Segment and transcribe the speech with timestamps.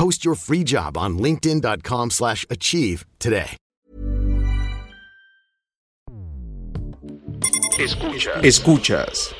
[0.00, 3.58] Post your free job on linkedin.com/achieve slash achieve today.
[7.78, 8.42] Escuchas.
[8.42, 9.34] Escuchas.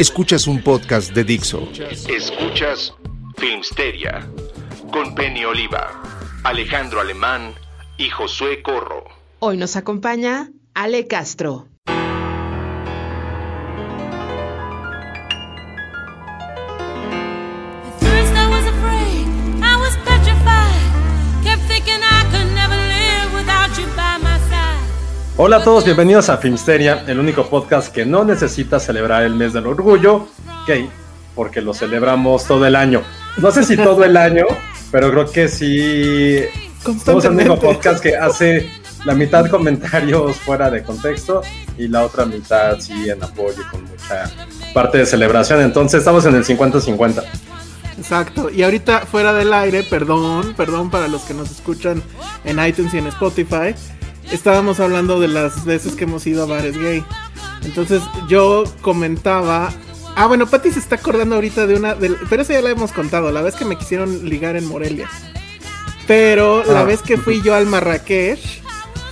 [0.00, 1.68] Escuchas un podcast de Dixo.
[2.08, 2.92] Escuchas
[3.36, 4.28] Filmsteria
[4.92, 6.02] con Penny Oliva,
[6.42, 7.54] Alejandro Alemán
[7.98, 9.04] y Josué Corro.
[9.38, 11.69] Hoy nos acompaña Ale Castro.
[25.36, 29.52] Hola a todos, bienvenidos a Filmsteria, el único podcast que no necesita celebrar el mes
[29.52, 30.28] del orgullo
[30.66, 30.90] gay,
[31.34, 33.02] porque lo celebramos todo el año.
[33.38, 34.44] No sé si todo el año,
[34.90, 36.40] pero creo que sí.
[37.04, 38.70] Somos el único podcast que hace
[39.04, 41.42] la mitad comentarios fuera de contexto
[41.78, 44.30] y la otra mitad sí en apoyo y con mucha
[44.74, 45.62] parte de celebración.
[45.62, 47.24] Entonces estamos en el 50-50.
[47.96, 48.50] Exacto.
[48.50, 52.02] Y ahorita fuera del aire, perdón, perdón para los que nos escuchan
[52.44, 53.74] en iTunes y en Spotify.
[54.32, 57.04] Estábamos hablando de las veces que hemos ido a bares gay.
[57.64, 59.72] Entonces yo comentaba.
[60.16, 61.94] Ah, bueno, Patti se está acordando ahorita de una.
[61.94, 63.30] del- pero esa ya la hemos contado.
[63.32, 65.08] La vez que me quisieron ligar en Morelia.
[66.06, 66.84] Pero la Ah.
[66.84, 68.40] vez que fui yo al Marrakech.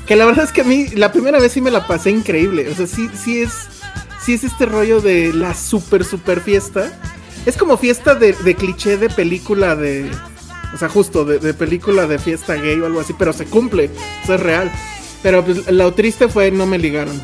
[0.06, 2.68] Que la verdad es que a mí la primera vez sí me la pasé increíble.
[2.70, 3.52] O sea, sí, sí es.
[4.22, 6.98] Sí es este rollo de la super, super fiesta.
[7.46, 10.10] Es como fiesta de, de cliché de película de.
[10.74, 13.90] O sea, justo de, de película de fiesta gay o algo así, pero se cumple.
[14.24, 14.70] Eso es real.
[15.22, 17.20] Pero pues, lo triste fue no me ligaron.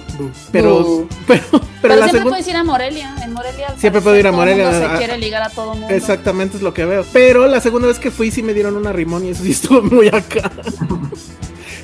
[0.50, 2.30] Pero, pero, pero, Pero, la siempre segunda.
[2.30, 3.14] puedes ir a Morelia.
[3.22, 3.68] En Morelia.
[3.78, 5.74] Siempre parecer, puedo ir a todo el Morelia, mundo a- se quiere ligar a todo
[5.74, 5.88] mundo.
[5.94, 7.04] Exactamente es lo que veo.
[7.12, 9.82] Pero la segunda vez que fui sí me dieron una rimón y eso sí estuvo
[9.82, 10.50] muy acá.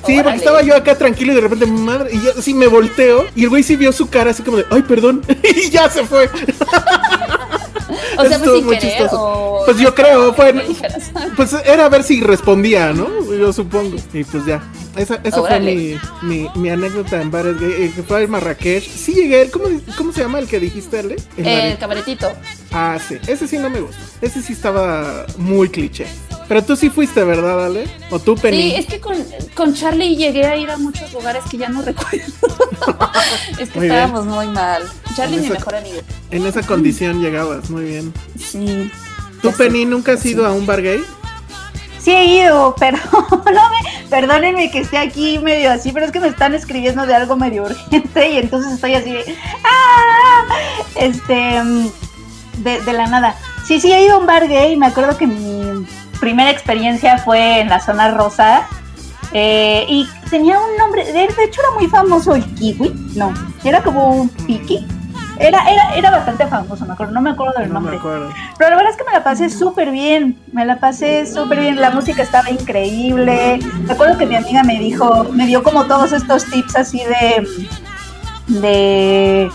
[0.05, 3.27] Sí, porque estaba yo acá tranquilo y de repente, madre, y yo sí me volteo
[3.35, 5.21] y el güey sí vio su cara así como de, ay, perdón,
[5.55, 6.27] y ya se fue.
[8.17, 9.07] O sea, pues sin muy querer.
[9.11, 9.61] O...
[9.65, 10.53] Pues yo creo, fue,
[11.35, 13.07] pues era a ver si respondía, ¿no?
[13.31, 13.95] Yo supongo.
[14.13, 14.63] Y pues ya.
[14.95, 18.83] Esa, esa fue mi, mi, mi anécdota en bares gay, eh, fue al Marrakech.
[18.89, 19.65] Sí llegué, ¿cómo,
[19.97, 21.15] ¿cómo se llama el que dijiste, Ale?
[21.37, 22.29] El El cabaretito.
[22.71, 23.17] Ah, sí.
[23.27, 23.97] Ese sí no me gusta.
[24.21, 26.07] Ese sí estaba muy cliché.
[26.49, 27.85] Pero tú sí fuiste, ¿verdad, Ale?
[28.09, 28.57] ¿O tú, Penny?
[28.71, 29.15] Sí, es que con,
[29.55, 32.17] con Charlie llegué a ir a muchos lugares que ya no recuerdo.
[33.57, 33.93] es que Muy bien.
[33.99, 34.83] estábamos muy mal.
[35.15, 35.99] Charlie En mi esa- mejor amigo.
[36.31, 38.13] En esa condición llegabas, muy bien.
[38.37, 38.91] Sí.
[39.41, 39.51] ¿Tú.
[39.53, 41.01] Penny, nunca has ido a un bar gay?
[42.01, 46.19] Sí he ido, pero no me, perdónenme que esté aquí medio así, pero es que
[46.19, 50.45] me están escribiendo de algo medio urgente y entonces estoy así de, ¡ah!
[50.95, 51.89] Este, mm,
[52.63, 53.35] de, la nada.
[53.65, 55.85] Sí, sí he ido a un bar gay, me acuerdo que mi
[56.19, 58.67] primera experiencia fue en la zona rosa
[59.33, 63.33] eh, y tenía un nombre, de, hecho era muy famoso el kiwi, no,
[63.63, 64.87] era como un piki.
[65.41, 67.97] Era, era, era bastante famoso, me acuerdo, no me acuerdo del No me nombre.
[67.97, 68.29] acuerdo.
[68.57, 71.81] Pero la verdad es que me la pasé súper bien, me la pasé súper bien,
[71.81, 73.59] la música estaba increíble.
[73.85, 77.47] Me acuerdo que mi amiga me dijo, me dio como todos estos tips así de,
[78.47, 79.51] de,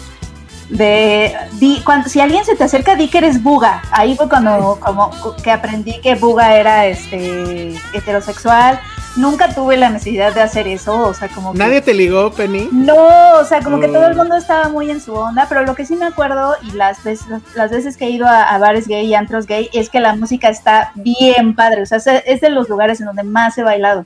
[0.70, 3.82] de, di- cuando, si alguien se te acerca, di que eres buga.
[3.92, 5.10] Ahí fue cuando como
[5.42, 8.81] que aprendí que buga era este heterosexual.
[9.16, 12.68] Nunca tuve la necesidad de hacer eso, o sea, como que- ¿Nadie te ligó, Penny?
[12.70, 12.96] no,
[13.40, 15.86] o sea, como que todo el mundo estaba muy en su onda, pero lo que
[15.86, 19.06] sí me acuerdo y las veces, las veces que he ido a, a bares gay
[19.06, 22.68] y antros gay es que la música está bien padre, o sea, es- de los
[22.68, 24.04] lugares en donde más he bailado.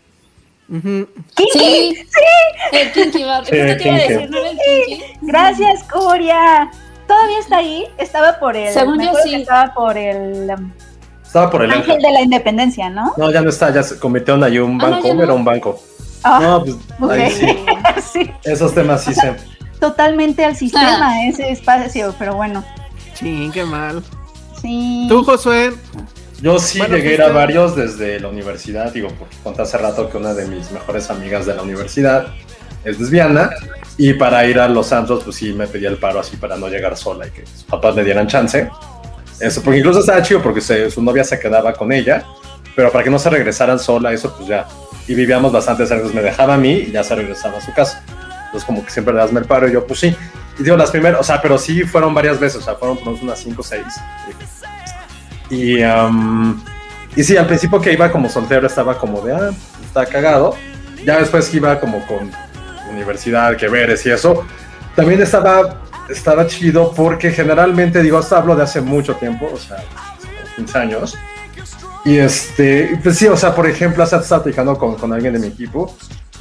[0.70, 1.06] Sí.
[1.36, 1.96] ¡Sí!
[2.70, 3.44] El Kinky Bar.
[3.44, 4.08] Sí, Justo te iba a Kinky.
[4.12, 5.04] decir, ¿no era el Kinky?
[5.22, 6.70] Gracias, Coria.
[7.08, 7.86] ¿Todavía está ahí?
[7.98, 8.72] Estaba por el...
[8.72, 9.30] Según me yo, sí.
[9.30, 10.70] que Estaba por el um,
[11.30, 12.02] Estaba por el Ángel ángel.
[12.02, 13.14] de la Independencia, ¿no?
[13.16, 15.22] No, ya no está, ya se convirtieron ahí un Ah, no, banco, no.
[15.22, 15.80] era un banco.
[16.24, 16.64] Ah, No,
[16.98, 17.46] pues ahí sí.
[18.12, 19.36] sí, Esos temas sí se.
[19.78, 20.54] totalmente al Ah.
[20.56, 22.64] sistema ese espacio, pero bueno.
[23.14, 24.02] Ching, qué mal.
[24.60, 25.06] Sí.
[25.08, 25.72] ¿Tú, Josué?
[26.42, 29.78] Yo sí Bueno, llegué a ir a varios desde la universidad, digo, porque conté hace
[29.78, 32.26] rato que una de mis mejores amigas de la universidad
[32.84, 33.50] es lesbiana,
[33.96, 36.66] y para ir a los antros, pues sí me pedía el paro así para no
[36.68, 38.68] llegar sola y que sus papás me dieran chance.
[39.40, 42.24] Eso, porque incluso estaba chido porque se- su novia se quedaba con ella,
[42.76, 44.66] pero para que no se regresaran sola, eso pues ya.
[45.08, 48.02] Y vivíamos bastante cerca, me dejaba a mí y ya se regresaba a su casa.
[48.46, 50.14] Entonces como que siempre le das el paro y yo pues sí.
[50.58, 53.14] Y digo, las primeras, o sea, pero sí fueron varias veces, o sea, fueron por
[53.14, 53.82] unas 5 o 6.
[55.48, 56.62] Y, am,
[57.16, 59.50] y sí, al principio que iba como soltero estaba como de, ah,
[59.84, 60.54] está cagado.
[61.04, 62.30] Ya después que iba como con
[62.90, 64.44] universidad, que veres y eso,
[64.94, 69.78] también estaba, estaba chido porque generalmente, digo, esto hablo de hace mucho tiempo, o sea,
[70.56, 71.16] 15 años.
[72.04, 75.34] Y este, pues sí, o sea, por ejemplo, hace rato estaba platicando con, con alguien
[75.34, 75.94] de mi equipo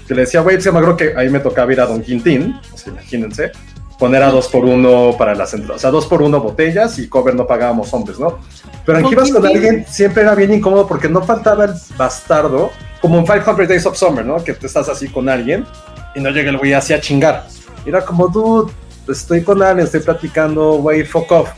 [0.07, 2.59] que le decía, güey, pues, me acuerdo que ahí me tocaba ir a Don Quintín,
[2.73, 3.51] o sea, imagínense,
[3.99, 7.07] poner a dos por uno para las entradas, o sea, dos por uno botellas y
[7.07, 8.39] cover no pagábamos hombres, ¿no?
[8.85, 12.71] Pero en que ibas con alguien siempre era bien incómodo porque no faltaba el bastardo,
[13.01, 14.43] como en 500 Days of Summer, ¿no?
[14.43, 15.65] Que te estás así con alguien
[16.15, 17.45] y no llega el güey así a chingar.
[17.85, 18.71] Era como, dude,
[19.09, 21.49] estoy con alguien, estoy platicando, güey, fuck off.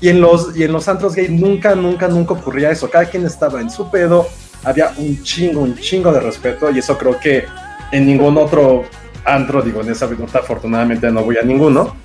[0.00, 2.88] Y en los, y en los antros gay nunca, nunca, nunca ocurría eso.
[2.88, 4.26] Cada quien estaba en su pedo,
[4.64, 7.44] había un chingo, un chingo de respeto y eso creo que
[7.92, 8.84] en ningún otro
[9.24, 11.96] antro, digo, en esa ahorita afortunadamente no voy a ninguno,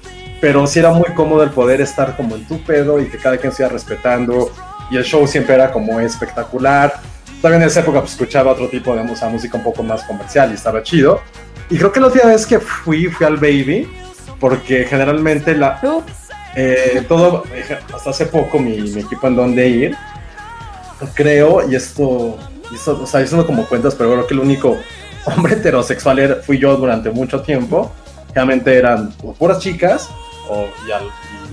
[0.42, 3.38] pero sí era muy cómodo el poder estar como en tu pedo y que cada
[3.38, 4.52] quien se iba respetando
[4.92, 6.94] y el show siempre era como espectacular.
[7.42, 10.52] También en esa época pues, escuchaba otro tipo de música, música un poco más comercial
[10.52, 11.22] y estaba chido.
[11.70, 13.90] Y creo que la última vez que fui, fui al Baby,
[14.46, 15.82] porque generalmente la,
[16.56, 17.46] eh, todo,
[17.92, 19.98] hasta hace poco mi, mi equipo en donde ir,
[21.16, 22.38] creo, y esto,
[22.72, 24.78] y esto, o sea, haciendo como cuentas, pero creo que el único
[25.26, 27.92] hombre heterosexual era- fui yo durante mucho tiempo.
[28.36, 30.10] Realmente eran o puras chicas,
[30.48, 30.68] o,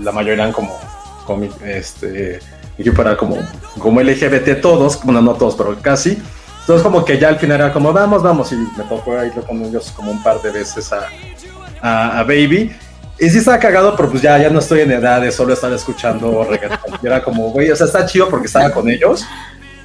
[0.02, 0.78] la mayoría eran como,
[1.24, 2.40] como este,
[2.76, 3.38] equipo era como,
[3.78, 6.22] como LGBT todos, bueno, no todos, pero casi.
[6.60, 9.62] Entonces como que ya al final era como, vamos, vamos, y me tocó ir con
[9.64, 11.08] ellos como un par de veces a,
[11.82, 12.72] a, a Baby.
[13.18, 15.72] Y sí estaba cagado, pero pues ya, ya no estoy en edad de solo estar
[15.72, 16.98] escuchando reggaetón.
[17.02, 19.26] Y era como, güey, o sea, está chido porque estaba con ellos,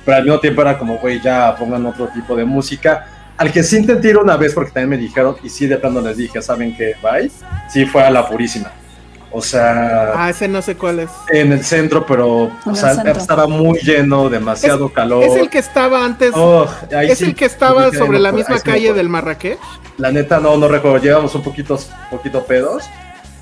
[0.05, 3.05] pero al mismo tiempo era como, güey, ya pongan otro tipo de música.
[3.37, 6.01] Al que sí intenté ir una vez porque también me dijeron, y sí de plano
[6.01, 6.95] les dije, ¿saben qué?
[7.01, 7.29] Bye.
[7.69, 8.71] Sí fue a La Purísima.
[9.37, 11.09] O sea, Ah, ese no sé cuál es.
[11.29, 13.13] en el centro, pero o sea, centro.
[13.21, 15.23] estaba muy lleno, demasiado calor.
[15.23, 16.31] Es el que estaba antes.
[16.33, 19.59] Oh, ahí es sí, el que estaba sí sobre no la misma calle del Marrakech.
[19.97, 21.79] La neta no, no recuerdo, llevamos un poquito,
[22.09, 22.83] poquito pedos,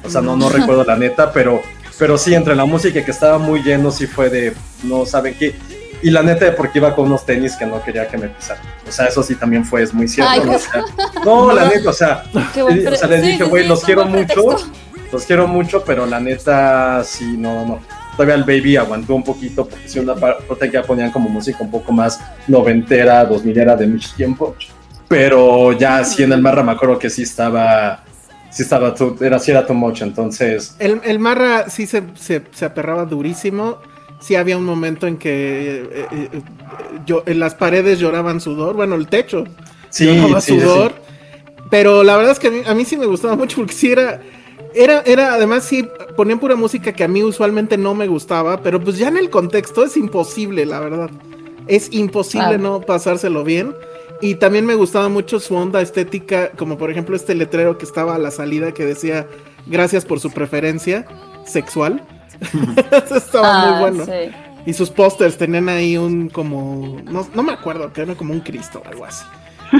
[0.03, 1.62] o sea, no, no recuerdo la neta, pero,
[1.98, 4.53] pero sí, entre la música y que estaba muy lleno, sí fue de,
[4.83, 5.56] no saben qué,
[6.01, 8.63] y la neta de porque iba con unos tenis que no quería que me pisaran,
[8.88, 10.51] o sea, eso sí también fue, es muy cierto, Ay, ¿no?
[10.51, 10.83] qué- O sea,
[11.25, 14.25] no, la neta, o sea, o sea, les sí, dije, güey, sí, los quiero mucho,
[14.45, 14.68] pretexto.
[15.12, 17.80] Los quiero mucho, pero la neta, sí, no, no.
[18.13, 21.72] Todavía el baby aguantó un poquito porque si una parte ya ponían como música un
[21.72, 24.56] poco más noventera, dos milera de mucho tiempo.
[25.07, 28.04] Pero ya sí en el Marra me acuerdo que sí estaba,
[28.50, 30.75] sí estaba, too- era, sí era too much, entonces...
[30.80, 33.78] El, el Marra sí se, se, se aperraba durísimo.
[34.22, 36.42] Sí había un momento en que eh, eh, eh,
[37.06, 38.75] yo, en las paredes lloraban sudor.
[38.75, 39.44] Bueno, el techo
[39.90, 40.94] Sí, lloraba sí, sí, sudor.
[41.69, 43.92] Pero la verdad es que a mí, a mí sí me gustaba mucho porque sí
[43.92, 44.22] era,
[44.75, 48.80] era, era, además sí ponían pura música que a mí usualmente no me gustaba, pero
[48.81, 51.10] pues ya en el contexto es imposible, la verdad.
[51.68, 53.74] Es imposible no pasárselo bien.
[54.22, 58.15] Y también me gustaba mucho su onda estética, como por ejemplo este letrero que estaba
[58.15, 59.27] a la salida que decía
[59.67, 61.05] gracias por su preferencia
[61.46, 62.01] sexual.
[63.05, 64.05] Eso estaba Ah, muy bueno.
[64.05, 64.32] sí.
[64.67, 68.39] Y sus pósters tenían ahí un como, no, no me acuerdo, que era como un
[68.39, 69.24] Cristo o algo así.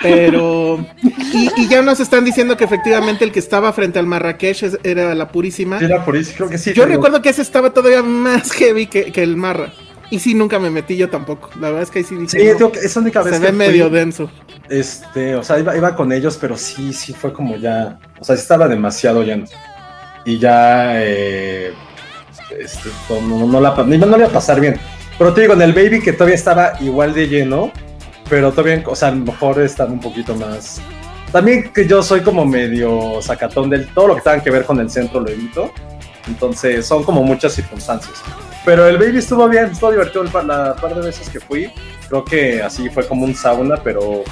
[0.01, 0.86] Pero,
[1.34, 5.13] y, y ya nos están diciendo que efectivamente el que estaba frente al Marrakech era
[5.15, 5.80] la Purísima.
[5.80, 6.74] Era eso, creo que sí.
[6.74, 9.72] Yo recuerdo que ese estaba todavía más heavy que, que el Marra.
[10.12, 11.50] Y sí, nunca me metí yo tampoco.
[11.60, 12.30] La verdad es que ahí sí dije.
[12.30, 13.58] Sí, no, digo que es la única vez se que ve fui.
[13.58, 14.30] medio denso.
[14.70, 18.36] Este, o sea, iba, iba con ellos, pero sí, sí fue como ya, o sea,
[18.36, 19.46] sí estaba demasiado lleno.
[20.25, 21.72] Y ya, eh,
[22.60, 24.80] este, no, no, no la, ni- no le iba a pasar bien.
[25.18, 27.72] Pero te digo, en el Baby que todavía estaba igual de lleno,
[28.29, 30.82] pero todavía, o sea, a lo mejor estaba un poquito más...
[31.32, 34.79] También que yo soy como medio sacatón del todo lo que tenga que ver con
[34.79, 35.72] el centro lo evito.
[36.27, 38.24] Entonces son como muchas circunstancias.
[38.63, 41.72] Pero el baby estuvo bien, estuvo divertido el par, la par de veces que fui.
[42.08, 44.24] Creo que así fue como un sauna, pero,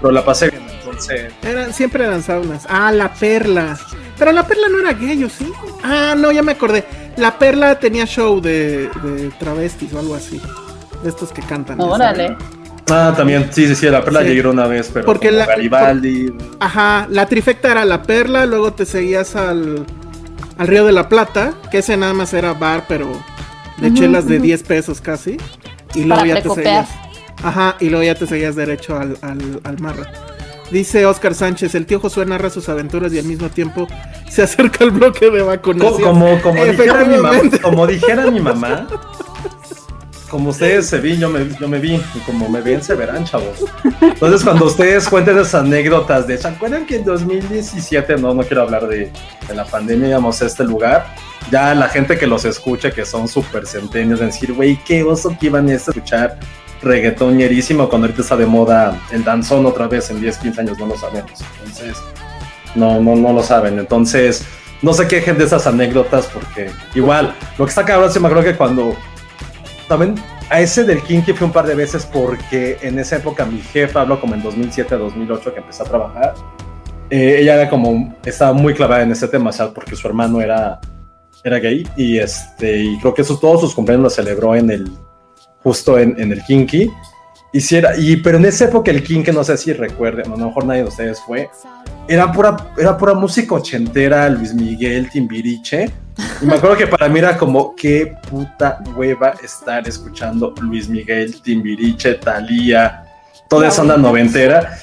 [0.00, 0.62] pero la pasé bien.
[0.78, 2.66] Entonces, Eran, siempre eran saunas.
[2.68, 3.78] Ah, la perla.
[4.18, 5.50] Pero la perla no era gay, ¿o sí?
[5.82, 6.84] Ah, no, ya me acordé.
[7.16, 10.40] La perla tenía show de, de travestis o algo así.
[11.02, 11.80] De estos que cantan.
[11.80, 12.36] Órale.
[12.92, 14.28] Ah, también, sí, sí, sí, la perla Sí.
[14.28, 16.32] llegué una vez, pero Porque la- Garibaldi.
[16.60, 19.84] Ajá, la trifecta era la perla, luego te seguías al,
[20.58, 23.08] al Río de la Plata, que ese nada más era bar, pero
[23.78, 24.44] de Ujú, chelas de ujú.
[24.44, 25.36] 10 pesos casi.
[25.94, 26.88] Y luego Para ya te seguías.
[27.42, 30.10] Ajá, y luego ya te seguías derecho al, al, al marra.
[30.70, 33.86] Dice Oscar Sánchez, el tío Josué narra sus aventuras y al mismo tiempo
[34.30, 36.00] se acerca al bloque de vacunación.
[36.02, 38.86] Como, como, dijera mi mamá, como dijera mi mamá,
[40.32, 43.22] como ustedes se vi, yo me, yo me vi, y como me ven, se verán,
[43.26, 43.66] chavos.
[44.00, 48.62] Entonces, cuando ustedes cuenten esas anécdotas de, ¿se acuerdan que en 2017, no, no quiero
[48.62, 49.12] hablar de,
[49.46, 51.04] de la pandemia, íbamos a este lugar?
[51.50, 55.36] Ya la gente que los escuche, que son súper centenios, de decir, güey, qué oso
[55.38, 56.38] que iban a escuchar
[56.80, 60.86] reggaetonerísimo cuando ahorita está de moda el danzón otra vez en 10, 15 años, no
[60.86, 61.44] lo sabemos.
[61.58, 61.98] Entonces,
[62.74, 63.78] no, no, no lo saben.
[63.78, 64.46] Entonces,
[64.80, 68.50] no se quejen de esas anécdotas porque igual, lo que está cabrón, sí me acuerdo
[68.50, 68.96] que cuando
[69.88, 70.14] también
[70.50, 74.02] a ese del Kinky fui un par de veces porque en esa época mi jefa,
[74.02, 76.34] hablo como en 2007, 2008 que empecé a trabajar,
[77.10, 80.40] eh, ella era como, estaba muy clavada en ese tema, o sea, porque su hermano
[80.40, 80.80] era,
[81.44, 84.90] era gay y este, y creo que eso, todos sus cumpleaños los celebró en el,
[85.62, 86.90] justo en, en el Kinky.
[87.52, 90.36] Y si era, y, pero en esa época el Kinky, no sé si recuerden, a
[90.36, 91.50] lo mejor nadie de ustedes fue,
[92.08, 95.90] era pura, era pura música ochentera, Luis Miguel, Timbiriche.
[96.40, 101.40] Y me acuerdo que para mí era como, qué puta hueva estar escuchando Luis Miguel,
[101.42, 103.04] Timbiriche, Thalía,
[103.48, 104.78] toda esa onda noventera.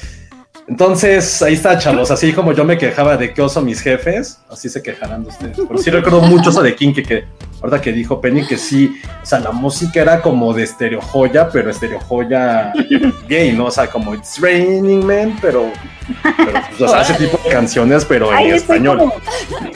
[0.68, 2.12] Entonces, ahí está, chavos.
[2.12, 5.58] Así como yo me quejaba de que oso mis jefes, así se quejarán de ustedes.
[5.68, 7.24] Pero sí recuerdo mucho eso de Kinky, que
[7.62, 11.50] ahorita que dijo Penny, que sí, o sea, la música era como de estereo joya,
[11.50, 12.72] pero estereo joya
[13.28, 13.66] gay, ¿no?
[13.66, 15.72] O sea, como It's Raining Man, pero,
[16.24, 18.98] pero pues, o sea, ese tipo de canciones, pero en español.
[19.00, 19.14] como-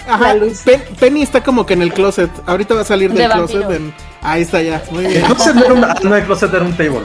[0.08, 0.36] Ajá,
[0.66, 2.30] Pen- Penny está como que en el closet.
[2.46, 3.60] Ahorita va a salir De del closet.
[3.62, 3.80] vampiro.
[3.86, 4.82] en- Ahí está ya.
[4.92, 5.18] Muy bien.
[5.18, 7.02] El closet no era una- no, el closet era un table.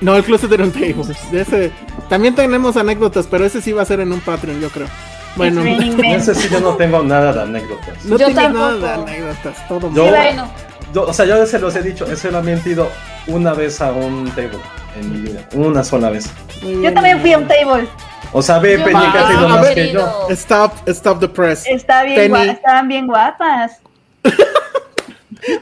[0.00, 0.94] No, el closet era un table.
[1.30, 1.72] De ese,
[2.08, 4.88] también tenemos anécdotas, pero ese sí va a ser en un Patreon, yo creo.
[5.36, 6.04] Bueno, men.
[6.04, 8.04] ese sí yo no tengo nada de anécdotas.
[8.04, 8.64] no Yo tampoco.
[8.70, 9.68] nada de anécdotas.
[9.68, 10.10] Todo Yo- mal.
[10.14, 10.50] Bueno,
[10.92, 12.88] Yo, o sea, yo se los he dicho, he solamente ido
[13.26, 14.58] una vez a un table
[15.00, 15.40] en mi vida.
[15.54, 16.30] Una sola vez.
[16.62, 17.88] Yo también fui a un table.
[18.32, 20.26] O sea, ve, Penny, que has no, ido a más que yo.
[20.30, 21.64] Stop, stop the press.
[21.66, 22.34] Está bien Penny.
[22.46, 23.80] gua- estaban bien guapas.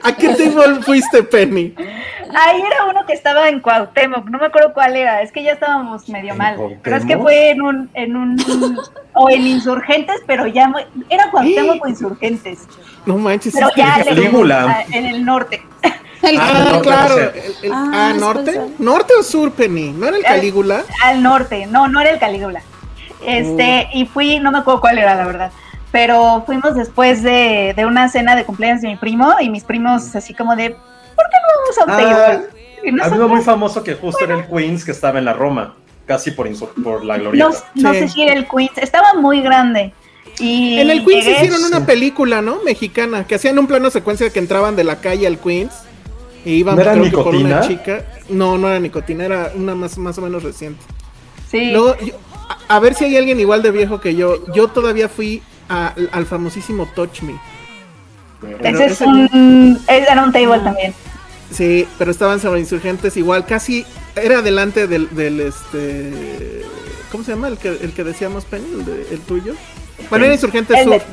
[0.03, 1.75] ¿A qué table fuiste, Penny?
[2.35, 5.53] Ahí era uno que estaba en Cuauhtémoc, no me acuerdo cuál era, es que ya
[5.53, 6.57] estábamos medio ¿En mal.
[6.83, 7.23] Pero es que Cuauhtémoc?
[7.23, 8.81] fue en un, en un,
[9.12, 10.73] o en Insurgentes, pero ya,
[11.11, 12.61] era Cuauhtémoc o Insurgentes,
[13.07, 13.53] No manches.
[13.55, 14.67] pero es ya Calígula.
[14.79, 15.62] ah, en el norte.
[16.23, 17.19] el Ah, norte, claro.
[17.19, 17.33] el-
[17.65, 18.61] el- Ah, ah, es ¿norte?
[18.79, 19.91] ¿Norte o sur, Penny?
[19.93, 20.85] ¿No era el Calígula?
[21.05, 22.62] Al norte, no, no era el Calígula.
[23.25, 25.53] Este, y fui, no me acuerdo cuál era, la verdad.
[25.92, 30.14] Pero fuimos después de, de una cena de cumpleaños de mi primo, y mis primos
[30.16, 32.49] así como de, ¿por qué no vamos a un Ah, table?
[32.84, 35.34] Y Había uno nosotros- muy famoso que justo era el Queens que estaba en la
[35.34, 35.75] Roma,
[36.06, 36.49] casi por,
[36.82, 37.49] por la glorieta.
[37.75, 37.99] No, no Sí.
[38.00, 39.92] sé si era el Queens, estaba muy grande.
[40.38, 42.56] Y En el Queens llegué- hicieron una película, ¿no?
[42.64, 45.72] Mexicana, que hacían un plano secuencia que entraban de la calle al Queens
[46.46, 47.61] e iban ¿No era creo que por una Nicotina?
[47.61, 48.04] chica.
[48.30, 50.82] No, no era nicotina, era una más, más o menos reciente.
[51.50, 51.70] Sí.
[51.70, 52.14] Luego, yo-
[52.68, 54.44] a, a ver si hay alguien igual de viejo que yo.
[54.54, 55.42] Yo todavía fui
[55.73, 57.35] a- al famosísimo Touch Me.
[58.41, 60.95] Pero ese es ese- un, era un table también.
[61.50, 63.85] Sí, pero estaban sobre insurgentes igual, casi
[64.17, 66.62] era delante del, del este
[67.11, 67.49] ¿cómo se llama?
[67.49, 69.55] El que, el que decíamos Penny, el, de- el tuyo.
[70.11, 71.07] Bueno, era insurgentes El de- sur.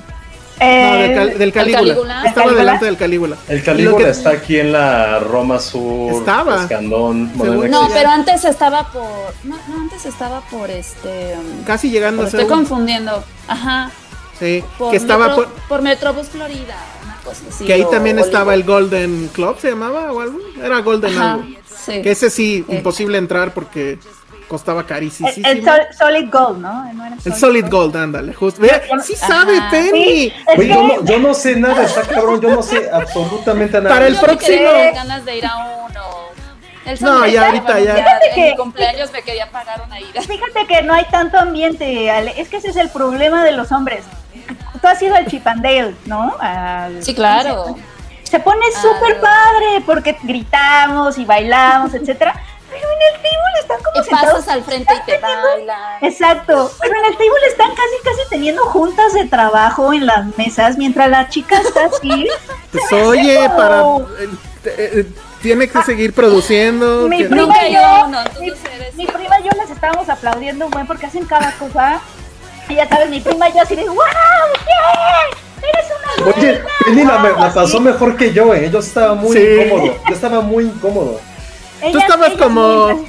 [0.61, 1.79] No, del, cal- del Calígula.
[1.93, 2.13] Calígula.
[2.15, 2.59] Estaba ¿El Calígula?
[2.59, 3.35] delante del Calígula.
[3.47, 6.11] El Calígula que- está aquí en la Roma Sur.
[6.11, 6.63] Estaba.
[6.63, 7.31] Escandón.
[7.37, 9.03] No, pero antes estaba por.
[9.45, 11.35] No, no, antes estaba por este.
[11.65, 13.23] Casi llegando a estoy confundiendo.
[13.47, 13.89] Ajá.
[14.39, 17.65] Sí, Por que estaba Metro- por- por Metrobús Florida, una cosa así.
[17.65, 18.63] que ahí también estaba el.
[18.63, 20.39] Golden Club, se llamaba o algo.
[20.63, 21.45] Era Golden Ajá, algo.
[21.85, 22.01] sí.
[22.01, 22.75] Que ese sí, Sí.
[22.75, 23.99] imposible entrar porque
[24.47, 25.29] costaba El, carísimo.
[25.29, 26.93] el sol- Solid Gold, ¿no?
[26.93, 28.61] ¿No era El Solid Gold, ándale, justo.
[28.61, 29.27] Ve, sí Ajá.
[29.27, 30.29] sabe, Penny.
[30.29, 33.89] Sí, que- yo, no, yo no sé nada, está cabrón, yo no sé absolutamente nada.
[33.93, 36.28] Para el próximo- ganas de ir a uno.
[36.89, 37.95] El No, ya ahorita bueno, ya.
[37.95, 40.21] Fíjate En que- mi cumpleaños me quería pagar una ida.
[40.21, 42.33] Fíjate que no hay tanto ambiente, Ale.
[42.37, 44.03] Es que ese es el problema de los hombres.
[44.81, 46.35] Tú has ido al Chipandale, ¿no?
[46.39, 47.75] Al- Sí, claro.
[48.23, 48.81] Se pone Ah.
[48.81, 52.33] súper padre porque gritamos y bailamos, etcétera.
[52.69, 54.31] Pero en el table están como Y sentados.
[54.35, 56.03] pasas al frente y te bailan.
[56.03, 56.71] Exacto.
[56.79, 61.09] Pero en el table están casi, casi teniendo juntas de trabajo en las mesas mientras
[61.09, 62.27] la chica está así.
[62.71, 63.81] Pues Se oye, como- para.
[64.21, 64.29] eh,
[64.65, 65.05] eh,
[65.41, 67.07] tiene que seguir produciendo.
[67.07, 70.09] Mi prima Nunca y yo, uno, mi, entonces eres- mi prima y yo les estábamos
[70.09, 71.99] aplaudiendo un buen porque hacen cada cosa.
[72.67, 73.95] Y ya sabes, mi prima y yo así de ¡Wow!
[74.65, 75.69] ¡Bien!
[75.73, 75.85] ¡Eres
[76.21, 76.61] una Oye!
[76.85, 78.69] Penny la, Wow, la pasó mejor que yo, eh.
[78.71, 79.43] Yo estaba muy Sí.
[79.43, 79.95] incómodo.
[80.07, 81.19] Yo estaba muy incómodo.
[81.81, 83.05] Ellas- Tú estabas como-.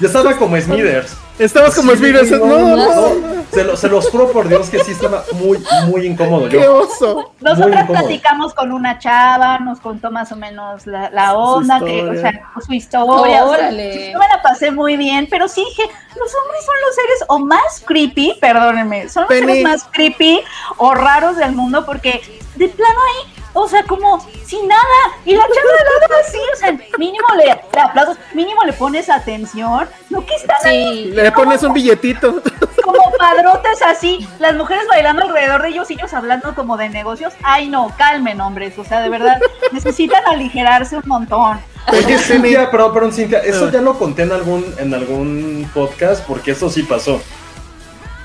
[0.00, 1.16] Yo estaba como Smithers.
[1.38, 2.30] Estabas como Sí, Smithers.
[2.30, 6.06] no, No, no, Se, lo- se los juro por Dios que sí estaba muy, muy
[6.06, 6.48] incómodo.
[6.48, 7.32] qué Yo, oso.
[7.40, 7.86] Incómodo.
[7.88, 12.32] platicamos con una chava, nos contó más o menos la, la onda, que, o sea,
[12.64, 13.44] su historia.
[13.44, 14.12] o sea, Órale.
[14.12, 15.82] yo me la pasé muy bien, pero sí dije,
[16.16, 19.46] los hombres son los seres o más creepy, perdónenme, son los Penny.
[19.46, 20.40] seres más creepy
[20.78, 22.20] o raros del mundo porque
[22.56, 24.82] de plano ahí, o sea, como sin nada,
[25.24, 29.08] y la chava de lado así, o sea, mínimo le, le aplausos, mínimo le pones
[29.08, 31.10] atención, no que están ahí Sí.
[31.12, 32.42] Le pones un billetito.
[32.84, 37.32] como padrotes así, las mujeres bailando alrededor de ellos y ellos hablando como de negocios.
[37.42, 38.78] Ay, no, calmen, hombres.
[38.78, 39.38] O sea, de verdad,
[39.72, 41.58] necesitan aligerarse un montón.
[41.92, 43.70] Oye, Cintia, perdón, perdón, Cintia, eso Ah.
[43.72, 47.20] ya lo conté en algún, en algún podcast porque eso sí pasó.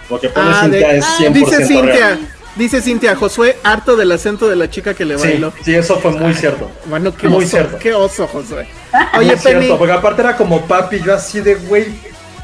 [0.10, 2.34] Lo que pone Ah, Cintia de- es ah, 100% Dice Cintia, real.
[2.60, 5.54] Dice Cintia, Josué, harto del acento de la chica que le Sí, bailó.
[5.64, 6.70] sí, eso fue muy cierto.
[6.86, 7.78] Bueno, qué Muy oso, cierto.
[7.80, 8.68] qué oso, Josué.
[9.16, 11.88] Muy Oye, cierto, Penny, porque aparte era como papi, yo así de güey.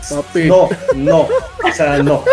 [0.10, 0.44] Papi.
[0.46, 2.24] No, no, o sea, no.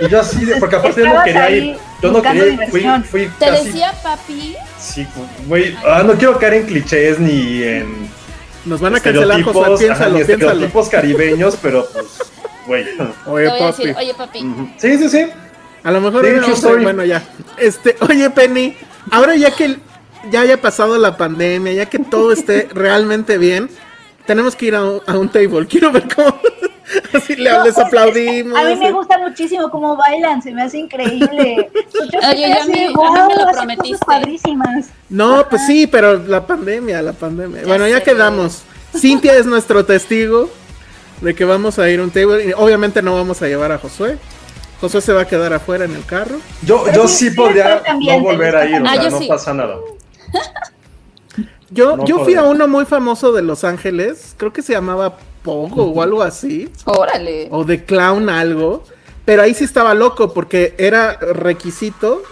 [0.00, 1.76] Y yo así de, porque aparte yo no quería ahí ir.
[2.02, 3.64] Yo no quería ir, fui, fui Te casi.
[3.66, 4.56] decía papi.
[4.78, 5.06] Sí,
[5.46, 8.08] güey, ah, no quiero caer en clichés ni en
[8.64, 10.88] nos van a cancelar, Josué, ajá, piénsalo, ni piénsalo.
[10.90, 12.06] caribeños, pero pues,
[12.66, 12.84] güey.
[13.26, 13.64] Oye, papi.
[13.84, 14.40] decir, oye papi.
[14.78, 15.26] Sí, sí, sí.
[15.86, 16.26] A lo mejor
[16.82, 17.22] bueno ya.
[17.58, 18.76] Este, oye Penny,
[19.12, 19.76] ahora ya que
[20.32, 23.70] ya haya pasado la pandemia, ya que todo esté realmente bien,
[24.26, 25.64] tenemos que ir a un, a un table.
[25.68, 26.40] Quiero ver cómo
[27.14, 28.58] así le, No, les es que aplaudimos.
[28.58, 31.70] A mí me gusta muchísimo cómo bailan, se me hace increíble.
[32.12, 32.18] Yo
[34.04, 34.88] padrísimas.
[35.08, 37.62] No, pues sí, pero la pandemia, la pandemia.
[37.64, 38.02] bueno, ya sé.
[38.02, 38.64] quedamos.
[38.92, 40.50] Cintia es nuestro testigo
[41.20, 42.44] de que vamos a ir a un table.
[42.44, 44.18] Y obviamente no vamos a llevar a Josué.
[44.80, 46.36] Josué se va a quedar afuera en el carro.
[46.62, 49.26] Yo, Pero yo sí, podría no volver a ir, o Ah, sea, no sí.
[49.28, 49.76] pasa nada.
[51.70, 52.40] Yo, No yo fui podría.
[52.40, 56.70] a uno muy famoso de Los Ángeles, creo que se llamaba Pogo o algo así,
[56.84, 57.48] Órale.
[57.50, 58.84] o de Clown algo,
[59.24, 62.22] pero ahí sí estaba loco porque era requisito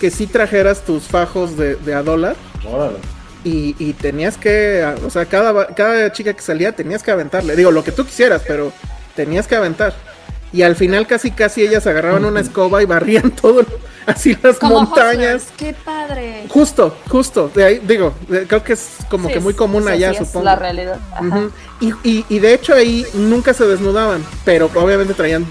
[0.00, 2.36] que sí trajeras tus fajos de, de a dólar
[2.70, 2.98] Órale.
[3.44, 7.70] y, y tenías que, o sea, cada, cada chica que salía tenías que aventarle, digo,
[7.70, 8.70] lo que tú quisieras, pero
[9.16, 9.94] tenías que aventar.
[10.54, 13.66] Y al final casi casi ellas agarraban una escoba y barrían todo,
[14.06, 15.42] así las Como montañas.
[15.42, 16.44] Hustlers, Qué padre.
[16.48, 19.88] Justo, justo, de ahí, digo, de- creo que es como Sí, que muy común sí,
[19.90, 20.44] allá, así es supongo.
[20.44, 21.00] la realidad.
[21.12, 21.48] Ajá.
[21.80, 25.44] Y, y, y de hecho ahí nunca se desnudaban, pero obviamente traían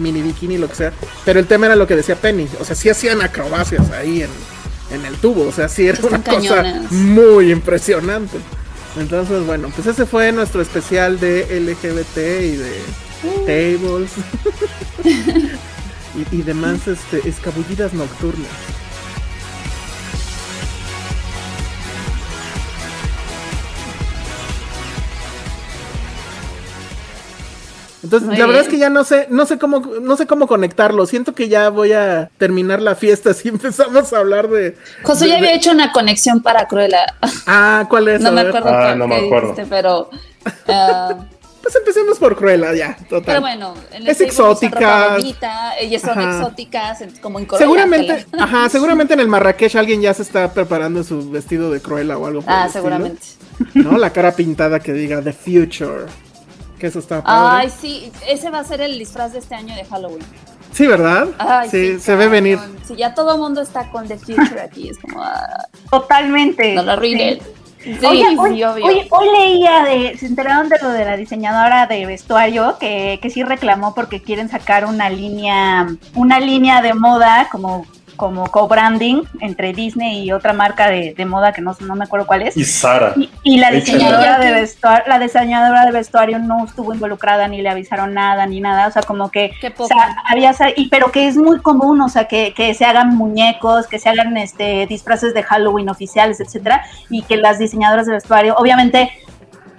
[0.00, 0.92] mini bikini, lo que sea.
[1.24, 4.30] Pero el tema era lo que decía Penny, o sea, sí hacían acrobacias ahí en,
[4.92, 8.38] en el tubo, o sea, sí era Están una cosa muy impresionante.
[8.98, 12.80] Entonces, bueno, pues ese fue nuestro especial de LGBT y de
[13.46, 14.10] tables
[15.04, 18.48] y, y demás este, escabullidas nocturnas.
[28.02, 28.66] Entonces, Muy la verdad bien.
[28.70, 31.04] es que ya no sé, no sé cómo, no sé cómo conectarlo.
[31.04, 34.76] Siento que ya voy a terminar la fiesta si empezamos a hablar de.
[35.02, 37.06] José de- ya había de- hecho una conexión para Cruella.
[37.46, 38.20] Ah, ¿cuál es?
[38.20, 38.56] No A me ver.
[38.56, 39.48] acuerdo Ah, cuál no me acuerdo.
[39.48, 40.10] dijiste, pero.
[40.68, 41.16] ah,
[41.68, 43.24] Pues empecemos por Cruella, ya, total.
[43.26, 44.78] pero bueno, en el Es exótica.
[44.78, 46.38] ropa bonita, ellas son Ajá.
[46.38, 47.58] exóticas, como en Corea.
[47.66, 52.16] Seguramente, ajá, seguramente en el Marrakech alguien ya se está preparando su vestido de Cruella
[52.16, 53.22] o algo por el Ah, estilo, seguramente.
[53.74, 53.98] ¿No?
[53.98, 56.06] La cara pintada que diga The Future.
[56.78, 57.58] Que eso está padre.
[57.66, 60.24] Ay, sí, ese va a ser el disfraz de este año de Halloween.
[60.72, 61.28] Sí, ¿verdad?
[61.36, 62.58] Ay, sí, se ve venir.
[62.86, 65.22] Si ya todo el mundo está con The Future aquí, es como.
[65.22, 66.74] ah, Totalmente.
[66.74, 67.40] no lo arruinen.
[67.40, 67.46] Sí.
[67.82, 68.84] Sí, Oye, sí, hoy, obvio.
[68.86, 73.30] hoy- hoy leía de, se enteraron de lo de la diseñadora de vestuario que, que
[73.30, 77.86] sí reclamó porque quieren sacar una línea, una línea de moda como,
[78.18, 82.26] como co-branding entre Disney y otra marca de, de moda que no, no me acuerdo
[82.26, 82.54] cuál es.
[82.54, 83.14] Y Sara.
[83.16, 87.70] Y, y la diseñadora de vestuario, la diseñadora de vestuario no estuvo involucrada ni le
[87.70, 89.88] avisaron nada ni nada, o sea, como que Qué o poco.
[89.88, 93.86] sea, había y pero que es muy común, o sea, que, que se hagan muñecos,
[93.86, 98.56] que se hagan este disfraces de Halloween oficiales, etcétera, y que las diseñadoras de vestuario,
[98.56, 99.10] obviamente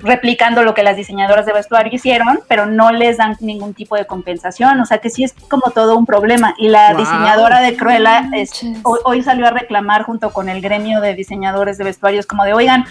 [0.02, 4.06] replicando lo que las diseñadoras de vestuario hicieron, pero no les dan ningún tipo de
[4.06, 6.54] compensación, o sea que sí es como todo un problema.
[6.58, 7.00] Y la Wow.
[7.00, 11.78] diseñadora de Cruella es- hoy, hoy salió a reclamar junto con el gremio de diseñadores
[11.78, 12.86] de vestuarios como de, oigan,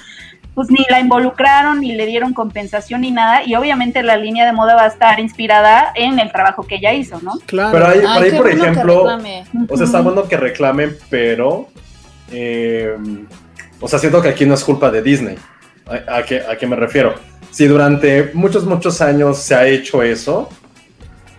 [0.55, 4.53] pues ni la involucraron, ni le dieron compensación ni nada, y obviamente la línea de
[4.53, 7.35] moda va a estar inspirada en el trabajo que ella hizo, ¿no?
[7.47, 7.71] Claro.
[7.73, 9.05] Pero hay, Ay, por ahí, por bueno ejemplo,
[9.71, 11.69] o sea, está bueno que reclamen, pero,
[12.33, 12.97] eh,
[13.81, 15.39] o sea, siento que aquí no es culpa de Disney.
[15.89, 17.15] ¿A, a qué, ¿A qué me refiero?
[17.51, 20.49] Si durante muchos, muchos años se ha hecho eso,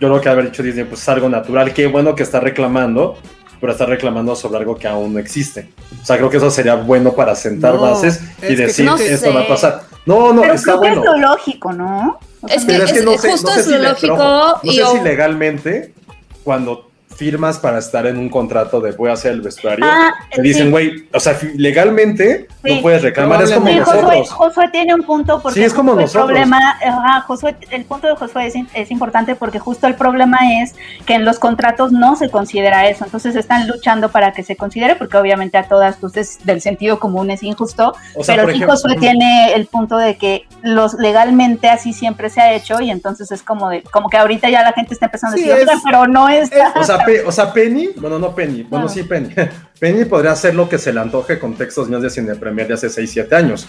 [0.00, 1.72] yo creo que haber dicho Disney, pues es algo natural.
[1.72, 3.16] Qué bueno que está reclamando,
[3.60, 5.70] pero está reclamando sobre algo que aún no existe.
[6.02, 8.90] O sea, creo que eso sería bueno para sentar No, bases es y que decir,
[8.96, 9.48] que- esto va a sé.
[9.48, 9.82] pasar.
[10.06, 11.02] No, no, Pero está creo que bueno.
[11.14, 12.18] es lo lógico, ¿no?
[12.48, 14.14] Es que, es, es que no sé, justo no sé es si lo le- lógico
[14.16, 15.94] pero ojo, no y sé si o- legalmente,
[16.42, 16.89] cuando
[17.20, 20.64] firmas para estar en un contrato de voy a hacer el vestuario, Ah, te dicen,
[20.64, 20.70] sí.
[20.70, 22.76] güey, o sea, legalmente Sí.
[22.76, 24.30] no puedes reclamar, es como Sí, Josué, nosotros.
[24.30, 26.14] Josué tiene un punto porque Sí, es como nosotros.
[26.30, 30.38] el problema, ajá, Josué, el punto de Josué es, es importante porque justo el problema
[30.62, 34.56] es que en los contratos no se considera eso, entonces están luchando para que se
[34.56, 38.54] considere porque obviamente a todas luces del sentido común es injusto, O sea, pero sí
[38.56, 42.90] ejemplo- Josué tiene el punto de que los legalmente así siempre se ha hecho y
[42.90, 45.62] entonces es como de como que ahorita ya la gente está empezando Sí, a decir,
[45.62, 48.84] es- "Oigan, pero no es, O sea, Pe- o sea, Penny, bueno, no Penny, bueno,
[48.86, 48.88] No.
[48.90, 49.34] sí Penny.
[49.80, 52.74] Penny podría hacer lo que se le antoje con textos míos de Cine Premier de
[52.74, 53.68] hace 6, 7 años.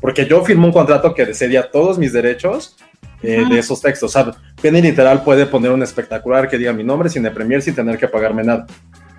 [0.00, 2.76] Porque yo firmé un contrato que cedía todos mis derechos
[3.22, 4.10] eh, de esos textos.
[4.10, 7.74] O sea, Penny literal puede poner un espectacular que diga mi nombre Cine Premier sin
[7.74, 8.66] tener que pagarme nada.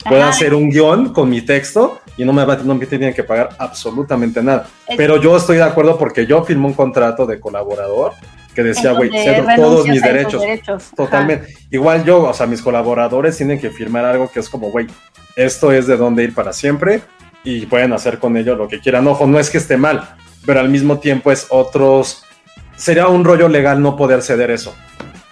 [0.07, 0.31] Puede Ajá.
[0.31, 3.49] hacer un guion con mi texto y no me, va, no me tienen que pagar
[3.57, 4.67] absolutamente nada.
[4.87, 8.11] Es- Pero yo estoy de acuerdo porque yo firmé un contrato de colaborador
[8.53, 10.41] que decía, güey, cedo todos mis derechos.
[10.41, 10.83] derechos.
[10.87, 10.95] Ajá.
[10.95, 11.53] Totalmente.
[11.71, 14.87] Igual yo, o sea, mis colaboradores tienen que firmar algo que es como, güey,
[15.35, 17.01] esto es de dónde ir para siempre
[17.43, 19.07] y pueden hacer con ello lo que quieran.
[19.07, 22.23] Ojo, no es que esté mal, pero al mismo tiempo es otros.
[22.75, 24.73] Sería un rollo legal no poder ceder eso.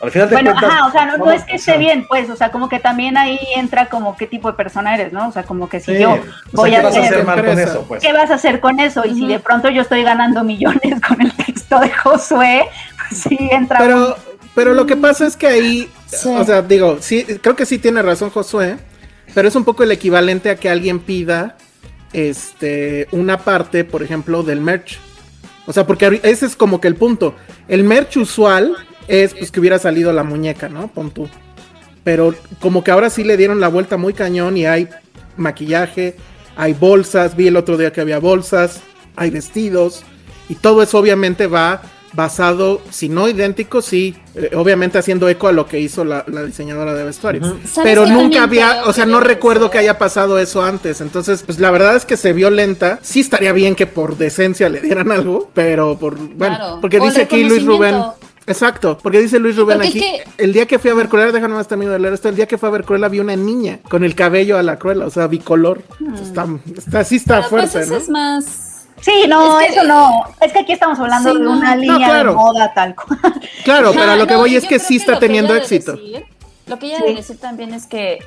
[0.01, 0.71] Al final de Bueno, cuentas.
[0.71, 3.37] ajá, o sea, no, es que esté bien, pues, o sea, como que también ahí
[3.55, 5.27] entra como qué tipo de persona eres, ¿no?
[5.27, 6.01] O sea, como que si sí.
[6.01, 7.85] yo O sea, voy ¿qué a vas a hacer, mal con eso?
[7.87, 8.01] Pues?
[8.01, 9.03] ¿qué vas a hacer con eso?
[9.05, 12.63] Y si de pronto yo estoy ganando millones con el texto de Josué,
[13.15, 13.79] sí entra.
[13.79, 14.15] Pero,
[14.55, 16.29] pero lo que pasa es que ahí, Sí.
[16.29, 18.77] o sea, digo, sí, creo que sí tiene razón Josué,
[19.33, 21.57] pero es un poco el equivalente a que alguien pida
[22.13, 24.99] este una parte, por ejemplo, del merch.
[25.67, 27.35] O sea, porque ese es como que el punto.
[27.67, 28.75] El merch usual
[29.07, 30.87] es pues que hubiera salido la muñeca, ¿no?
[30.89, 31.29] Pon tú.
[32.03, 34.89] Pero como que ahora sí le dieron la vuelta muy cañón y hay
[35.37, 36.15] maquillaje,
[36.55, 38.81] hay bolsas, vi el otro día que había bolsas,
[39.15, 40.03] hay vestidos
[40.49, 41.81] y todo eso obviamente va
[42.13, 46.43] basado, si no idéntico, sí, eh, obviamente haciendo eco a lo que hizo la, la
[46.43, 47.41] diseñadora de vestuario.
[47.65, 51.01] ¿Sabes Pero nunca también había, o sea, no recuerdo que haya pasado eso antes.
[51.01, 52.99] Entonces, pues la verdad es que se vio lenta.
[53.01, 56.77] Sí estaría bien que por decencia le dieran algo, pero por, bueno, Claro.
[56.81, 57.95] porque O dice aquí Luis Rubén.
[58.47, 61.31] Exacto, porque dice Luis Rubén Porque aquí, es el día que fui a ver Cruella,
[61.31, 63.35] déjame más termino de leer esto, el día que fui a ver Cruella vi una
[63.35, 65.83] niña con el cabello a la Cruella, o sea, bicolor.
[66.21, 67.99] Está, está, sí está Pero, pues fuerte, eso ¿no?
[67.99, 68.60] es más.
[68.99, 70.23] Sí, no, Es que- eso no.
[70.41, 72.29] Es que aquí estamos hablando Sí, de una No, línea claro.
[72.31, 73.19] de moda tal cual.
[73.63, 75.93] Claro, pero a lo que voy es que sí está que teniendo éxito.
[75.93, 76.25] decir-
[76.67, 77.03] lo que ella Sí.
[77.03, 78.19] debe decir también es que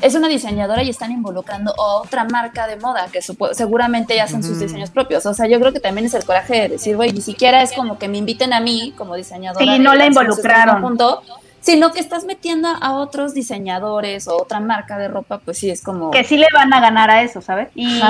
[0.00, 3.20] es una diseñadora y están involucrando otra marca de moda que
[3.52, 5.26] seguramente ya hacen sus diseños propios.
[5.26, 7.72] O sea, yo creo que también es el coraje de decir, güey, ni siquiera es
[7.72, 9.64] como que me inviten a mí como diseñadora.
[9.64, 10.76] Sí, no la involucraron.
[10.82, 11.22] conjunto,
[11.60, 15.82] sino que estás metiendo a otros diseñadores o otra marca de ropa, pues sí, es
[15.82, 16.10] como...
[16.10, 17.68] que sí le van a ganar a eso, ¿sabes?
[17.74, 18.00] Y,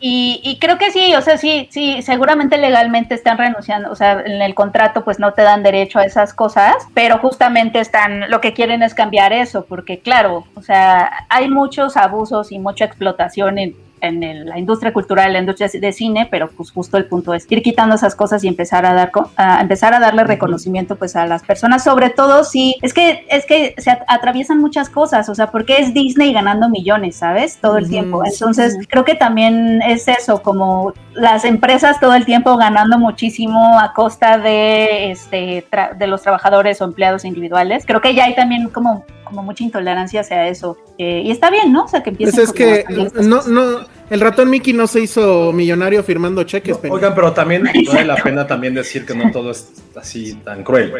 [0.00, 4.42] y creo que sí, o sea, sí, sí, seguramente legalmente están renunciando, o sea, en
[4.42, 8.52] el contrato pues no te dan derecho a esas cosas, pero justamente están, lo que
[8.52, 13.83] quieren es cambiar eso, porque claro, o sea, hay muchos abusos y mucha explotación en,
[14.06, 17.46] en el- la industria cultural, la industria de cine, pero pues justo el punto es
[17.50, 21.26] ir quitando esas cosas y empezar a dar a empezar a darle reconocimiento pues a
[21.26, 25.34] las personas, sobre todo si es que es que se at- atraviesan muchas cosas, o
[25.34, 27.58] sea, porque es Disney ganando millones, ¿sabes?
[27.60, 28.22] Todo el tiempo.
[28.24, 33.92] Entonces, creo que también es eso, como las empresas todo el tiempo ganando muchísimo a
[33.92, 35.64] costa de este
[35.98, 37.84] de los trabajadores o empleados individuales.
[37.86, 40.76] Creo que ya hay también como como mucha intolerancia hacia eso.
[40.98, 41.84] Eh, y está bien, ¿no?
[41.84, 45.00] O sea, que Pues empiecen es como que no, no, el ratón Mickey no se
[45.00, 46.78] hizo millonario firmando cheques.
[46.88, 50.92] Oigan, pero también vale la pena también decir que no todo es así tan cruel.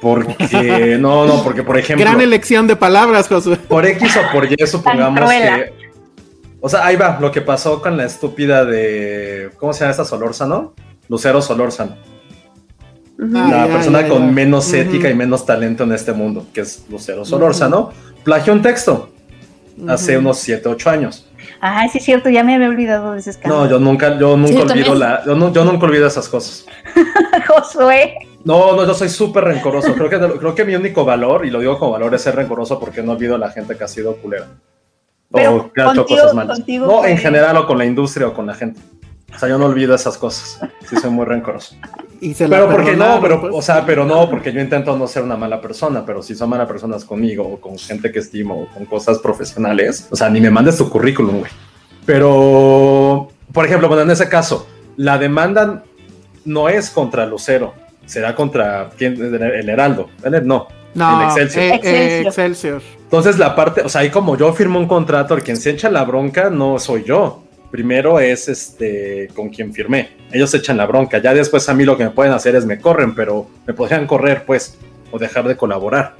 [0.00, 3.56] Porque, no, no, porque por ejemplo, Gran elección de palabras, Josué.
[3.56, 5.72] por X o por Y, supongamos que.
[6.60, 9.50] O sea, ahí va, lo que pasó con la estúpida de.
[9.56, 10.74] ¿Cómo se llama esta Solórzano?
[11.08, 11.96] Lucero Solórzano.
[13.20, 14.32] Ah, la ya, persona ya, con ya.
[14.32, 17.90] menos ética y menos talento en este mundo, que es Lucero Solórzano,
[18.22, 19.10] plagió un texto
[19.88, 20.20] hace Ujú.
[20.20, 21.24] unos 7, 8 años.
[21.60, 23.64] Ay, sí es cierto, ya me había olvidado de ese escándalo.
[23.64, 26.66] No, yo nunca, yo nunca Sí, olvido la, yo, no- yo nunca olvido esas cosas.
[27.48, 28.14] Josué.
[28.44, 29.94] No, no, yo soy súper rencoroso.
[29.94, 32.78] Creo que, creo que mi único valor, y lo digo como valor, es ser rencoroso
[32.78, 34.46] porque no olvido a la gente que ha sido culera.
[35.32, 36.56] Pero o que ha hecho cosas malas.
[36.58, 38.80] contigo No, en general o con la industria o con la gente.
[39.34, 40.60] O sea, yo no olvido esas cosas.
[40.88, 41.74] Sí, soy muy rencoroso.
[42.20, 43.54] Y se la Pero porque no, pero, pues.
[43.54, 46.50] o sea, pero no, porque yo intento no ser una mala persona, pero si son
[46.50, 50.40] malas personas conmigo o con gente que estimo o con cosas profesionales, o sea, ni
[50.40, 51.50] me mandes tu currículum, güey.
[52.22, 55.84] Pero, por ejemplo, bueno, en ese caso, la demanda
[56.44, 57.74] no es contra Lucero,
[58.06, 61.64] será contra quién, el Heraldo, el- no, No, el Excelsior.
[61.64, 62.26] eh, eh, Excelsior.
[62.26, 62.82] Excelsior.
[63.04, 65.90] Entonces la parte, o sea, ahí como yo firmo un contrato, el quien se echa
[65.90, 67.44] la bronca no soy yo.
[67.70, 70.16] Primero es este con quien firmé.
[70.32, 71.18] Ellos echan la bronca.
[71.18, 74.06] Ya después a mí lo que me pueden hacer es me corren, pero me podrían
[74.06, 74.78] correr, pues,
[75.10, 76.14] o dejar de colaborar.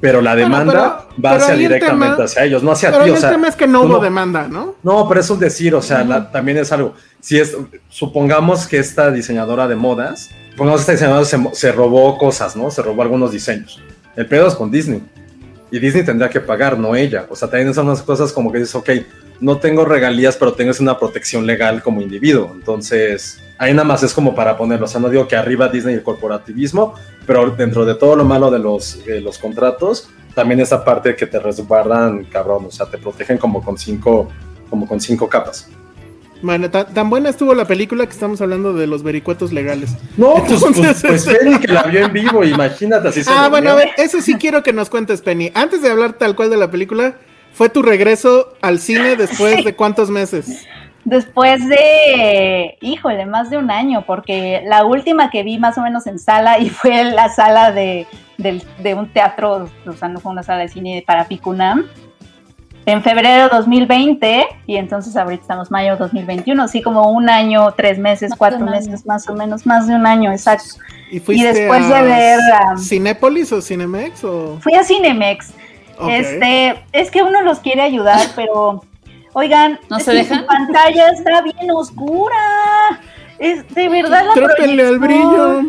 [0.00, 2.90] Pero la demanda pero- va pero hacia ahí el directamente tema- hacia ellos, no hacia
[2.90, 3.10] Pero ti.
[3.10, 4.74] el O sea, tema es que no hubo demanda, ¿no?
[4.82, 6.94] no, pero es un decir, o sea, la- también es algo.
[7.20, 7.56] Si es,
[7.88, 12.70] supongamos que esta diseñadora de modas, supongamos que esta diseñadora se, se robó cosas, ¿no?
[12.70, 13.82] Se robó algunos diseños.
[14.16, 15.02] El pedo es con Disney.
[15.70, 17.26] Y Disney tendría que pagar, no ella.
[17.30, 18.90] O sea, también son unas cosas como que dices, ok,
[19.40, 22.52] no tengo regalías, pero tengo una protección legal como individuo.
[22.54, 24.86] Entonces, ahí nada más es como para ponerlo.
[24.86, 26.94] O sea, no digo que arriba Disney y el corporativismo,
[27.26, 31.38] pero dentro de todo lo malo de los, los contratos, también esa parte que te
[31.38, 32.66] resguardan, cabrón.
[32.66, 34.28] O sea, te protegen como con cinco,
[34.70, 35.68] como con cinco capas.
[36.42, 39.92] Bueno, ta- tan buena estuvo la película que estamos hablando de los vericuetos legales.
[40.18, 43.48] No, pues, Entonces, pues, pues este- Penny que la vio en vivo, imagínate así Ah,
[43.48, 45.50] bueno, a ver, eso sí quiero que nos cuentes, Penny.
[45.54, 47.16] Antes de hablar tal cual de la película,
[47.56, 50.66] ¿fue tu regreso al cine después de cuántos meses?
[51.04, 56.06] Después de, híjole, más de un año, porque la última que vi más o menos
[56.06, 58.06] en sala y fue en la sala de,
[58.38, 61.86] del- de un teatro, o sea, no fue una sala de cine para Picunam,
[62.86, 67.98] en febrero de 2020 y entonces ahorita estamos mayo 2021, así como un año, tres
[67.98, 70.74] meses, Más cuatro meses, más o menos, más de un año, exacto.
[71.10, 72.38] ¿Y fuiste después a de ver,
[72.72, 74.58] um, Cinépolis o Cinemex o...?
[74.60, 75.52] Fui a Cinemex.
[76.08, 78.82] Este, es que uno los quiere ayudar, pero
[79.32, 80.40] oigan, ¿No se dejan?
[80.40, 83.00] su pantalla está bien oscura.
[83.38, 85.62] Es de verdad la Trápenle al brillo.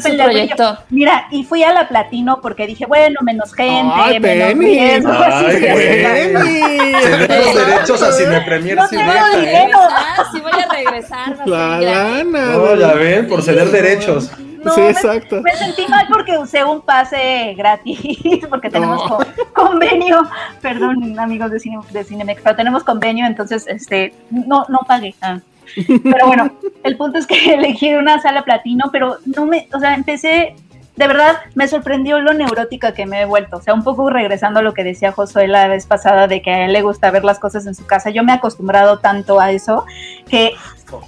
[0.00, 0.78] Su proyector.
[0.90, 5.12] Mira, y fui a la Platino porque dije, bueno, menos gente, Ay, menos riesgo.
[5.12, 5.60] Ay.
[5.60, 9.40] Tener los derechos a Cine Premier No sí deja, ¿eh?
[9.40, 9.78] dinero.
[9.90, 11.36] Ah, sí voy a regresar.
[11.46, 12.22] La lana.
[12.52, 14.30] No, ya ven, por ceder derechos.
[14.62, 15.40] No, sí, me- exacto.
[15.40, 17.98] Me sentí mal porque usé un pase gratis,
[18.50, 19.16] porque tenemos No.
[19.16, 20.22] co- convenio,
[20.60, 25.14] perdón amigos de, Cine, de Cinemex, pero tenemos convenio, entonces este no, no pagué.
[25.22, 25.38] Ah.
[25.76, 26.52] Pero bueno,
[26.82, 30.54] el punto es que elegí una sala platino, pero no me, o sea, empecé,
[30.96, 33.58] de verdad, me sorprendió lo neurótica que me he vuelto.
[33.58, 36.50] O sea, un poco regresando a lo que decía Josué la vez pasada de que
[36.50, 38.10] a él le gusta ver las cosas en su casa.
[38.10, 39.84] Yo me he acostumbrado tanto a eso
[40.28, 40.52] que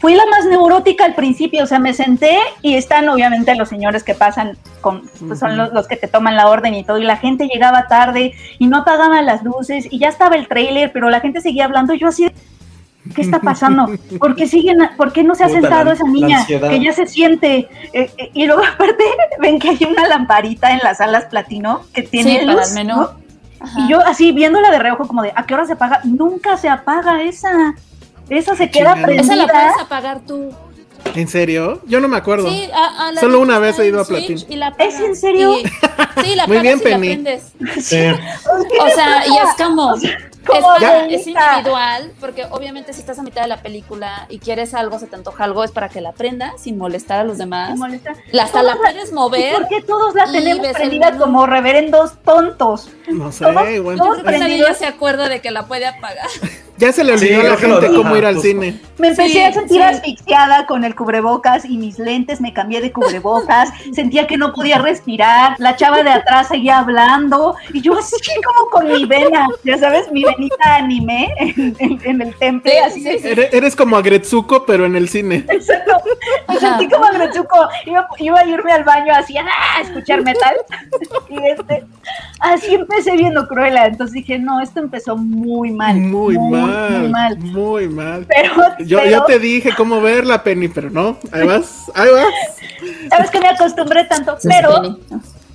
[0.01, 4.05] fui la más neurótica al principio, o sea, me senté y están obviamente los señores
[4.05, 7.05] que pasan, con, pues son los, los que te toman la orden y todo, y
[7.05, 11.11] la gente llegaba tarde y no apagaban las luces y ya estaba el trailer, pero
[11.11, 12.31] la gente seguía hablando y yo así,
[13.15, 13.91] ¿qué está pasando?
[14.19, 16.47] ¿Por qué, siguen, ¿por qué no se ha Puta, sentado la- esa niña?
[16.47, 17.69] Que ya se siente.
[17.93, 19.05] Eh, eh, y luego aparte
[19.41, 22.87] ven que hay una lamparita en las salas platino que tiene Sí, para luz, el
[22.87, 23.07] menú.
[23.79, 26.01] Y yo así viéndola de reojo como de, ¿a qué hora se apaga?
[26.05, 27.75] Nunca se apaga esa.
[28.29, 29.07] Esa se queda Chingada.
[29.07, 29.35] prendida.
[29.35, 30.51] Esa la puedes apagar tú.
[31.15, 31.81] ¿En serio?
[31.87, 32.49] Yo no me acuerdo.
[32.49, 34.39] Sí, a- a la Solo una vez he ido a Platín.
[34.49, 34.95] y la apagas.
[34.95, 35.55] ¿Es en serio?
[35.59, 35.65] Y-
[36.25, 37.19] sí, la Muy bien, la Penny.
[37.81, 37.99] Sí.
[38.81, 40.32] O sea, y es como, es, Como
[41.11, 45.07] es individual, porque obviamente si estás a mitad de la película y quieres algo, se
[45.07, 47.79] te antoja algo, es para que la prendas sin molestar a los demás.
[48.33, 49.55] La, hasta la puedes ¿Y mover.
[49.55, 52.89] por qué todos la tenemos prendida como reverendos tontos?
[53.09, 54.15] No sé, Todos- bueno.
[54.25, 56.27] nadie se acuerda de que la puede apagar.
[56.79, 58.49] Ya se le olvidó Sí, a la gente cómo ajá, ir al justo.
[58.49, 58.81] cine.
[58.99, 59.83] Me empecé Sí, a sentir sí.
[59.83, 64.79] asfixiada con el cubrebocas y mis lentes, me cambié de cubrebocas, sentía que no podía
[64.79, 69.79] respirar, la chava de atrás seguía hablando y yo así como con mi vena, ya
[69.79, 73.29] sabes, mi venita anime en, en- en el temple, Sí, así sí, sí.
[73.29, 75.45] Eres, eres como Agretsuko, pero en el cine.
[75.49, 75.93] Exacto.
[76.49, 76.79] Me Ajá.
[76.79, 77.69] sentí como Agretsuko.
[77.87, 79.45] Iba, iba a irme al baño así ¡ah!
[79.79, 80.55] a escuchar metal.
[81.29, 81.85] Y este,
[82.41, 83.87] así empecé viendo Cruella.
[83.87, 85.97] Entonces dije, no, esto empezó muy mal.
[85.97, 87.39] Muy, mal, Muy mal.
[87.39, 88.27] Muy mal.
[88.29, 91.19] Pero, Yo, pero, yo te dije cómo verla, Penny, pero no.
[91.33, 92.27] Ahí vas, ahí vas.
[93.09, 94.37] sabes que me acostumbré tanto.
[94.43, 94.99] Pero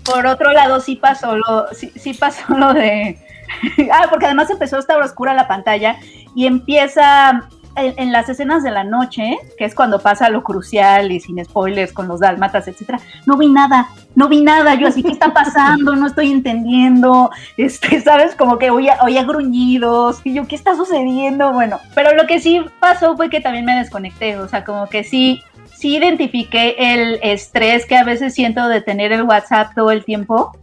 [0.03, 3.19] por otro lado, sí pasó lo, sí, sí pasó lo de.
[3.91, 5.97] ah, porque además empezó a estar oscura la pantalla
[6.35, 7.47] y empieza.
[7.79, 11.93] En, las escenas de la noche, que es cuando pasa lo crucial y sin spoilers
[11.93, 14.73] con los dálmatas, etcétera, no vi nada, no vi nada.
[14.73, 15.95] Yo así, ¿qué está pasando?
[15.95, 17.29] No estoy entendiendo.
[17.55, 18.33] Este, ¿sabes?
[18.33, 20.21] Como que oía, oía gruñidos.
[20.23, 21.53] Y yo, ¿qué está sucediendo?
[21.53, 24.39] Bueno, pero lo que sí pasó fue que también me desconecté.
[24.39, 29.11] O sea, como que sí, sí identifiqué el estrés que a veces siento de tener
[29.11, 30.57] el WhatsApp todo el tiempo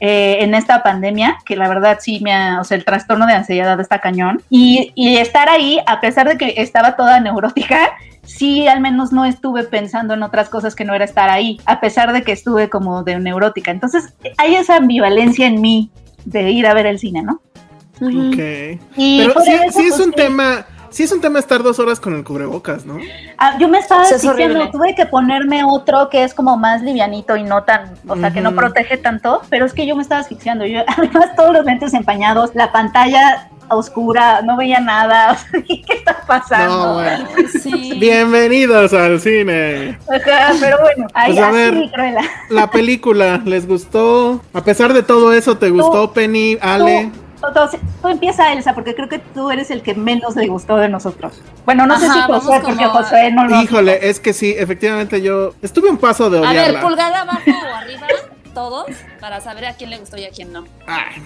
[0.00, 3.34] eh, en esta pandemia, que la verdad sí me ha, o sea, el trastorno de
[3.34, 4.42] ansiedad está cañón.
[4.50, 7.92] Y, y estar ahí, a pesar de que estaba toda neurótica,
[8.24, 11.80] sí al menos no estuve pensando en otras cosas que no era estar ahí, a
[11.80, 13.70] pesar de que estuve como de neurótica.
[13.70, 15.90] Entonces hay esa ambivalencia en mí
[16.24, 17.40] de ir a ver el cine, ¿no?
[18.00, 18.78] Ok.
[18.96, 21.78] Y Pero sí, eso, sí es pues, un tema, sí es un tema estar dos
[21.78, 22.98] horas con el cubrebocas, ¿no?
[23.38, 24.68] Ah, yo me estaba es diciendo, horrible.
[24.72, 28.40] tuve que ponerme otro que es como más livianito y no tan, o sea, que
[28.40, 30.64] no protege tanto, pero es que yo me estaba asfixiando.
[30.66, 35.32] Yo, además, todos los lentes empañados, la pantalla oscura, no veía nada.
[35.46, 36.86] O sea, ¿Qué está pasando?
[36.86, 37.28] No, bueno.
[37.62, 37.94] Sí.
[37.98, 39.98] Bienvenidos al cine.
[40.08, 41.90] Ajá, pero bueno, ahí Pues a ver.
[41.92, 42.20] Cruella.
[42.50, 44.40] La película, ¿les gustó?
[44.52, 47.10] A pesar de todo eso, ¿te gustó, Penny, Ale?
[47.12, 50.76] Tú, tú- tú empieza, Elsa, porque creo que tú eres el que menos le gustó
[50.76, 51.40] de nosotros.
[51.64, 55.20] Bueno, no sé si Josué, porque como- Josué no lo Híjole, es que sí, efectivamente
[55.22, 56.80] yo estuve un paso de A ver, odiarla.
[56.80, 57.40] pulgar abajo
[57.72, 58.06] o arriba,
[58.54, 58.86] todos,
[59.20, 60.64] para saber a quién le gustó y a quién no.
[60.86, 61.22] Ay,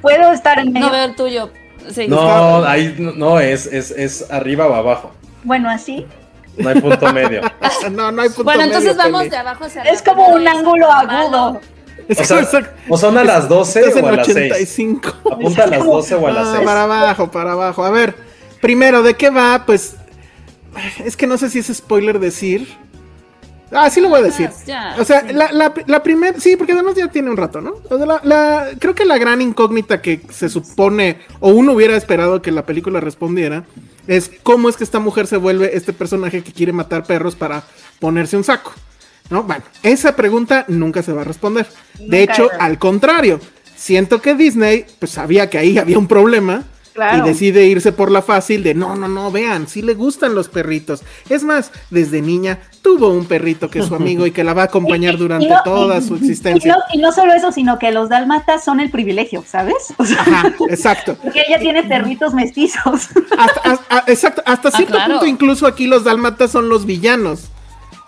[0.00, 0.86] puedo estar en medio.
[0.86, 1.50] No veo el tuyo.
[1.90, 2.06] Sí.
[2.08, 5.12] No, ahí no, no, es, es, es arriba o abajo.
[5.44, 6.06] Bueno, así.
[6.58, 7.40] No hay punto medio.
[7.92, 9.30] no, no hay punto Bueno, entonces medio, vamos Penny.
[9.30, 11.60] de abajo hacia Es arriba, como un ángulo agudo.
[11.62, 11.66] Es
[12.18, 12.46] O sea,
[12.98, 14.36] son a las 12 estás en o a las 6.
[14.36, 15.08] 85.
[15.32, 16.64] Apunta a las 12 o a las Ah, 6.
[16.66, 17.84] para abajo, para abajo.
[17.84, 18.14] A ver,
[18.60, 19.64] primero, ¿de qué va?
[19.66, 19.94] Pues
[21.04, 22.68] es que no sé si es spoiler decir.
[23.72, 24.50] Ah, sí lo voy a decir.
[24.66, 25.32] Ya, O sea, sí.
[25.32, 27.74] la, la, la primera, sí, porque además ya tiene un rato, ¿no?
[27.88, 31.96] O sea, la- la- creo que la gran incógnita que se supone, o uno hubiera
[31.96, 33.62] esperado que la película respondiera,
[34.08, 37.62] es cómo es que esta mujer se vuelve este personaje que quiere matar perros para
[38.00, 38.72] ponerse un saco.
[39.30, 39.44] ¿No?
[39.44, 41.66] Bueno, esa pregunta nunca se va a responder.
[41.98, 42.64] De hecho, era.
[42.64, 43.40] al contrario,
[43.76, 46.64] siento que Disney, pues sabía que ahí había un problema.
[46.92, 47.24] Claro.
[47.24, 50.48] Y decide irse por la fácil de no, no, no, vean, sí le gustan los
[50.48, 51.02] perritos.
[51.28, 54.62] Es más, desde niña tuvo un perrito que es su amigo y que la va
[54.62, 56.74] a acompañar Y- y durante no- toda su Y existencia.
[56.74, 59.76] no, y no solo eso, sino que los dálmatas son el privilegio, ¿sabes?
[59.98, 61.16] O sea, Ajá, exacto.
[61.22, 63.08] porque ella tiene perritos mestizos.
[63.38, 65.12] Hasta, hasta- exacto, hasta cierto claro.
[65.12, 67.44] punto, incluso aquí los dálmatas son los villanos.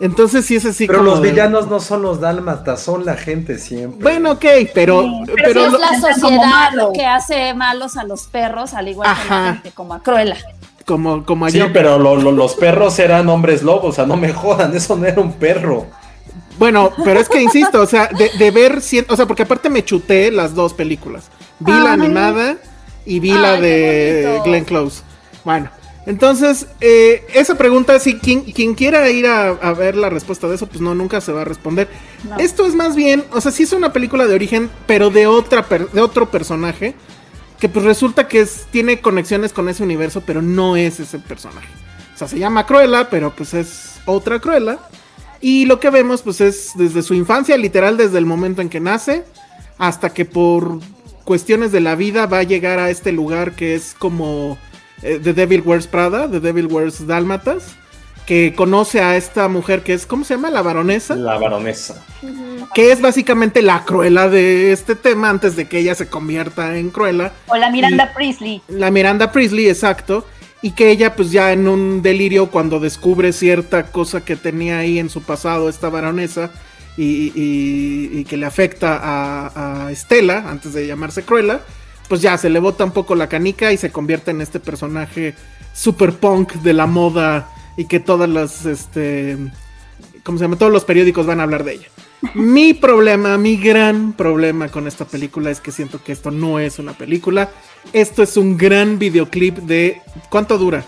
[0.03, 3.15] Entonces sí es así Pero como los de- villanos no son los dálmatas, son la
[3.17, 4.03] gente siempre.
[4.03, 6.91] Bueno, ok, pero, Sí, pero pero Sí, lo- es la sociedad malo.
[6.93, 9.41] que hace malos a los perros, al igual que Ajá.
[9.47, 10.37] la gente, como a Cruella.
[10.87, 11.73] como, como Sí, yo.
[11.73, 15.07] pero lo- lo- los perros eran hombres lobos, o sea, no me jodan, eso no
[15.07, 15.87] era un perro.
[16.59, 19.71] Bueno, pero es que insisto, o sea, de, de ver, cien- o sea, porque aparte
[19.71, 21.25] me chuté las dos películas.
[21.61, 22.01] Vi la Ay.
[22.01, 22.57] animada
[23.07, 24.41] y vi la Ay, de.
[24.45, 25.03] Glenn Close.
[25.45, 25.71] Bueno,
[26.07, 30.57] entonces, eh, esa pregunta, si quien, quien quiera ir a, a ver la respuesta de
[30.57, 31.89] eso, pues no, nunca se va a responder.
[32.29, 32.39] No.
[32.39, 35.69] Esto es más bien, o sea, sí es una película de origen, pero de, otra
[35.69, 36.95] per- de otro personaje,
[37.61, 41.69] que pues resulta que es, tiene conexiones con ese universo, pero no es ese personaje.
[42.15, 44.79] O sea, se llama Cruella, pero pues es otra Cruella.
[45.41, 48.81] Y lo que vemos, pues es desde su infancia, literal, desde el momento en que
[48.81, 49.25] nace,
[49.79, 50.81] hasta que por
[51.25, 54.59] cuestiones de la vida va a llegar a este lugar que es como
[55.03, 57.75] eh, The Devil Wears Prada, The Devil Wears Dálmatas,
[58.27, 60.49] que conoce a esta mujer que es, ¿cómo se llama?
[60.51, 62.05] La baronesa, La baronesa.
[62.75, 66.91] que es básicamente la Cruella de este tema antes de que ella se convierta en
[66.91, 67.33] Cruella.
[67.49, 68.63] O la Miranda Priestley.
[68.69, 70.27] La Miranda Priestley, exacto.
[70.65, 75.01] Y que ella, pues ya en un delirio, cuando descubre cierta cosa que tenía ahí
[75.01, 76.51] en su pasado, esta baronesa,
[76.97, 81.63] y, y- y que le afecta a, a Estela, antes de llamarse Cruella,
[82.13, 85.35] pues ya se le bota un poco la canica y se convierte en este personaje
[85.73, 89.39] super punk de la moda y que todas las, este,
[90.23, 90.57] ¿cómo se llama?
[90.57, 91.87] Todos los periódicos van a hablar de ella.
[92.35, 96.79] Mi problema, mi gran problema con esta película es que siento que esto no es
[96.79, 97.49] una película.
[97.95, 100.03] Esto es un gran videoclip de...
[100.29, 100.85] ¿Cuánto dura?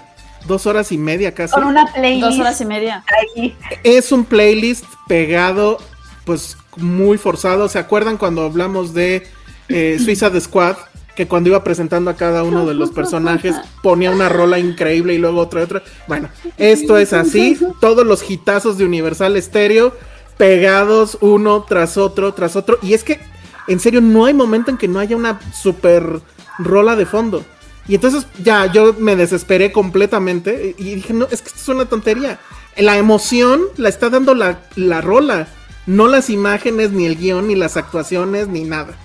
[0.47, 1.55] Dos horas y media casi.
[1.55, 2.23] Con una playlist.
[2.23, 3.03] Dos horas y media.
[3.35, 3.57] ahí.
[3.83, 5.79] Es un playlist pegado,
[6.27, 7.71] pues muy forzado.
[7.71, 9.27] ¿Se acuerdan cuando hablamos de
[9.71, 10.77] eh, Suicide Squad?
[11.17, 15.19] Que cuando iba presentando a cada uno de los personajes ponía una rola increíble y
[15.19, 15.83] luego otra y otra.
[16.09, 17.59] Bueno, esto es así.
[17.81, 19.93] Todos los hitazos de Universal Stereo
[20.37, 22.79] pegados uno tras otro, tras otro.
[22.83, 23.21] Y es que,
[23.69, 26.21] en serio, no hay momento en que no haya una super
[26.59, 27.45] rola de fondo.
[27.87, 31.85] Y entonces ya yo me desesperé completamente y dije, no, es que esto es una
[31.85, 32.39] tontería.
[32.77, 35.49] La emoción la está dando la, la rola,
[35.87, 38.97] no las imágenes, ni el guion, ni las actuaciones, ni nada.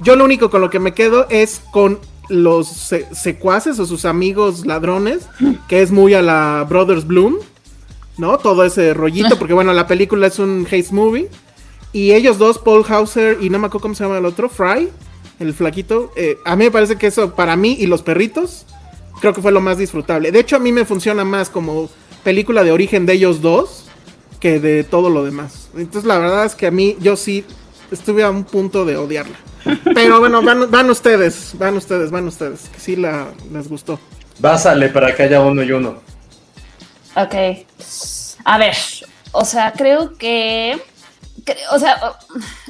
[0.00, 4.04] Yo lo único con lo que me quedo es con los se- secuaces o sus
[4.04, 5.26] amigos ladrones,
[5.68, 7.36] que es muy a la Brothers Bloom,
[8.16, 8.38] ¿no?
[8.38, 11.28] Todo ese rollito, porque bueno, la película es un haste movie.
[11.92, 14.90] Y ellos dos, Paul Hauser y no me acuerdo cómo se llama el otro, Fry,
[15.40, 16.12] el flaquito.
[16.16, 18.66] eh, a mí me parece que eso, para mí y los perritos,
[19.20, 20.30] creo que fue lo más disfrutable.
[20.30, 21.88] De hecho, a mí me funciona más como
[22.24, 23.86] película de origen de ellos dos
[24.38, 25.70] que de todo lo demás.
[25.76, 27.44] Entonces, la verdad es que a mí, yo sí
[27.90, 29.36] estuve a un punto de odiarla.
[29.94, 33.98] Pero bueno, van, van ustedes, van ustedes, van ustedes, que sí la, les gustó.
[34.38, 36.00] Básale para que haya uno y uno.
[37.16, 37.34] Ok.
[38.44, 38.76] A ver,
[39.32, 40.80] o sea, creo que.
[41.72, 41.98] o sea,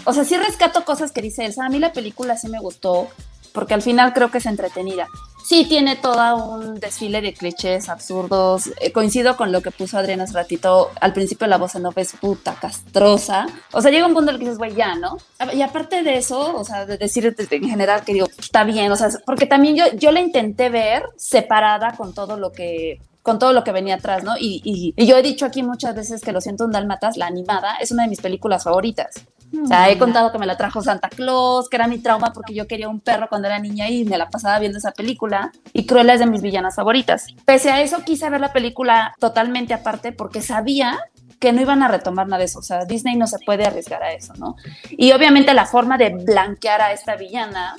[0.05, 1.67] o, o sea, sí rescato cosas que dice Elsa.
[1.67, 3.09] A mí la película sí me gustó,
[3.53, 5.09] porque al final creo que es entretenida.
[5.49, 8.71] Sí tiene todo un desfile de clichés absurdos.
[8.81, 10.91] Eh, coincido con lo que puso Adriana hace ratito.
[11.01, 13.47] Al principio la voz en off es puta, castrosa.
[13.73, 15.17] O sea, llega un punto en el que dices, güey, ya, ¿no?
[15.55, 18.97] Y aparte de eso, o sea, de decir en general que digo, está bien, o
[18.97, 23.53] sea, porque también yo, yo la intenté ver separada con todo lo que con todo
[23.53, 24.39] lo que venía atrás, ¿no?
[24.39, 27.77] Y, y, yo he dicho aquí muchas veces que Lo siento un Dálmatas, la animada,
[27.77, 29.27] es una de mis películas favoritas.
[29.63, 32.55] O sea, he contado que me la trajo Santa Claus, que era mi trauma porque
[32.55, 35.53] yo quería un perro cuando era niña y me la pasaba viendo esa película.
[35.73, 37.27] Y Cruella es de mis villanas favoritas.
[37.45, 40.99] Pese a eso, quise ver la película totalmente aparte porque sabía
[41.39, 42.59] que no iban a retomar nada de eso.
[42.59, 44.57] O sea, Disney no se puede arriesgar a eso, ¿no?
[44.91, 47.75] Y obviamente la forma de blanquear a esta villana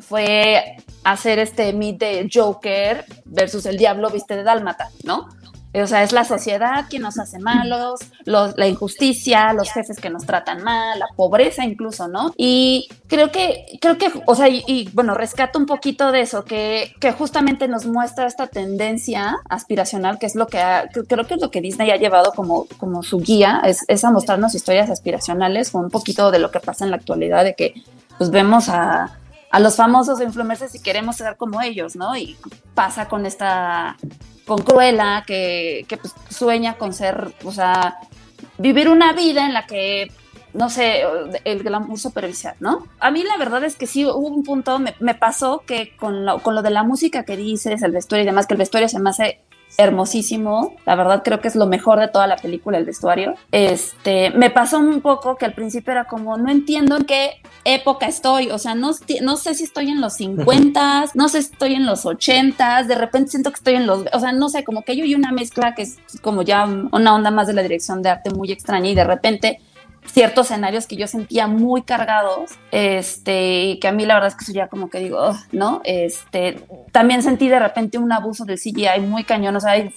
[0.00, 5.28] fue hacer este meet de Joker versus el diablo viste de Dálmata, ¿no?
[5.82, 10.10] O sea, es la sociedad quien nos hace malos, los- la injusticia, los jefes que
[10.10, 12.32] nos tratan mal, la pobreza incluso, ¿no?
[12.36, 16.44] Y creo que, creo que, o sea, y, y, bueno, rescato un poquito de eso,
[16.44, 21.26] que, que justamente nos muestra esta tendencia aspiracional, que es lo que ha- que- creo
[21.26, 24.54] que es lo que Disney ha llevado como, como su guía, es, es a mostrarnos
[24.54, 27.74] historias aspiracionales, con un poquito de lo que pasa en la actualidad, de que
[28.16, 29.18] pues vemos a,
[29.50, 32.16] a los famosos influencers y queremos ser como ellos, ¿no?
[32.16, 32.36] Y
[32.74, 33.96] pasa con esta,
[34.48, 37.98] con Cruella, que, que pues, sueña con ser, o sea,
[38.56, 40.10] vivir una vida en la que,
[40.54, 41.02] no sé,
[41.44, 42.88] el glamour superficial, ¿no?
[42.98, 46.24] A mí la verdad es que sí hubo un punto, me, me pasó que con
[46.24, 48.88] lo, con lo de la música que dices, el vestuario y demás, que el vestuario
[48.88, 49.40] se me hace
[49.78, 50.76] hermosísimo.
[50.84, 53.34] La verdad creo que es lo mejor de toda la película, el vestuario.
[53.52, 58.06] Este, me pasó un poco que al principio era como, no entiendo en qué época
[58.06, 58.90] estoy, o sea, no,
[59.22, 62.94] no sé si estoy en los 50, no sé si estoy en los 80, de
[62.96, 65.30] repente siento que estoy en los, o sea, no sé, como que yo y una
[65.30, 68.88] mezcla que es como ya una onda más de la dirección de arte muy extraña
[68.90, 69.60] y de repente
[70.12, 74.34] ciertos escenarios que yo sentía muy cargados, este, y que a mí la verdad es
[74.36, 75.80] que eso ya como que digo, ¿no?
[75.84, 76.60] Este,
[76.92, 79.92] también sentí de repente un abuso del CGI muy cañón, o sea, hay,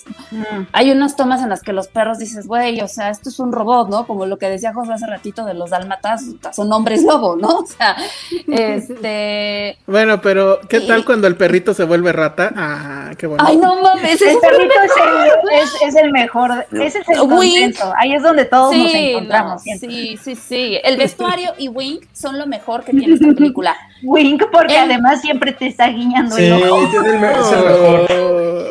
[0.74, 3.52] hay unas tomas en las que los perros dices, güey, o sea, esto es un
[3.52, 4.06] robot, ¿no?
[4.06, 7.60] Como lo que decía José hace ratito de los dálmatas, son hombres lobo, ¿no?
[7.60, 7.96] O sea,
[8.48, 9.78] este...
[9.88, 12.52] Bueno, pero ¿qué tal cuando el perrito se vuelve rata?
[12.56, 13.44] Ah, qué bueno.
[13.48, 17.22] Ay, no mames, El ese perrito es el, es, es el mejor, ese es el
[17.22, 17.76] Wink.
[17.78, 17.94] contento.
[17.98, 19.54] Ahí es donde todos nos Sí, encontramos.
[19.54, 19.86] no, siento.
[20.02, 20.80] Sí, sí, sí.
[20.84, 23.76] El vestuario y Wink son lo mejor que tiene esta película.
[24.04, 26.88] Wink, porque El- además siempre te está guiñando Sí, el ojo.
[26.88, 28.68] es el, me- es el mejor.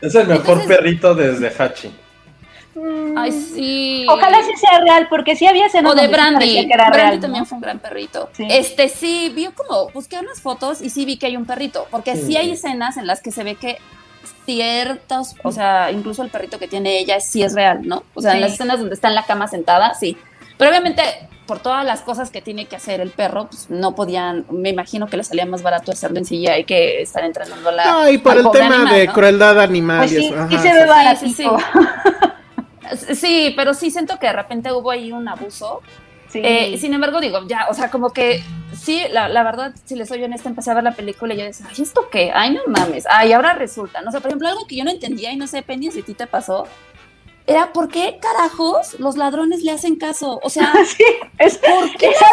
[0.00, 1.90] Es el mejor Entonces- perrito desde Hachi.
[3.16, 4.04] Ay, sí.
[4.08, 6.66] Ojalá sí sea real, porque sí había escenas O de Brandy.
[6.66, 7.20] que era Brandy real, ¿no?
[7.20, 8.28] también fue un gran perrito.
[8.32, 8.46] Sí.
[8.50, 12.16] Este sí, vio como, busqué unas fotos y sí vi que hay un perrito, porque
[12.16, 12.36] sí, Sí.
[12.36, 13.78] hay escenas en las que se ve que
[14.44, 18.04] ciertos, o sea, incluso el perrito que tiene ella sí es real, ¿no?
[18.14, 20.16] O sea, en las escenas donde está en la cama sentada, sí.
[20.56, 21.02] Pero obviamente,
[21.46, 25.06] por todas las cosas que tiene que hacer el perro, pues no podían, me imagino
[25.06, 27.84] que le salía más barato hacerlo en CGI que estar entrenando la.
[27.84, 29.12] No, y por el tema animal, de ¿no?
[29.12, 30.88] crueldad animal Pues y sí, sí se ve sí.
[30.88, 31.26] baratito.
[31.26, 31.48] Sí, sí,
[33.14, 35.80] Sí, pero sí siento que de repente hubo ahí un abuso.
[36.34, 36.40] Sí.
[36.44, 38.42] Eh, sin embargo, digo, ya, o sea, como que
[38.76, 41.44] sí, la, la verdad, si les soy honesta, empecé a ver la película y yo
[41.44, 42.32] decía, ay, ¿esto qué?
[42.34, 43.06] Ay, no mames.
[43.08, 44.00] Ay, ahora resulta.
[44.02, 46.04] No sé, por ejemplo, algo que yo no entendía y no sé, Penny, si a
[46.04, 46.66] ti te pasó,
[47.46, 50.40] era por qué carajos los ladrones le hacen caso.
[50.42, 51.04] O sea, Sí,
[51.38, 52.28] es, ¿por qué es, la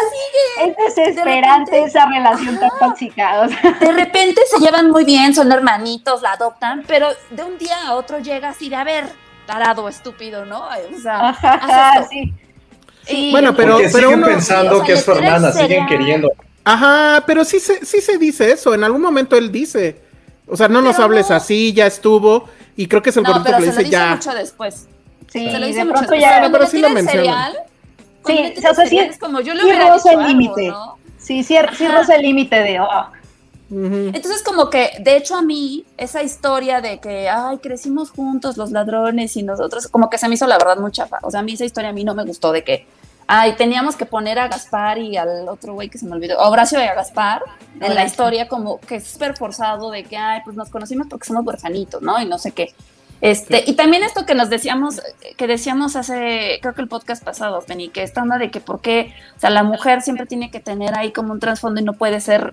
[0.64, 0.74] siguen?
[0.88, 3.40] es desesperante De repente- esa relación tan tóxica.
[3.42, 7.56] O sea, De repente se llevan muy bien, son hermanitos, la adoptan, pero de un
[7.56, 9.04] día a otro llega así de, a ver,
[9.46, 10.64] tarado, estúpido, ¿no?
[10.66, 12.34] O sea, ajá, ajá, sí.
[13.06, 15.86] Sí, Bueno, pero- Porque pero siguen uno- pensando o sea, que es su hermana, siguen
[15.86, 16.32] queriendo.
[16.64, 18.74] Ajá, pero sí se, sí se dice eso.
[18.74, 20.00] En algún momento él dice.
[20.46, 21.36] O sea, no nos hables no.
[21.36, 22.48] así, ya estuvo.
[22.76, 24.14] Y creo que es el No, pero que le se lo dice dice ya.
[24.14, 24.86] mucho después.
[25.32, 26.20] Sí, se lo dice de mucho pronto después.
[26.20, 26.50] ya.
[26.52, 27.10] Pero sí lo cuando
[28.26, 30.68] Sí, o sea, sí, es como yo le sí dicho el límite.
[30.68, 30.96] ¿no?
[31.18, 32.80] Sí, sí, sí el límite de.
[32.80, 33.06] oh,
[33.72, 38.70] Entonces, como que, de hecho, a mí, esa historia de que, ay, crecimos juntos los
[38.70, 41.18] ladrones y nosotros, como que se me hizo la verdad muy chafa.
[41.22, 42.86] O sea, a mí esa historia a mí no me gustó de que,
[43.26, 46.50] ay, teníamos que poner a Gaspar y al otro güey que se me olvidó, a
[46.50, 47.42] Horacio y a Gaspar,
[47.80, 51.26] en la historia como que es súper forzado de que, ay, pues nos conocimos porque
[51.26, 52.20] somos huerfanitos, ¿no?
[52.20, 52.74] Y no sé qué.
[53.22, 55.00] Este, y también esto que nos decíamos,
[55.36, 58.80] que decíamos hace, creo que el podcast pasado, Penny, que esta onda de que por
[58.80, 61.92] qué, o sea, la mujer siempre tiene que tener ahí como un trasfondo y no
[61.92, 62.52] puede ser,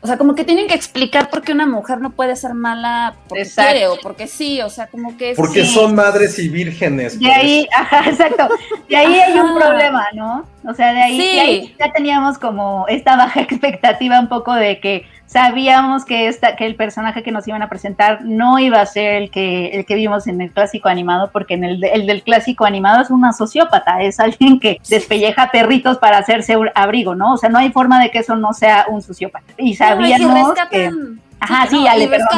[0.00, 3.14] o sea, como que tienen que explicar por qué una mujer no puede ser mala
[3.28, 3.70] porque Exacto.
[3.70, 5.36] quiere o porque sí, o sea, como que es...
[5.36, 5.72] Porque Sí.
[5.74, 7.18] son madres y vírgenes.
[7.18, 8.48] De por ahí, ajá, exacto.
[8.88, 10.44] De ahí hay un problema, ¿no?
[10.68, 11.34] O sea, de ahí, Sí.
[11.34, 16.54] de ahí ya teníamos como esta baja expectativa un poco de que sabíamos que esta,
[16.56, 19.84] que el personaje que nos iban a presentar no iba a ser el que, el
[19.84, 23.32] que vimos en el clásico animado, porque en el, el del clásico animado es una
[23.32, 27.34] sociópata, es alguien que despelleja perritos para hacerse un abrigo, ¿no?
[27.34, 29.52] O sea, no hay forma de que eso no sea un sociópata.
[29.58, 30.78] Y No, y sabíamos que...
[30.78, 32.28] rescatan, Ajá, sí, no, Ale, y perdón.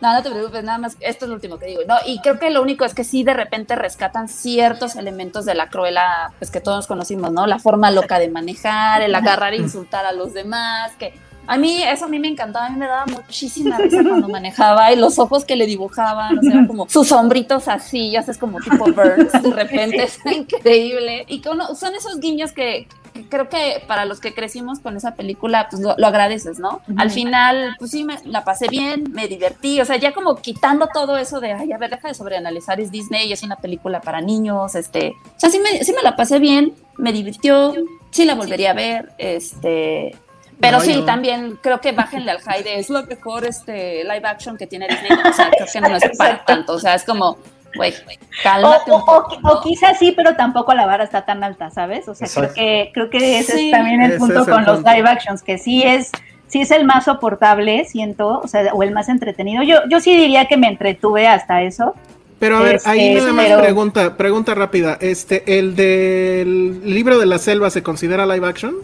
[0.00, 1.82] No, no te preocupes, nada más, esto es lo último que digo.
[1.86, 5.54] No, y creo que lo único es que sí de repente rescatan ciertos elementos de
[5.54, 7.46] la cruela, pues que todos conocimos, ¿no?
[7.46, 11.14] La forma loca de manejar, el agarrar e insultar a los demás, que
[11.48, 14.92] a mí, eso a mí me encantaba, a mí me daba muchísima risa cuando manejaba
[14.92, 18.60] y los ojos que le dibujaban, o sea, como sus sombritos así, ya sabes, como
[18.60, 21.24] tipo Burns, de repente, es increíble.
[21.26, 22.86] Y que uno, son esos guiños que
[23.28, 26.80] creo que para los que crecimos con esa película, pues lo, lo agradeces, ¿no?
[26.96, 30.88] Al final, pues sí, me, la pasé bien, me divertí, o sea, ya como quitando
[30.92, 34.20] todo eso de, ay, a ver, deja de sobreanalizar, es Disney, es una película para
[34.20, 37.74] niños, este, o sea, sí me, sí me la pasé bien, me divirtió,
[38.10, 40.16] sí la volvería a ver, este...
[40.60, 41.04] Pero sí, no.
[41.04, 44.88] también creo que bájenle al high de es lo mejor este live action que tiene
[44.88, 45.12] Disney.
[45.12, 46.72] O sea, creo que no es para tanto.
[46.72, 47.38] O sea, es como,
[47.76, 49.36] güey, O, cálmate o- un poco.
[49.42, 52.08] o- o quizás sí, pero tampoco la vara está tan alta, ¿sabes?
[52.08, 53.66] O sea, creo que, creo que ese Sí.
[53.66, 56.10] es también el punto el con los live actions, que sí es,
[56.48, 59.62] sí es el más soportable, siento, o sea, o el más entretenido.
[59.62, 61.94] Yo, yo sí diría que me entretuve hasta eso.
[62.38, 64.96] Pero a ver, Este, ahí nada más pero- pregunta, pregunta rápida.
[65.00, 68.74] Este, ¿el del libro de la selva se considera live action?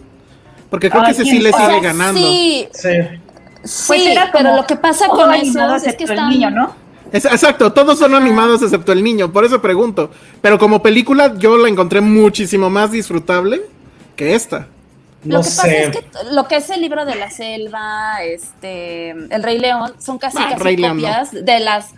[0.69, 2.19] Porque creo que ese sí le sigue O sea, ganando.
[2.19, 2.89] Sí, Sí.
[3.63, 6.19] sí, Pues era pero lo que pasa con eso es que están...
[6.19, 6.75] el niño, ¿no?
[7.15, 10.11] Es- exacto, todos son animados excepto el niño, por eso pregunto.
[10.41, 13.61] Pero como película yo la encontré muchísimo más disfrutable
[14.15, 14.67] que esta.
[15.23, 19.41] Lo que pasa es que lo que es el libro de la selva, este, el
[19.43, 21.93] Rey León, son casi Ah, casi Rey León, copias de las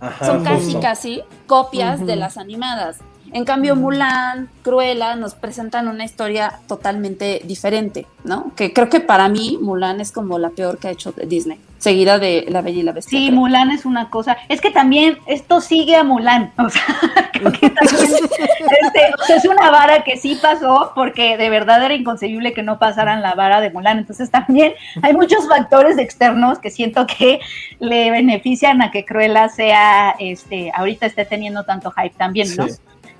[0.00, 0.80] Ajá, son casi justo.
[0.80, 2.98] casi copias de las animadas.
[3.32, 8.52] En cambio, Mulan, Cruella nos presentan una historia totalmente diferente, ¿no?
[8.56, 12.18] Que creo que para mí Mulan es como la peor que ha hecho Disney, seguida
[12.18, 13.18] de La Bella y la Bestia.
[13.18, 13.38] Sí, creo.
[13.38, 14.36] Mulan es una cosa.
[14.48, 16.52] Es que también esto sigue a Mulan.
[16.60, 21.36] O sea, creo que también este, o sea, es una vara que sí pasó porque
[21.36, 23.98] de verdad era inconcebible que no pasaran la vara de Mulan.
[23.98, 27.38] Entonces también hay muchos factores externos que siento que
[27.78, 32.66] le benefician a que Cruella sea, este, ahorita esté teniendo tanto hype también, ¿no?
[32.66, 32.74] Sí.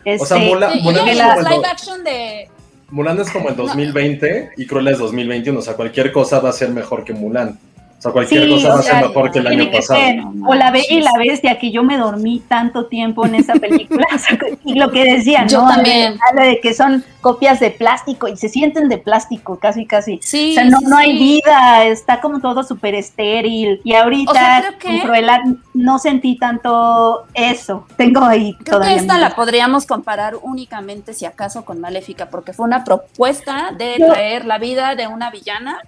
[0.04, 2.04] Este, O sea, Mulan- Sí, y Mulan ya es las como el live do- action
[2.04, 2.48] de
[2.90, 5.58] Mulan es como el 2020 y Cruella es 2021.
[5.58, 7.58] O sea, cualquier cosa va a ser mejor que Mulan.
[8.00, 10.00] O sea, cualquier Sí, cosa va a ser mejor que el año que pasado.
[10.00, 10.20] ser.
[10.46, 14.06] O La Bella y la Bestia, que yo me dormí tanto tiempo en esa película.
[14.64, 15.68] Y lo que decían, Yo ¿no?
[15.68, 16.16] también.
[16.30, 20.18] Habla de que son copias de plástico y se sienten de plástico, casi, casi.
[20.22, 23.82] Sí, o sea, no, sí, no hay vida, está como todo súper estéril.
[23.84, 25.42] Y ahorita O sea, que- con Cruella
[25.74, 27.86] no sentí tanto eso.
[27.98, 28.94] Tengo ahí Creo todavía.
[28.96, 33.96] que esta la podríamos comparar únicamente, si acaso, con Maléfica, porque fue una propuesta de
[33.98, 35.80] Yo- traer la vida de una villana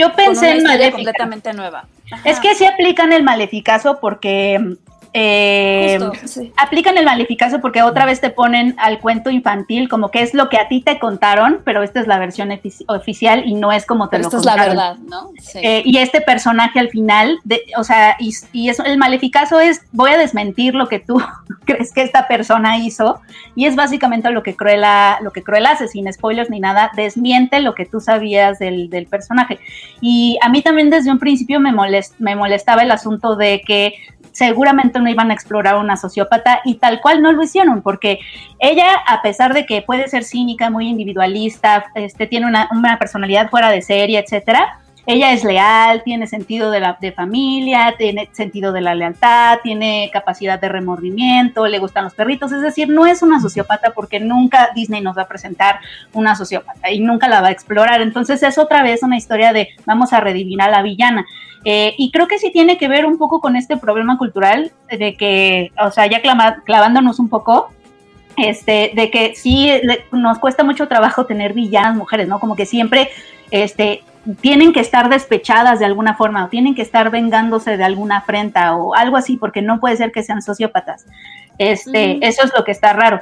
[0.00, 0.96] Yo pensé en Maléfica.
[0.96, 1.86] completamente nueva.
[2.10, 2.28] Ajá.
[2.28, 4.76] Es que sí aplican el maleficazo porque.
[5.12, 6.52] Eh, Justo, sí.
[6.56, 10.48] Aplican el maleficazo porque otra vez te ponen al cuento infantil, como que es lo
[10.48, 12.50] que a ti te contaron, pero esta es la versión
[12.86, 14.76] oficial y no es como te Pero lo esta es la contaron.
[14.76, 15.30] verdad, ¿no?
[15.40, 15.58] Sí.
[15.62, 19.80] Eh, y este personaje al final, de, o sea, y, y eso, el maleficazo es,
[19.92, 21.20] voy a desmentir lo que tú
[21.64, 23.20] crees que esta persona hizo,
[23.56, 27.60] y es básicamente lo que Cruella, lo que Cruella hace, sin spoilers ni nada, desmiente
[27.60, 29.58] lo que tú sabías del, del personaje.
[30.00, 33.94] Y a mí también desde un principio me, molest, me molestaba el asunto de que
[34.40, 38.20] seguramente no iban a explorar una sociópata y tal cual no lo hicieron, porque
[38.58, 43.50] ella, a pesar de que puede ser cínica, muy individualista, este, tiene una, una personalidad
[43.50, 48.72] fuera de serie, etcétera, ella es leal, tiene sentido de, la, de familia, tiene sentido
[48.72, 53.22] de la lealtad, tiene capacidad de remordimiento, le gustan los perritos, es decir, no es
[53.22, 55.80] una sociópata porque nunca Disney nos va a presentar
[56.12, 58.02] una sociópata y nunca la va a explorar.
[58.02, 61.24] Entonces es otra vez una historia de vamos a redivir a la villana.
[61.64, 65.14] Eh, y creo que sí tiene que ver un poco con este problema cultural de
[65.14, 66.22] que, o sea, ya
[66.64, 67.70] clavándonos un poco,
[68.36, 69.70] este, de que sí
[70.12, 72.40] nos cuesta mucho trabajo tener villanas mujeres, ¿no?
[72.40, 73.10] Como que siempre,
[73.50, 74.02] este,
[74.40, 78.76] tienen que estar despechadas de alguna forma o tienen que estar vengándose de alguna afrenta
[78.76, 81.06] o algo así, porque no puede ser que sean sociópatas.
[81.58, 83.20] Este, eso es lo que está raro.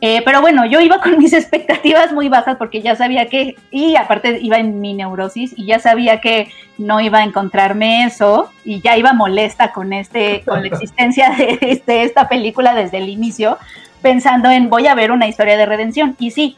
[0.00, 3.96] Eh, pero bueno, yo iba con mis expectativas muy bajas porque ya sabía que, y
[3.96, 8.80] aparte iba en mi neurosis y ya sabía que no iba a encontrarme eso y
[8.80, 13.58] ya iba molesta con este, con la existencia de, esta película desde el inicio,
[14.02, 16.14] pensando en voy a ver una historia de redención.
[16.18, 16.56] Y sí,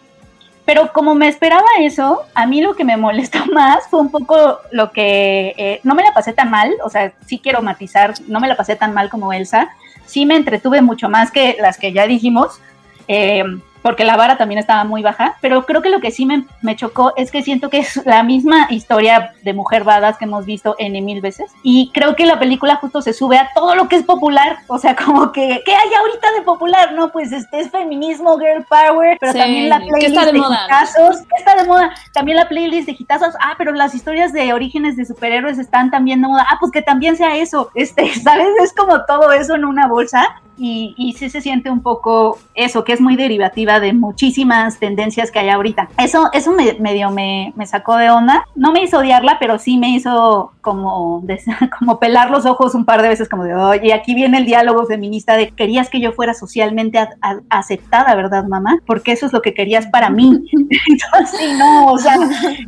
[0.69, 4.59] pero como me esperaba eso, a mí lo que me molestó más fue un poco
[4.71, 8.39] lo que eh, no me la pasé tan mal, o sea, sí quiero matizar, no
[8.39, 9.71] me la pasé tan mal como Elsa,
[10.05, 12.61] sí me entretuve mucho más que las que ya dijimos,
[13.09, 13.45] eh,
[13.83, 16.76] porque la vara también estaba muy baja, pero creo que lo que sí me, me
[16.76, 20.74] chocó es que siento que es la misma historia de mujer badass que hemos visto
[20.79, 23.97] N mil veces, y creo que la película justo se sube a todo lo que
[23.97, 26.93] es popular, o sea, como que, ¿qué hay ahorita de popular?
[26.93, 30.33] No, pues este es feminismo, girl power, pero Sí, también la ¿qué playlist está de
[30.33, 30.64] de moda?
[30.66, 31.91] hitazos, ¿qué está de moda?
[32.12, 36.20] También la playlist de hitazos, ah, pero las historias de orígenes de superhéroes están también
[36.22, 38.49] de moda, ah, pues que también sea eso, este, ¿sabes?
[38.62, 40.41] Es como todo eso en una bolsa.
[40.61, 45.31] Y, y sí se siente un poco eso, que es muy derivativa de muchísimas tendencias
[45.31, 45.89] que hay ahorita.
[45.99, 48.45] Eso, eso me, medio me, me sacó de onda.
[48.57, 51.23] No me hizo odiarla, pero sí me hizo como,
[51.79, 54.85] como pelar los ojos un par de veces, como de, oye, aquí viene el diálogo
[54.87, 58.79] feminista de, querías que yo fuera socialmente a- a- aceptada, ¿verdad, mamá?
[58.87, 60.41] Porque eso es lo que querías para mí.
[60.53, 62.17] Entonces, no, o sea,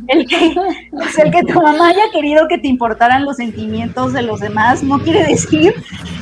[0.07, 0.55] el que,
[0.93, 4.39] o sea, el que tu mamá haya querido que te importaran los sentimientos de los
[4.39, 5.73] demás no quiere decir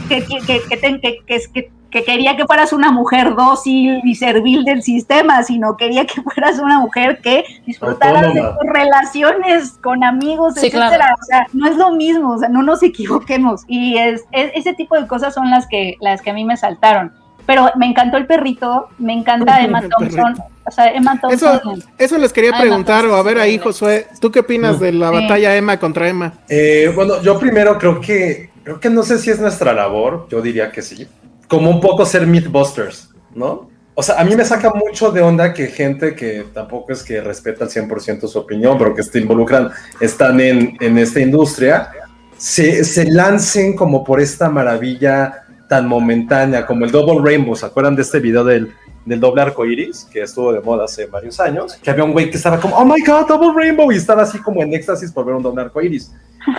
[0.09, 3.33] que, que, que, que, te- que- que es- que- que quería que fueras una mujer
[3.35, 8.69] dócil y servil del sistema, sino quería que fueras una mujer que disfrutaras de tus
[8.71, 10.89] relaciones con amigos, Sí, etcétera.
[10.95, 11.15] claro.
[11.19, 13.61] O sea, no es lo mismo, o sea, no nos equivoquemos.
[13.67, 16.57] Y es, es- ese tipo de cosas son las que, las que a mí me
[16.57, 17.11] saltaron.
[17.47, 20.35] Pero me encantó el perrito, me encanta Emma Thompson.
[20.67, 21.83] O sea, Emma Eso, Thompson.
[21.97, 25.15] eso les quería preguntar, o a ver ahí, Josué, ¿tú qué opinas de la Sí.
[25.15, 26.33] batalla Emma contra Emma?
[26.47, 30.41] Eh, bueno, yo primero creo que, creo que no sé si es nuestra labor, yo
[30.41, 31.07] diría que sí,
[31.47, 33.69] como un poco ser Mythbusters, ¿no?
[33.95, 37.19] O sea, a mí me saca mucho de onda que gente que tampoco es que
[37.19, 41.91] respeta al 100% su opinión, pero que se involucran, están en, en esta industria,
[42.37, 47.95] se, se lancen como por esta maravilla tan momentánea, como el Double Rainbow, ¿se acuerdan
[47.95, 48.73] de este video del,
[49.09, 51.73] del doble arco iris que estuvo de moda hace varios años?
[51.83, 54.39] Que había un güey que estaba como, oh my god, Double Rainbow, y estaba así
[54.39, 56.11] como en éxtasis por ver un doble arco iris.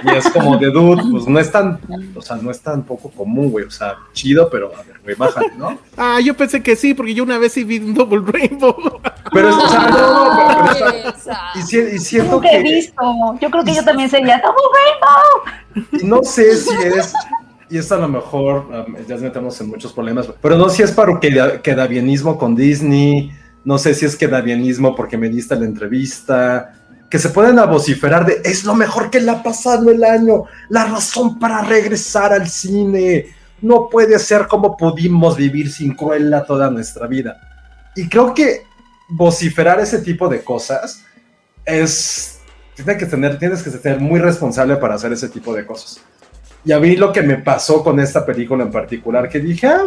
[0.05, 1.81] Y es como de dude, pues no es tan,
[2.15, 3.65] o sea, no es tan poco común, güey.
[3.65, 5.79] O sea, chido, pero a ver, güey, bájale, ¿no?
[5.97, 8.77] Ah, yo pensé que sí, porque yo una vez sí vi un Double Rainbow.
[9.33, 12.63] Pero es, o sea, no, no, pero, pero está- y, si- y siento Nunca he
[12.63, 13.03] que, visto.
[13.41, 16.05] Yo creo que yo también sería Double Rainbow.
[16.05, 17.15] no sé si es,
[17.71, 20.83] y esto a lo mejor, um, ya metemos en muchos problemas, pero no sé si
[20.83, 23.31] es para que quedabienismo con Disney,
[23.65, 26.75] no sé si es quedabienismo porque me diste la entrevista,
[27.09, 30.85] que se pueden vociferar de es lo mejor que le ha pasado el año, la
[30.85, 33.27] razón para regresar al cine,
[33.63, 37.37] no puede ser como pudimos vivir sin Cruella toda nuestra vida.
[37.95, 38.63] Y creo que
[39.09, 41.05] vociferar ese tipo de cosas
[41.65, 42.41] es,
[42.75, 46.01] tiene que tener, tienes que ser muy responsable para hacer ese tipo de cosas.
[46.65, 49.85] Y a mí lo que me pasó con esta película en particular, que dije, ah,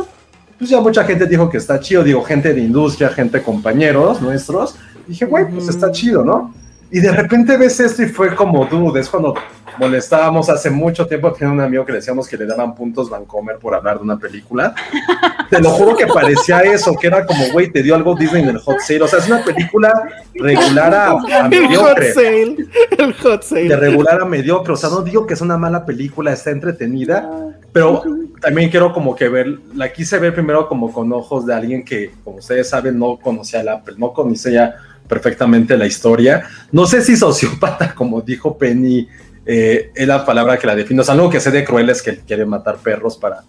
[0.58, 4.76] pues ya mucha gente dijo que está chido, digo, gente de industria, gente compañeros nuestros,
[5.08, 6.54] dije, güey, pues está chido, ¿no?
[6.92, 9.34] Y de repente ves esto y fue como, dude, es cuando
[9.78, 13.58] molestábamos hace mucho tiempo, tenía un amigo que le decíamos que le daban puntos Vancomer
[13.58, 14.74] por hablar de una película.
[15.50, 18.50] Te lo juro que parecía eso, que era como, güey, te dio algo Disney en
[18.50, 19.04] el hot sale.
[19.04, 19.94] O sea, es una película
[20.34, 22.58] regular a, a El hot mediocre sale.
[22.98, 23.76] El hot de sale.
[23.76, 24.74] regular a mediocre.
[24.74, 27.30] O sea, no digo que es una mala película, está entretenida,
[27.72, 28.02] pero
[28.42, 32.12] también quiero como que ver, la quise ver primero como con ojos de alguien que,
[32.24, 34.76] como ustedes saben, no conocía la Apple, no conocía
[35.08, 36.44] perfectamente la historia.
[36.72, 39.08] No sé si sociópata, como dijo Penny,
[39.46, 41.02] eh, es la palabra que la define.
[41.02, 43.44] O sea, algo que sé de cruel es que quiere matar perros para,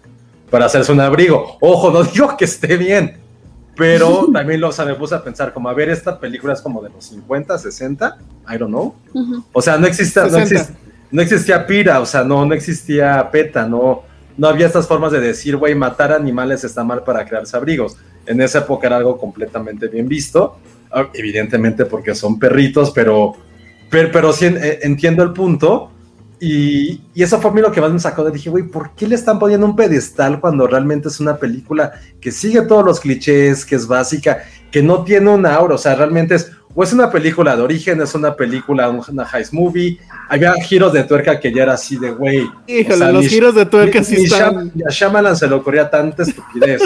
[0.49, 1.57] para hacerse un abrigo.
[1.61, 3.17] Ojo, no digo que esté bien,
[3.75, 6.61] pero también lo, o sea, me puse a pensar, como a ver, esta película es
[6.61, 8.17] como de los 50, 60,
[8.53, 8.95] I don't know.
[9.13, 9.43] Ujú.
[9.53, 10.55] O sea, no existía, no, 60.
[10.55, 10.75] exist-
[11.11, 14.03] no existía Pira, o sea, no, no existía PETA, no,
[14.37, 17.95] no había estas formas de decir, güey, matar animales está mal para crearse abrigos.
[18.25, 20.57] En esa época era algo completamente bien visto,
[20.91, 23.35] ah, evidentemente porque son perritos, pero,
[23.95, 25.91] pero, pero sí eh, entiendo el punto.
[26.37, 28.91] Y, y eso fue a mí lo que más me sacó de dije, güey, ¿por
[28.93, 32.99] qué le están poniendo un pedestal cuando realmente es una película que sigue todos los
[32.99, 35.75] clichés, que es básica, que no tiene una aura?
[35.75, 39.53] O sea, realmente es, o es una película de origen, es una película, una heist
[39.53, 39.97] movie.
[40.27, 42.45] Había giros de tuerca que ya era así de, güey.
[42.67, 44.71] Híjole, o sea, los ni- giros de tuerca ni- sí ni están.
[44.71, 46.81] Shyam- a Shyamalan se le ocurría tanta estupidez.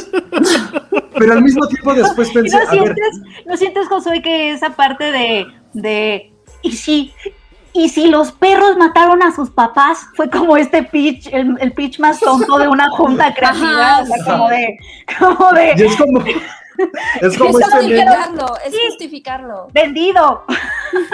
[1.18, 4.51] Pero al mismo tiempo después ¿Y pensé, no a ver, sientes, ¿no sientes, Josué, que
[4.51, 6.32] esa parte de, de
[6.62, 7.14] y si,
[7.74, 10.07] y si los perros mataron a sus papás?
[10.16, 14.05] Fue como este pitch, el, el pitch más tonto de una junta creativa, Ajá, o
[14.05, 14.24] sea, sí.
[14.26, 14.78] como de,
[15.20, 16.20] como y de es como,
[17.22, 18.16] es como Es este meme.
[18.16, 19.68] justificarlo, es justificarlo.
[19.74, 20.45] vendido.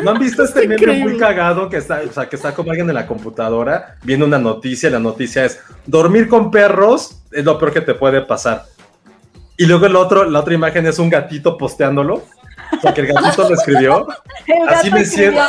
[0.03, 1.11] ¿No han visto este meme increíble.
[1.11, 4.37] muy cagado que está, o sea, que está como alguien en la computadora viendo una
[4.37, 4.89] noticia?
[4.89, 8.65] y La noticia es dormir con perros es lo peor que te puede pasar.
[9.57, 12.23] Y luego el otro, la otra imagen es un gatito posteándolo.
[12.77, 14.07] O sea, que el gatito lo escribió.
[14.47, 15.41] El Así me siento,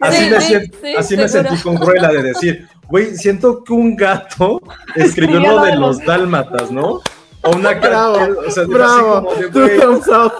[0.00, 3.62] así Sí, me sí, siento, sí, así me sentí con Cruella de decir, güey, siento
[3.64, 4.60] que un gato
[4.94, 7.00] escribió lo de los dálmatas, ¿no?
[7.46, 9.14] O una cara, Bravo, o sea, así bravo.
[9.24, 10.32] como de, Two güey, thumbs up.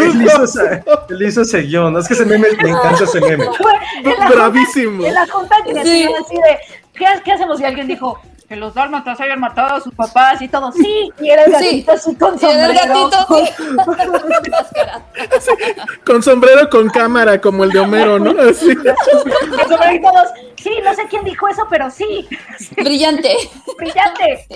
[0.00, 2.00] él hizo, esa- él hizo ese guion, ¿no?
[2.00, 3.44] es que ese meme, me encanta ese meme.
[4.04, 5.04] En la Bravísimo.
[5.06, 6.58] En la junta creativa, así de,
[6.94, 7.60] ¿qué, ¿qué hacemos?
[7.60, 10.72] Y alguien dijo, que los dálmatas hayan matado a sus papás y todo.
[10.72, 11.64] Sí, y era el Sí.
[11.82, 13.10] gatito así con Y era el sombrero.
[13.10, 13.36] gatito,
[15.40, 15.52] sí.
[16.06, 18.30] Con sombrero con cámara, como el de Homero, ¿no?
[18.40, 18.74] Así.
[18.74, 20.28] Con sombrero y todos,
[20.62, 22.26] sí, no sé quién dijo eso, pero sí,
[22.76, 23.34] Brillante.
[23.76, 24.46] brillante.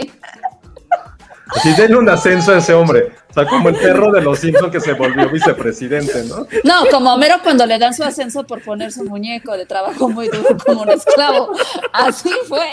[1.65, 3.13] Y denle un ascenso a ese hombre.
[3.31, 6.47] O sea, como el perro de los Simpsons que se volvió vicepresidente, ¿no?
[6.65, 10.29] No, como Homero cuando le dan su ascenso por poner su muñeco de trabajo muy
[10.29, 11.53] duro como un esclavo.
[11.93, 12.67] Así fue.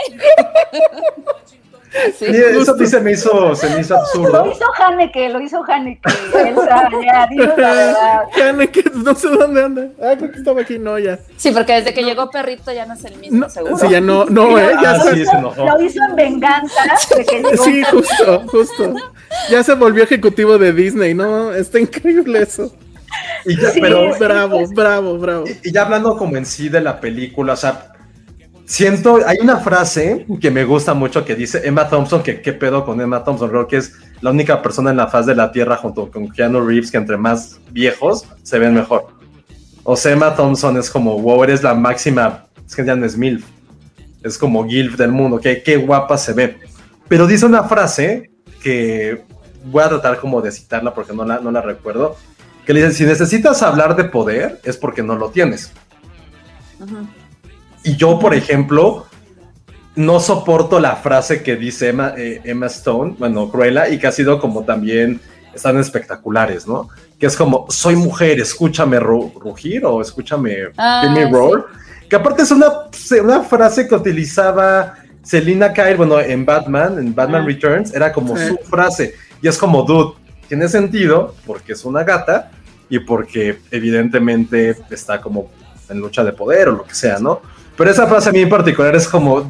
[2.18, 4.52] Sí, eso a mí se me hizo, se me hizo Lo absurdo.
[4.52, 6.02] hizo Haneke, lo hizo Haneke.
[6.36, 8.22] Elsa, ya, dinos la verdad.
[8.50, 9.88] Haneke, no sé dónde anda.
[10.02, 11.18] Ah, creo que estaba aquí, no, ya.
[11.38, 13.78] Sí, porque desde que llegó Perrito ya no es el mismo, No, seguro.
[13.78, 15.66] sí, ya no, no, eh, ya Ah, se- sí, se enojó.
[15.66, 16.82] Lo hizo en venganza
[17.18, 17.64] de que llegó.
[17.64, 18.96] Sí, justo, justo.
[19.50, 21.54] Ya se volvió ejecutivo de Disney, ¿no?
[21.54, 22.72] Está increíble eso.
[23.46, 25.46] Y ya, Sí, pero, Bravo, bravo, bravo.
[25.64, 27.94] y ya hablando como en sí de la película, o sea,
[28.70, 32.86] siento, hay una frase que me gusta mucho que dice Emma Thompson, que qué pedo
[32.86, 35.76] con Emma Thompson, creo que es la única persona en la faz de la Tierra
[35.76, 39.08] junto con Keanu Reeves que entre más viejos se ven mejor.
[39.84, 43.18] O sea, Emma Thompson es como, wow, eres la máxima, es que ya no es
[43.18, 43.44] MILF,
[44.22, 46.58] es como GILF del mundo, que qué guapa se ve.
[47.08, 48.30] Pero dice una frase
[48.62, 49.24] que
[49.66, 52.18] voy a tratar como de citarla porque no la, no la recuerdo,
[52.68, 55.72] que le dice, si necesitas hablar de poder es porque no lo tienes.
[57.84, 59.06] Y yo, por ejemplo,
[59.96, 64.12] no soporto la frase que dice Emma, eh, Emma Stone, bueno, Cruella, y que ha
[64.12, 65.20] sido como también
[65.54, 66.90] están espectaculares, ¿no?
[67.20, 71.32] Que es como, soy mujer, escúchame ru- rugir o escúchame Ah, hear me sí.
[71.32, 71.66] roar.
[72.10, 72.68] Que aparte es una,
[73.22, 77.46] una frase que utilizaba Selina Kyle, bueno, en Batman, en Batman Ah.
[77.46, 78.48] Returns, era como Sí.
[78.48, 79.16] su frase.
[79.42, 80.14] Y es como, dude,
[80.48, 82.52] tiene sentido porque es una gata
[82.90, 85.52] y porque evidentemente está como
[85.90, 87.42] en lucha de poder o lo que sea, ¿no?
[87.80, 89.50] Pero esa frase a mí en particular es como,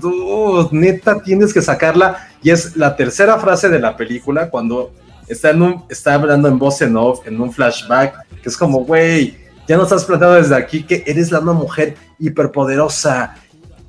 [0.72, 2.30] neta, tienes que sacarla.
[2.44, 4.94] Y es la tercera frase de la película cuando
[5.28, 8.86] está, en un, está hablando en voz en off, en un flashback, que es como,
[8.86, 9.36] güey,
[9.68, 13.36] ya no estás planteando desde aquí que eres la una mujer hiperpoderosa.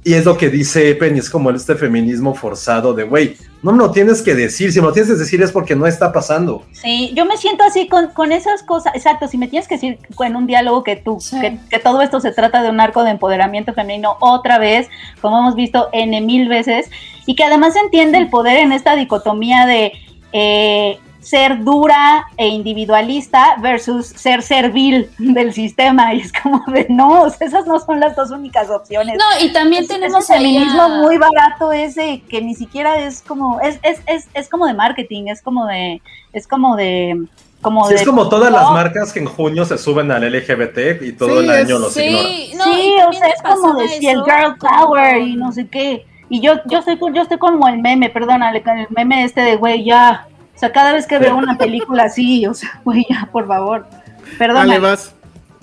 [0.02, 3.78] Y es lo que dice Penny, es como este feminismo forzado de, güey, no me
[3.78, 6.64] lo tienes que decir, si me lo tienes que decir es porque no está pasando.
[6.72, 8.94] Sí, yo me siento así con, con esas cosas.
[8.94, 11.38] Exacto, si me tienes que decir en un diálogo que tú, Sí.
[11.40, 14.88] que, que todo esto se trata de un arco de empoderamiento femenino otra vez,
[15.20, 16.90] como hemos visto N mil veces,
[17.26, 19.92] y que además se entiende el poder en esta dicotomía de
[20.32, 26.14] eh, ser dura e individualista versus ser servil del sistema.
[26.14, 29.16] Y es como de no, esas no son las dos únicas opciones.
[29.18, 33.60] No, y también tenemos ahí feminismo a- muy barato ese que ni siquiera es como
[33.60, 36.00] es, es, es, es como de marketing es como de
[36.32, 37.20] es como de
[37.60, 41.02] como Sí, de es como todas las marcas que en junio se suben al LGBT
[41.02, 42.26] y todo Sí, el año es- los ignoran.
[42.26, 45.52] Sí, no, sí o sea es como pasaba de si el girl power y no
[45.52, 48.86] sé qué y yo yo estoy con- yo estoy como el meme perdónale con el
[48.90, 50.26] meme este de güey ya
[50.60, 53.86] o sea cada vez que veo una película así o sea güey ya por favor
[53.90, 55.14] Dale, perdónale vas.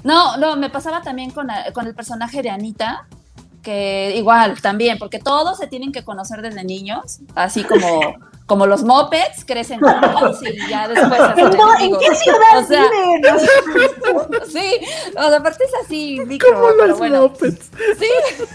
[0.03, 3.05] No, no, me pasaba también con, la- con el personaje de Anita,
[3.61, 8.15] que igual también, porque todos se tienen que conocer desde niños, así como,
[8.47, 11.45] como los mopeds crecen juntos y ya después hacen
[11.81, 13.21] ¿En, qué ciudad O sea, viven?
[14.51, 14.79] Sí,
[15.17, 17.21] o sea, aparte es así, micro, Como pero los bueno.
[17.21, 17.69] mopeds.
[17.99, 18.07] Sí.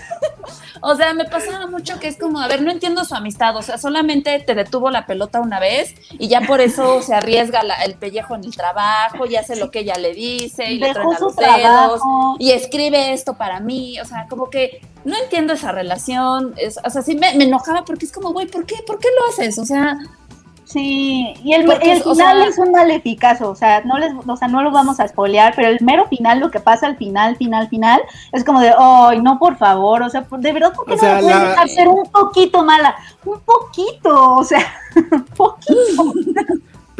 [0.84, 3.62] O sea, me pasaba mucho que es como, a ver, no entiendo su amistad, o
[3.62, 7.84] sea, solamente te detuvo la pelota una vez y ya por eso se arriesga la-
[7.84, 11.16] el pellejo en el trabajo y hace lo que ella le dice y le truena
[11.18, 12.01] su los dedos
[12.40, 16.90] y escribe esto para mí, o sea, como que no entiendo esa relación, es- o
[16.90, 18.76] sea, sí me, me enojaba porque es como, güey, ¿por qué?
[18.84, 19.59] ¿Por qué lo haces?
[19.61, 19.82] O sea,
[20.64, 24.11] Sí, y el, Porque, el o final sea- es un maleficazo, o sea, no les,
[24.26, 26.97] o sea, no lo vamos a spoilear, pero el mero final, lo que pasa al
[26.97, 28.01] final, final, final,
[28.33, 31.01] es como de, ay, no, por favor, o sea, de verdad, ¿por qué O no
[31.01, 32.97] sea, me la- dejar ser un poquito mala?
[33.26, 34.64] Un poquito, o sea,
[35.12, 36.05] un poquito.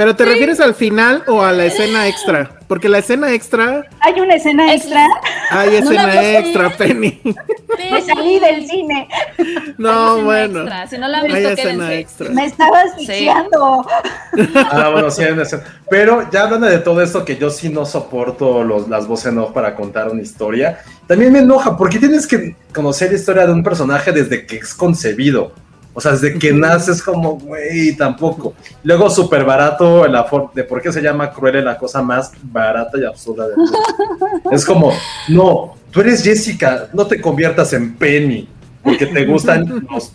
[0.03, 2.51] ¿Pero te refieres al final o a la escena extra?
[2.67, 5.07] Porque la escena extra, Hay una escena Es- extra,
[5.51, 7.21] hay No escena extra, Penny.
[7.89, 9.07] me salí del cine,
[9.79, 10.63] No, bueno.
[10.63, 11.99] extra, si no la han Hay visto, escena quédense.
[12.01, 12.29] extra.
[12.31, 13.87] me estaba asfixiando.
[14.73, 15.63] Ah, bueno, sí, hay una escena.
[15.89, 19.39] Pero ya hablando de todo esto, que yo sí no soporto los, las voces en
[19.39, 23.53] off para contar una historia, también me enoja, porque tienes que conocer la historia de
[23.53, 25.53] un personaje desde que es concebido.
[25.95, 28.55] O sea, desde que naces como, güey, tampoco.
[28.83, 33.05] Luego súper barato la de por qué se llama Cruella la cosa más barata y
[33.05, 33.79] absurda del mundo.
[34.51, 34.93] es como,
[35.29, 38.49] no, tú eres Jessica, no te conviertas en Penny.
[38.83, 40.13] porque te gustan los.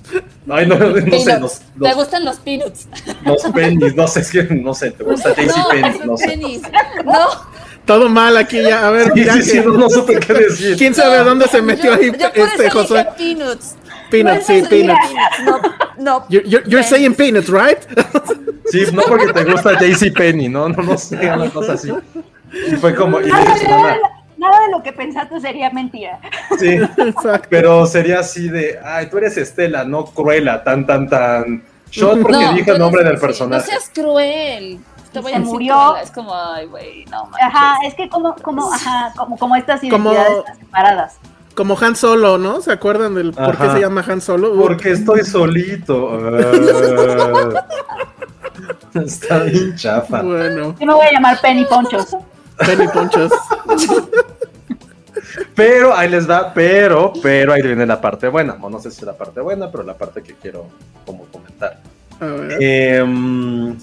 [0.49, 1.39] Ay, no, no sé, Peanuts.
[1.41, 2.88] los, ¿Te gustan los peanuts?
[3.23, 6.38] los pennies, no sé, es que no sé, te gusta JC no, Penny, no sé.
[7.05, 7.28] No,
[7.86, 8.88] Todo mal aquí ya.
[8.88, 10.78] A ver, Sí, sí, sí, no, no supe qué decir.
[10.78, 13.07] ¿Quién sabe a dónde se metió yo, ahí yo por este eso Josué?
[13.17, 13.75] dije peanuts.
[14.10, 14.68] Peanuts, sí, mira.
[14.70, 15.43] peanuts.
[15.45, 15.62] No,
[15.97, 16.26] no.
[16.30, 17.80] You're, you're, you're saying peanuts, right?
[18.72, 21.91] Sí, no porque te gusta JC Penny, no, no, no sé, una cosa así.
[22.70, 26.20] Y fue como, y Nada, de lo que pensaste sería mentira.
[26.60, 27.47] sí, Exacto.
[27.49, 31.64] pero sería así de, ay, tú eres Estela, no Cruella, tan, tan, tan.
[31.89, 33.64] Shot porque No, dije el nombre eres- del sí, personaje.
[33.64, 34.80] No seas cruel.
[35.12, 35.74] Te voy a Se decir murió.
[35.76, 37.41] cruela, Es como, ay, güey, no manches.
[37.47, 41.18] Ajá, es que como, como, ajá, como, como estas Como- identidades están separadas.
[41.58, 42.62] Como Han Solo, ¿no?
[42.62, 44.55] ¿Se acuerdan del por qué se llama Han Solo?
[44.55, 46.12] Porque estoy solito.
[46.14, 47.66] Ah.
[49.03, 50.22] Está bien chafa.
[50.22, 52.16] Bueno, Yo me voy a llamar Penny Ponchos.
[52.60, 53.32] Penny Ponchos.
[55.55, 58.55] Pero ahí les va, pero, pero ahí viene la parte buena.
[58.62, 60.68] O no sé si es la parte buena, pero la parte que quiero
[61.08, 61.80] como comentar.
[62.20, 62.62] A ver.
[62.62, 63.76] Em,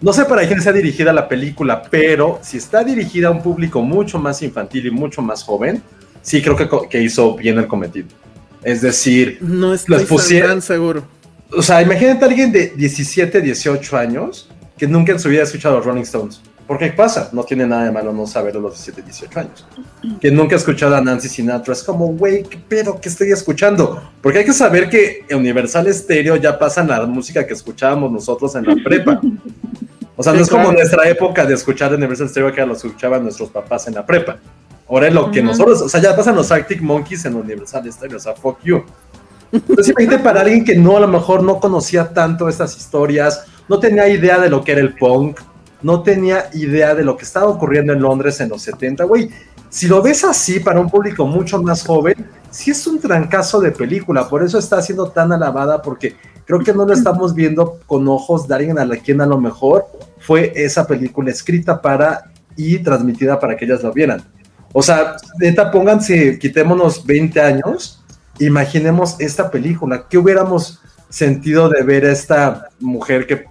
[0.00, 3.82] no sé para quién sea dirigida la película, pero si está dirigida a un público
[3.82, 5.82] mucho más infantil y mucho más joven,
[6.26, 8.08] sí creo que, que hizo bien el cometido.
[8.64, 11.04] Es decir, No estoy los pusieron- tan seguro.
[11.56, 15.44] o sea, imagínate a alguien de 17, 18 años que nunca en su vida ha
[15.44, 16.40] escuchado a los Rolling Stones.
[16.66, 17.30] ¿Por qué pasa?
[17.32, 19.64] No tiene nada de malo no saberlo a los 17, 18 años.
[20.20, 21.72] Que nunca ha escuchado a Nancy Sinatra.
[21.72, 24.02] Es como, güey, ¿qué pedo que estoy escuchando?
[24.20, 28.56] Porque hay que saber que en Universal Stereo ya pasan la música que escuchábamos nosotros
[28.56, 29.20] en la prepa.
[30.16, 33.48] O sea, no es como nuestra época de escuchar Universal Stereo que lo escuchaban nuestros
[33.50, 34.36] papás en la prepa.
[34.88, 38.18] Ahora es lo que nosotros, o sea, ya pasan los Arctic Monkeys en Universal Stereo,
[38.18, 38.84] o sea, fuck you.
[39.50, 43.80] Entonces, imagínate para alguien que no, a lo mejor no conocía tanto estas historias, no
[43.80, 45.40] tenía idea de lo que era el punk,
[45.82, 49.30] no tenía idea de lo que estaba ocurriendo en Londres en los 70, güey.
[49.68, 52.14] Si lo ves así para un público mucho más joven,
[52.50, 56.72] sí es un trancazo de película, por eso está siendo tan alabada, porque creo que
[56.72, 59.86] no lo estamos viendo con ojos de alguien a la quien a lo mejor
[60.18, 64.22] fue esa película escrita para y transmitida para que ellas lo vieran.
[64.72, 68.02] O sea, neta, pónganse, quitémonos 20 años,
[68.38, 70.06] imaginemos esta película.
[70.08, 73.46] ¿Qué hubiéramos sentido de ver a esta mujer que,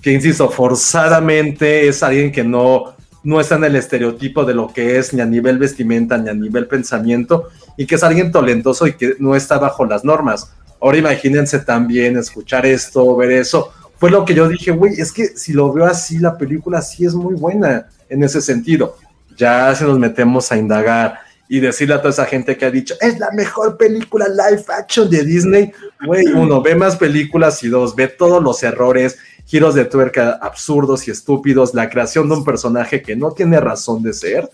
[0.00, 4.98] que insisto, forzadamente es alguien que no, no está en el estereotipo de lo que
[4.98, 8.92] es, ni a nivel vestimenta, ni a nivel pensamiento, y que es alguien talentoso y
[8.94, 10.52] que no está bajo las normas?
[10.80, 13.72] Ahora imagínense también escuchar esto, ver eso.
[13.98, 17.06] Fue lo que yo dije, güey, es que si lo veo así, la película sí
[17.06, 18.96] es muy buena en ese sentido.
[19.36, 22.94] Ya si nos metemos a indagar y decirle a toda esa gente que ha dicho,
[23.00, 25.72] es la mejor película live action de Disney,
[26.06, 31.06] güey, uno, ve más películas y dos, ve todos los errores, giros de tuerca absurdos
[31.06, 34.50] y estúpidos, la creación de un personaje que no tiene razón de ser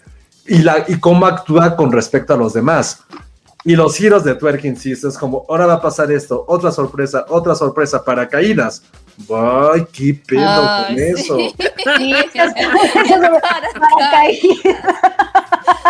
[0.47, 3.05] y, la, y cómo actúa con respecto a los demás.
[3.63, 7.27] Y los giros de tuerca, insisto, es como, ahora va a pasar esto, otra sorpresa,
[7.29, 8.83] otra sorpresa, paracaídas.
[9.29, 11.03] ¡Ay, qué pedo Ay, con sí.
[11.03, 11.37] eso!
[11.99, 12.55] Sí, esas
[13.41, 14.85] paracaídas.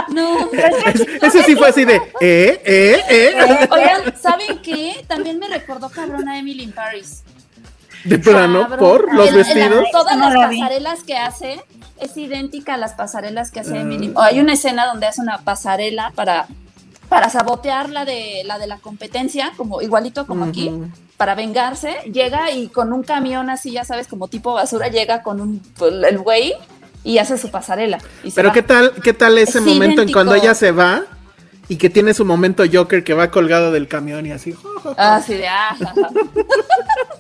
[0.09, 2.61] No, Es- Ese sí fue así de, ¿eh?
[2.65, 3.01] ¿eh?
[3.09, 3.69] ¿eh?
[3.71, 5.05] Oigan, ¿saben qué?
[5.07, 7.23] También me recordó cabrón a Emily in Paris.
[8.05, 8.79] De plano, Cabrón.
[8.79, 9.85] por los En- en la- vestidos.
[9.93, 11.61] todas No las pasarelas que hace
[12.01, 13.77] es idéntica a las pasarelas que hace.
[13.79, 14.13] Emily.
[14.15, 16.47] O hay una escena donde hace una pasarela para,
[17.11, 20.71] para sabotear la de la de la competencia, como igualito como aquí,
[21.17, 21.97] para vengarse.
[22.11, 25.93] Llega y con un camión así, ya sabes, como tipo basura, llega con un pues,
[25.93, 26.55] el güey
[27.03, 27.99] y hace su pasarela.
[28.23, 31.03] y Pero qué tal, qué tal ese Es momento en cuando ella se va
[31.67, 34.55] y que tiene su momento Joker que va colgado del camión y así.
[34.97, 35.77] Ah, sí, de ah.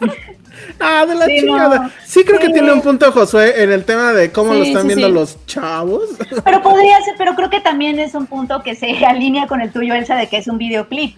[0.81, 1.79] Ah, de la Sí, chingada.
[1.79, 1.91] no.
[2.07, 2.53] Sí creo que Sí.
[2.53, 5.13] tiene un punto Josué en el tema de cómo lo Sí, están sí, viendo sí.
[5.13, 6.03] los chavos.
[6.45, 9.71] Pero podría ser, pero creo que también es un punto que se alinea con el
[9.73, 11.17] tuyo, Elsa, de que es un videoclip.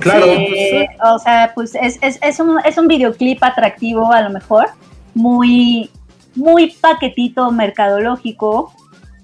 [0.00, 4.30] Claro, Eh, o sea, pues es, es, es, un, es un videoclip atractivo a lo
[4.30, 4.66] mejor,
[5.14, 5.88] muy,
[6.34, 8.72] muy paquetito mercadológico,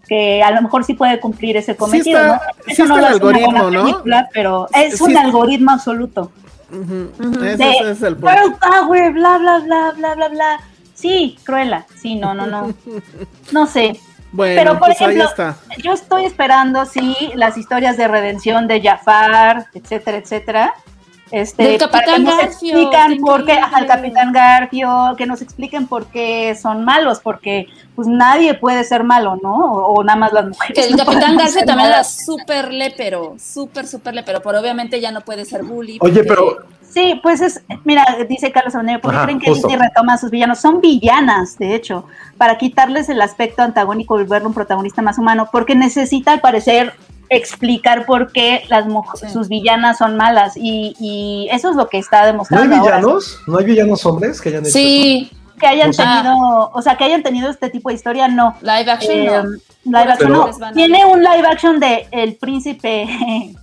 [0.07, 2.41] que a lo mejor sí puede cumplir ese cometido, está- ¿no?
[2.67, 3.83] sí Eso no está lo el hace una buena algoritmo, ¿no?
[3.91, 6.31] película, pero es Sí un algoritmo absoluto.
[6.71, 8.16] Ese, De ese es el.
[8.16, 10.61] Girl power, bla, bla, bla, bla, bla, bla.
[10.95, 11.87] Sí, Cruella.
[12.01, 12.73] Sí, no, no, no.
[13.53, 13.99] No sé.
[14.33, 15.57] Bueno, Pero, por pues ejemplo, ahí está.
[15.83, 20.75] Yo estoy esperando, sí, las historias de redención de Jafar, etcétera, etcétera.
[21.33, 23.87] Este, Del para Capitán que nos Garfio, explican por qué, ajá, el increíble.
[24.12, 29.37] Capitán Garfio, que nos expliquen por qué son malos, porque pues nadie puede ser malo,
[29.43, 29.55] ¿no?
[29.55, 30.74] O, o nada más las mujeres.
[30.76, 35.12] Que el no Capitán Garfio también era súper lépero, súper, súper lépero, pero obviamente ya
[35.12, 35.99] no puede ser bully.
[36.01, 39.49] Oye, porque- pero Sí, pues es, mira, dice Carlos Abonero, ¿por qué Ajá, creen que
[39.49, 39.68] justo.
[39.68, 40.59] Disney retoma a sus villanos?
[40.59, 42.05] Son villanas, de hecho,
[42.37, 46.93] para quitarles el aspecto antagónico y verlo un protagonista más humano, porque necesita, al parecer,
[47.31, 48.85] explicar por qué las
[49.33, 52.66] sus villanas son malas y, y, eso es lo que está demostrando.
[52.66, 53.39] ¿No hay villanos?
[53.47, 55.31] ¿No hay villanos hombres que hayan hecho Sí.
[55.59, 58.57] Que hayan tenido, o sea, que hayan tenido este tipo de historia, no.
[58.62, 59.26] Live action, Eh,
[59.85, 59.99] no.
[59.99, 60.72] Live action, Pero- no.
[60.72, 63.07] Tiene un live action de El Príncipe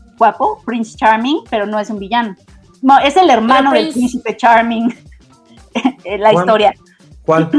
[0.17, 2.35] Guapo, Prince Charming, pero no es un villano.
[2.81, 4.95] No, es el hermano del Príncipe Charming,
[6.03, 6.45] eh, la ¿Cuál?
[6.45, 6.73] historia.
[7.25, 7.49] ¿Cuál?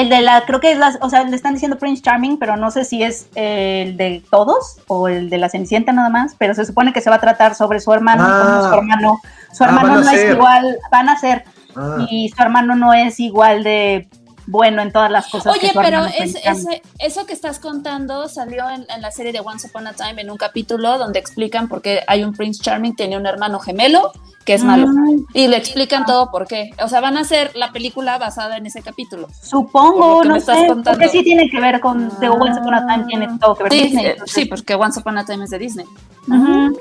[0.00, 2.56] El de la, creo que es la, o sea, le están diciendo Prince Charming, pero
[2.56, 6.34] no sé si es eh, el de todos o el de la Cenicienta nada más,
[6.38, 8.42] pero se supone que se va a tratar sobre su hermano, Ah.
[8.42, 9.20] como su hermano,
[9.52, 11.44] su Ah, hermano no es igual, van a ser,
[11.76, 11.98] Ah.
[12.10, 14.08] y su hermano no es igual de
[14.50, 18.28] bueno en todas las cosas que Oye, su pero es- ese- eso que estás contando
[18.28, 21.68] salió en, en la serie de Once Upon a Time en un capítulo donde explican
[21.68, 24.12] por qué hay un Prince Charming, tiene un hermano gemelo
[24.44, 24.86] que es malo.
[25.34, 26.70] Y le explican todo por qué.
[26.82, 29.28] O sea, van a hacer la película basada en ese capítulo.
[29.42, 30.82] Supongo, lo que no sé, contando.
[30.92, 33.72] porque sí tiene que ver con The Once Upon a Time, tiene todo que ver
[33.72, 35.86] Sí, Disney, sí, porque Once Upon a Time es de Disney.
[36.26, 36.76] Ujú.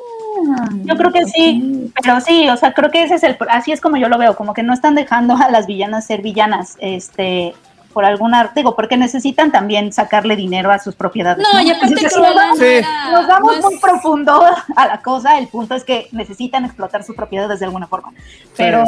[0.83, 3.81] Yo creo que sí, pero sí, o sea, creo que ese es el, así es
[3.81, 7.53] como yo lo veo, como que no están dejando a las villanas ser villanas, este,
[7.93, 11.43] por alguna, digo, porque necesitan también sacarle dinero a sus propiedades.
[11.51, 14.43] No, y aparte Si nos vamos- no era- nos vamos no es- muy profundo
[14.75, 18.13] a la cosa, el punto es que necesitan explotar sus propiedades de alguna forma.
[18.55, 18.83] Pero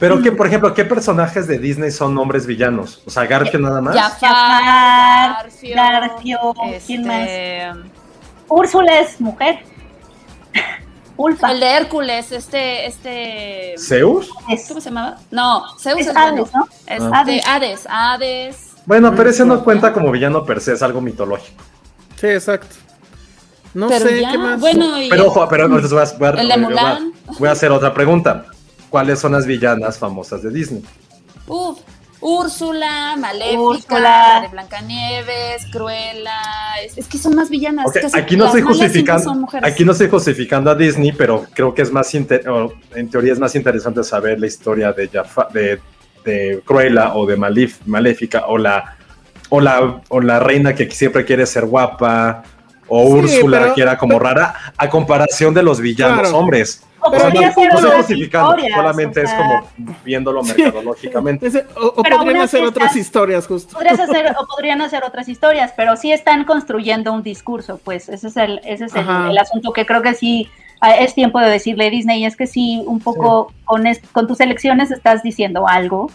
[0.00, 3.02] Pero que, por ejemplo, ¿qué personajes de Disney son hombres villanos?
[3.06, 3.94] O sea, Garfio nada más.
[3.94, 6.38] Jafar, Garfio, Garfio,
[6.86, 7.16] ¿quién más?
[7.20, 7.68] este,
[8.48, 9.58] Úrsula es mujer.
[11.18, 11.52] Ulfa.
[11.52, 13.74] El de Hércules, este, este.
[13.78, 14.28] ¿Zeus?
[14.68, 15.16] ¿Cómo se llamaba?
[15.30, 16.50] No, Zeus Es es, Hades, bueno.
[16.54, 16.68] ¿no?
[16.86, 17.46] Este, Hades.
[17.46, 18.56] Hades, Hades.
[18.84, 21.62] Bueno, pero ese no cuenta como villano per se, es algo mitológico.
[22.20, 22.76] Sí, exacto.
[23.74, 24.60] No Pero sé ya, qué más.
[24.60, 27.00] bueno, y Pero ojo, pero entonces voy a, voy a- El de voy a-
[27.38, 28.44] voy a hacer otra pregunta.
[28.88, 30.82] ¿Cuáles son las villanas famosas de Disney?
[31.48, 31.78] uf,
[32.36, 34.38] Úrsula, Maléfica, Úrsula.
[34.42, 36.32] de Blancanieves, Cruella.
[36.84, 37.86] Es, es que son más villanas.
[38.14, 42.12] Aquí no estoy justificando, aquí no estoy justificando a Disney, pero creo que es más
[42.14, 42.26] en
[43.10, 45.80] teoría es más interesante saber la historia de Jafar, de,
[46.24, 48.96] de Cruella o de Malif- Maléfica o la
[49.48, 52.42] o la o la reina que siempre quiere ser guapa
[52.88, 56.38] o Sí, Úrsula pero- que era como rara a comparación de los villanos Claro.
[56.38, 56.82] hombres.
[57.06, 59.38] O O sea, podría no, ser no justificando, historias, solamente o es sea.
[59.38, 61.48] como viéndolo mercadológicamente.
[61.76, 63.74] O o Pero podrían hacer otras historias, justo.
[63.74, 68.28] Podrías hacer, o podrían hacer otras historias, pero sí están construyendo un discurso, pues ese
[68.28, 70.48] es el, ese es el, el asunto que creo que sí
[70.80, 74.40] ah, es tiempo de decirle Disney, es que sí, un poco con, es- con tus
[74.40, 76.10] elecciones estás diciendo algo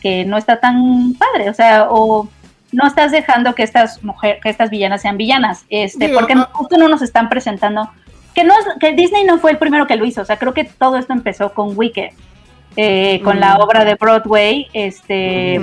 [0.00, 2.28] que no está tan padre, o sea, o
[2.72, 6.48] no estás dejando que estas mujeres, que estas villanas sean villanas, este, Digo, porque ah-
[6.52, 7.88] justo no nos están presentando,
[8.34, 10.54] que no es, que Disney no fue el primero que lo hizo, o sea, creo
[10.54, 12.10] que todo esto empezó con Wicked.
[12.74, 15.60] eh, con la obra de Broadway, este,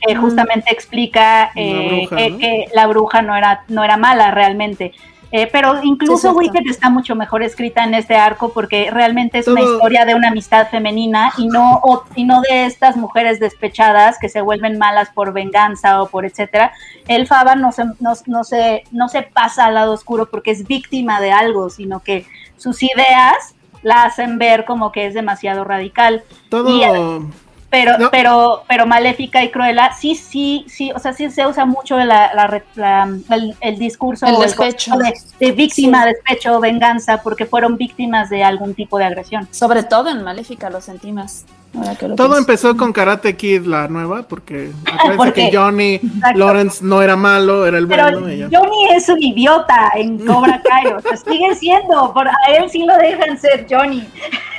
[0.00, 2.38] que justamente explica eh, bruja, que, ¿no?
[2.38, 4.92] que la bruja no era, no era mala realmente.
[5.32, 6.38] Eh, pero Sí, incluso cierto.
[6.38, 10.28] Wicked está mucho mejor escrita en este arco porque realmente es una historia de una
[10.28, 15.08] amistad femenina y no, o- y no de estas mujeres despechadas que se vuelven malas
[15.10, 16.72] por venganza o por etcétera.
[17.06, 20.66] El Faba no se, no, no se, no se pasa al lado oscuro porque es
[20.66, 22.26] víctima de algo, sino que
[22.56, 26.24] sus ideas la hacen ver como que es demasiado radical.
[26.48, 26.68] Todo.
[26.70, 27.26] Y-
[27.70, 28.10] Pero, No.
[28.10, 32.34] pero, pero Maléfica y Cruella, sí, sí, sí, o sea, sí se usa mucho la,
[32.34, 34.96] la re- la- el, el discurso El despecho.
[34.96, 36.08] de, de víctima, Sí.
[36.14, 39.46] despecho, venganza, porque fueron víctimas de algún tipo de agresión.
[39.52, 41.44] Sobre todo en Maléfica lo sentí más.
[41.72, 42.40] ahora que lo Todo pienso.
[42.40, 44.72] empezó con Karate Kid, la nueva, porque
[45.36, 46.38] que Johnny Exacto.
[46.40, 48.18] Lawrence no era malo, era el bueno.
[48.50, 52.84] Johnny es un idiota en Cobra Kai, o sea, sigue siendo, por, a él sí
[52.84, 54.08] lo dejan ser Johnny.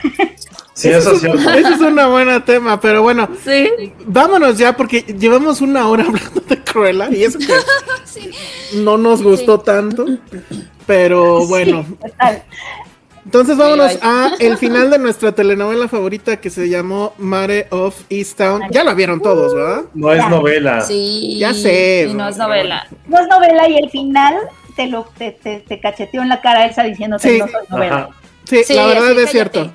[0.73, 1.49] Sí, eso es cierto.
[1.51, 3.91] Ese es un buen tema, pero bueno, Sí.
[4.05, 7.47] vámonos ya porque llevamos una hora hablando de Cruella y eso que
[8.05, 8.31] Sí.
[8.75, 10.05] no nos gustó tanto.
[10.87, 11.85] Pero bueno,
[13.23, 18.63] entonces vámonos a el final de nuestra telenovela favorita que se llamó Mare of Easttown.
[18.71, 19.83] Ya la vieron todos, ¿verdad?
[19.93, 20.81] No es novela.
[20.81, 21.37] Sí.
[21.39, 22.87] Ya sé, Y no es novela.
[23.07, 24.35] No es novela y el final
[24.75, 27.39] te lo te, te, te cacheteó en la cara Elsa diciéndote Sí.
[27.39, 27.95] no soy novela.
[27.97, 28.09] Ajá.
[28.45, 29.31] Sí, Sí, la verdad es cállate.
[29.31, 29.71] cierto.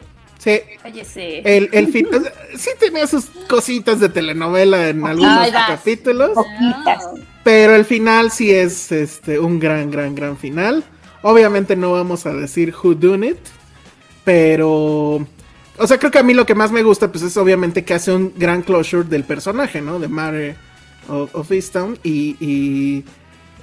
[0.46, 1.40] Sí, Cállese.
[1.44, 2.06] el, el fin,
[2.56, 6.30] sí tenía sus cositas de telenovela en algunos Ay, capítulos.
[6.34, 7.04] Poquitas.
[7.42, 10.84] Pero el final sí es este un gran, gran, gran final.
[11.22, 13.38] Obviamente no vamos a decir who done it.
[14.24, 15.26] Pero.
[15.78, 17.94] O sea, creo que a mí lo que más me gusta, pues es obviamente que
[17.94, 19.98] hace un gran closure del personaje, ¿no?
[19.98, 20.54] De Mare
[21.08, 21.98] of, of Easttown.
[22.04, 23.04] Y, y,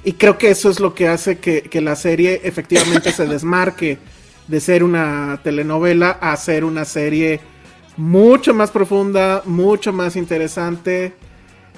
[0.03, 3.99] y creo que eso es lo que hace que, que la serie efectivamente se desmarque
[4.47, 7.39] de ser una telenovela a ser una serie
[7.97, 11.13] mucho más profunda, mucho más interesante.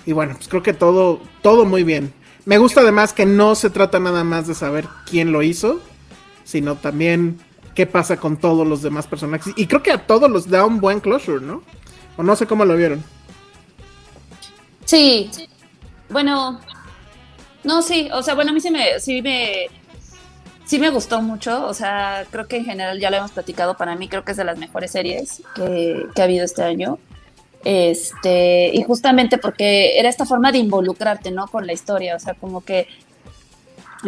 [0.05, 2.13] Y bueno, pues creo que todo, todo muy bien.
[2.45, 5.81] Me gusta además que no se trata nada más de saber quién lo hizo,
[6.43, 7.39] sino también
[7.73, 9.53] qué pasa con todos los demás personajes.
[9.57, 11.63] Y creo que a todos los da un buen closure, ¿no?
[12.17, 13.03] O no sé cómo lo vieron.
[14.85, 15.29] Sí.
[16.09, 16.61] Bueno,
[17.63, 19.67] no, sí, o sea, bueno, a mí sí me, sí me,
[20.65, 23.95] sí me gustó mucho, o sea, creo que en general ya lo hemos platicado, para
[23.95, 26.97] mí creo que es de las mejores series que, que ha habido este año.
[27.63, 31.47] Este, y justamente porque era esta forma de involucrarte, ¿no?
[31.47, 32.87] Con la historia, o sea, como que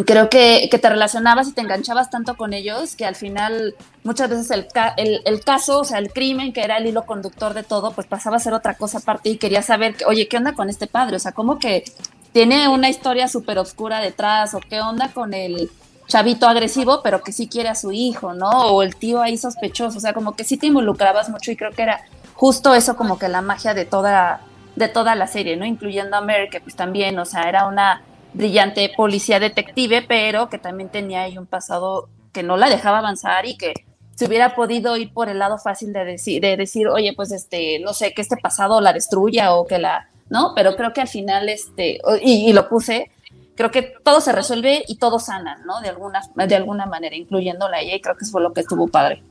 [0.05, 4.30] creo que, que te relacionabas y te enganchabas tanto con ellos que al final muchas
[4.30, 7.64] veces el, ca- el, caso, o sea, el crimen que era el hilo conductor de
[7.64, 10.53] todo, pues pasaba a ser otra cosa aparte y quería saber, que, oye, ¿qué onda
[10.53, 11.16] con este padre?
[11.16, 11.84] O sea, como que
[12.32, 15.72] tiene una historia súper oscura detrás o qué onda con el
[16.08, 18.49] chavito agresivo, pero que sí quiere a su hijo, ¿no?
[18.49, 21.72] O el tío ahí sospechoso, o sea, como que sí te involucrabas mucho y creo
[21.72, 22.01] que era
[22.34, 24.41] justo eso como que la magia de toda
[24.78, 25.66] de toda la serie, ¿no?
[25.66, 28.03] Incluyendo a Mary, que pues también, o sea, era una
[28.34, 33.47] brillante policía detective, pero que también tenía ahí un pasado que no la dejaba avanzar
[33.47, 33.74] y que
[34.16, 37.80] se hubiera podido ir por el lado fácil de decir, de decir, oye, pues este,
[37.80, 40.53] no sé, que este pasado la destruya o que la, ¿no?
[40.55, 43.10] Pero creo que al final, este, y, y lo puse,
[43.58, 45.82] creo que todo se resuelve y todo sanan, ¿no?
[45.82, 48.62] De alguna, de alguna manera, incluyéndola a ella, y creo que eso fue lo que
[48.62, 49.22] estuvo padre.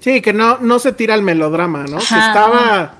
[0.00, 1.98] Sí, que no, no se tira el melodrama, ¿no?
[1.98, 2.28] Que Ajá.
[2.28, 2.94] estaba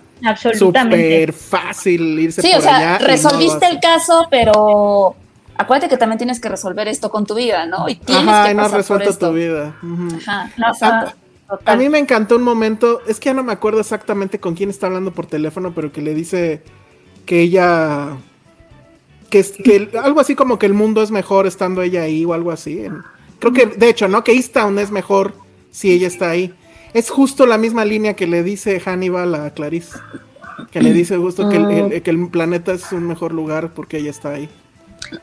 [0.55, 2.99] súper fácil irse Sí, por o sea, allá.
[2.99, 5.15] no resolviste el caso, pero
[5.57, 7.89] acuérdate que también tienes que resolver esto con tu vida, ¿no?
[7.89, 9.29] Y tienes Ajá, que y no has resuelto esto.
[9.29, 9.77] tu vida.
[10.21, 10.51] Ajá.
[10.57, 10.99] No, A, está-
[11.51, 11.79] a total.
[11.79, 14.87] mí me encantó un momento, es que ya no me acuerdo exactamente con quién está
[14.89, 16.63] hablando por teléfono, pero que le dice
[17.25, 18.17] que ella,
[19.31, 22.51] que, que algo así como que el mundo es mejor estando ella ahí o algo
[22.51, 22.83] así.
[23.39, 24.25] creo que, de hecho, ¿no?
[24.25, 25.35] Que Easttown es mejor
[25.71, 26.53] si ella está ahí.
[26.95, 29.99] Es justo la misma línea que le dice Hannibal a Clarice.
[30.73, 33.99] Que le dice justo que el, el- que el planeta es un mejor lugar porque
[33.99, 34.49] ella está ahí.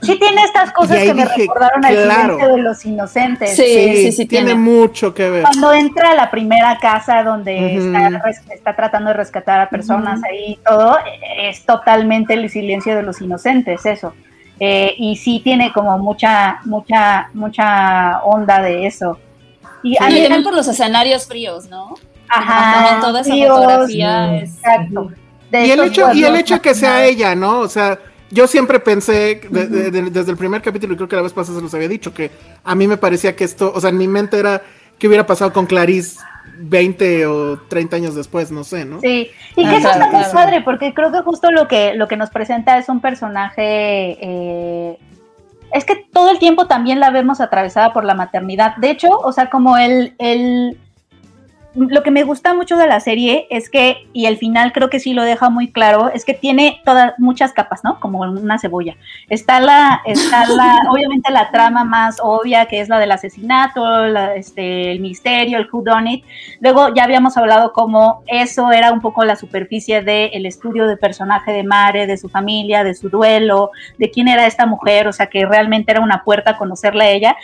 [0.02, 2.34] Sí tiene estas cosas que me dije, recordaron al claro.
[2.34, 3.56] silencio de los inocentes.
[3.56, 4.60] Sí, sí, sí, tiene, tiene.
[4.60, 5.44] mucho que ver.
[5.44, 7.78] Cuando entra a la primera casa donde
[8.54, 10.98] está, tratando de rescatar a personas ahí y todo,
[11.40, 14.14] es totalmente el silencio de los inocentes, eso.
[14.60, 19.20] Eh, y sí tiene como mucha, mucha, mucha onda de eso.
[19.84, 21.94] Y mí también por los escenarios fríos, ¿no?
[22.28, 24.56] Ajá, También toda esa fríos, fotografía es...
[24.56, 25.12] Exacto.
[25.52, 28.00] De y el hecho y el hecho que sea ella no o sea
[28.36, 31.34] yo siempre pensé de- de- de- desde el primer capítulo y creo que la vez
[31.34, 32.30] pasada se los había dicho que
[32.64, 34.62] a mí me parecía que esto o sea en mi mente era
[35.00, 36.20] que hubiera pasado con Clarice
[36.58, 40.62] 20 o 30 años después no sé no Sí, y que eso está muy padre,
[40.62, 44.18] porque creo que justo lo que, lo que nos presenta es un personaje.
[44.22, 44.98] eh,
[45.74, 48.76] es que todo el tiempo también la vemos atravesada por la maternidad.
[48.78, 50.14] De hecho, o sea, como el.
[50.20, 50.78] el
[51.76, 55.00] lo que me gusta mucho de la serie es que, y el final creo que
[55.00, 58.00] sí lo deja muy claro, es que tiene todas, muchas capas, ¿no?
[58.00, 58.96] Como una cebolla.
[59.30, 64.36] Está la, está la, obviamente la trama más obvia, que es la del asesinato, la-
[64.36, 66.26] este, el misterio, el who done it,
[66.60, 71.52] Luego ya habíamos hablado cómo eso era un poco la superficie del estudio de personaje
[71.52, 75.28] de Mare, de su familia, de su duelo, de quién era esta mujer, o sea
[75.28, 77.36] que realmente era una puerta a conocerla a ella.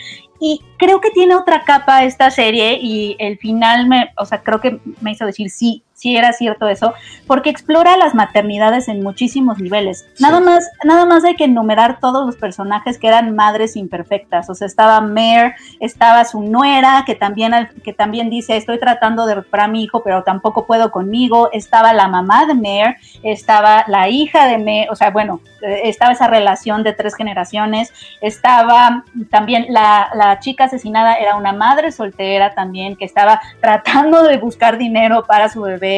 [0.44, 4.60] Y creo que tiene otra capa esta serie y el final me, o sea, creo
[4.60, 6.94] que me hizo decir sí, sí era cierto eso,
[7.28, 10.04] porque explora las maternidades en muchísimos niveles.
[10.18, 14.50] Nada más, nada más hay que enumerar todos los personajes que eran madres imperfectas.
[14.50, 17.52] O sea, estaba Mare, estaba su nuera, que también,
[17.84, 21.50] que también dice, estoy tratando de recuperar a mi hijo, pero tampoco puedo conmigo.
[21.52, 26.12] Estaba la mamá de Mare, estaba la hija de Mare, o sea, bueno, eh, estaba
[26.12, 27.92] esa relación de tres generaciones.
[28.20, 34.38] Estaba también la, la chica asesinada, era una madre soltera también, que estaba tratando de
[34.38, 35.91] buscar dinero para su bebé,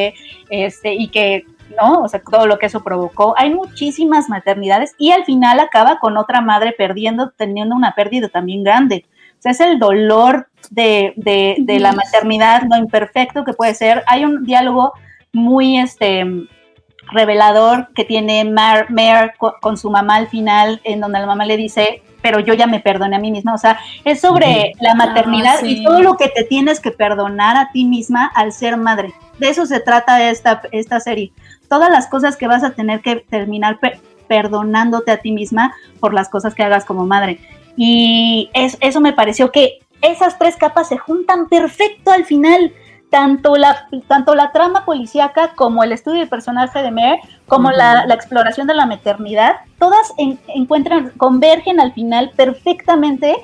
[0.49, 1.45] este, y que
[1.81, 2.03] ¿no?
[2.03, 3.33] O sea, todo lo que eso provocó.
[3.37, 8.63] Hay muchísimas maternidades y al final acaba con otra madre perdiendo, teniendo una pérdida también
[8.63, 9.05] grande.
[9.39, 14.03] O sea, es el dolor de, de, de la maternidad, lo imperfecto que puede ser.
[14.07, 14.93] Hay un diálogo
[15.33, 16.25] muy este
[17.11, 21.57] revelador que tiene Mar, Mare con, su mamá al final, en donde la mamá le
[21.57, 23.53] dice, pero yo ya me perdoné a mí misma.
[23.53, 25.81] O sea, es sobre la maternidad sí.
[25.81, 29.13] y todo lo que te tienes que perdonar a ti misma al ser madre.
[29.39, 31.31] De eso se trata esta, esta serie.
[31.69, 36.13] Todas las cosas que vas a tener que terminar pe- perdonándote a ti misma por
[36.13, 37.39] las cosas que hagas como madre.
[37.75, 42.71] Y es- eso me pareció que esas tres capas se juntan perfecto al final.
[43.11, 48.05] Tanto la, tanto la trama policíaca como el estudio del personaje de Mare, como la,
[48.07, 53.35] la exploración de la maternidad, todas en- encuentran, convergen al final perfectamente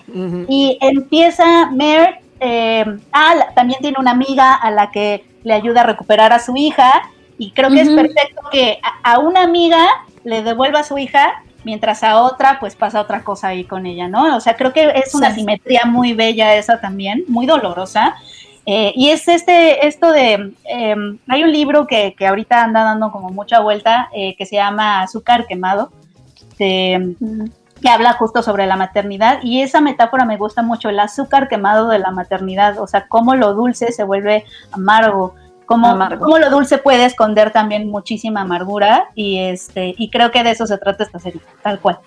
[0.49, 5.85] y empieza Mare, eh, ah, también tiene una amiga a la que le ayuda a
[5.85, 6.91] recuperar a su hija
[7.37, 9.87] y creo que es perfecto que a, a una amiga
[10.23, 14.07] le devuelva a su hija mientras a otra pues pasa otra cosa ahí con ella,
[14.07, 14.35] ¿no?
[14.35, 15.41] O sea, creo que es una Sí.
[15.41, 18.15] simetría muy bella esa también, muy dolorosa.
[18.67, 20.95] Eh, y es este, esto de, eh,
[21.27, 25.01] hay un libro que, que ahorita anda dando como mucha vuelta, eh, que se llama
[25.01, 25.91] Azúcar Quemado,
[26.59, 27.15] de-
[27.81, 31.89] que habla justo sobre la maternidad, y esa metáfora me gusta mucho, el azúcar quemado
[31.89, 35.35] de la maternidad, o sea, cómo lo dulce se vuelve amargo,
[35.65, 36.23] cómo, Amargo.
[36.25, 40.67] cómo lo dulce puede esconder también muchísima amargura, y, este, y creo que de eso
[40.67, 41.99] se trata esta serie, tal cual.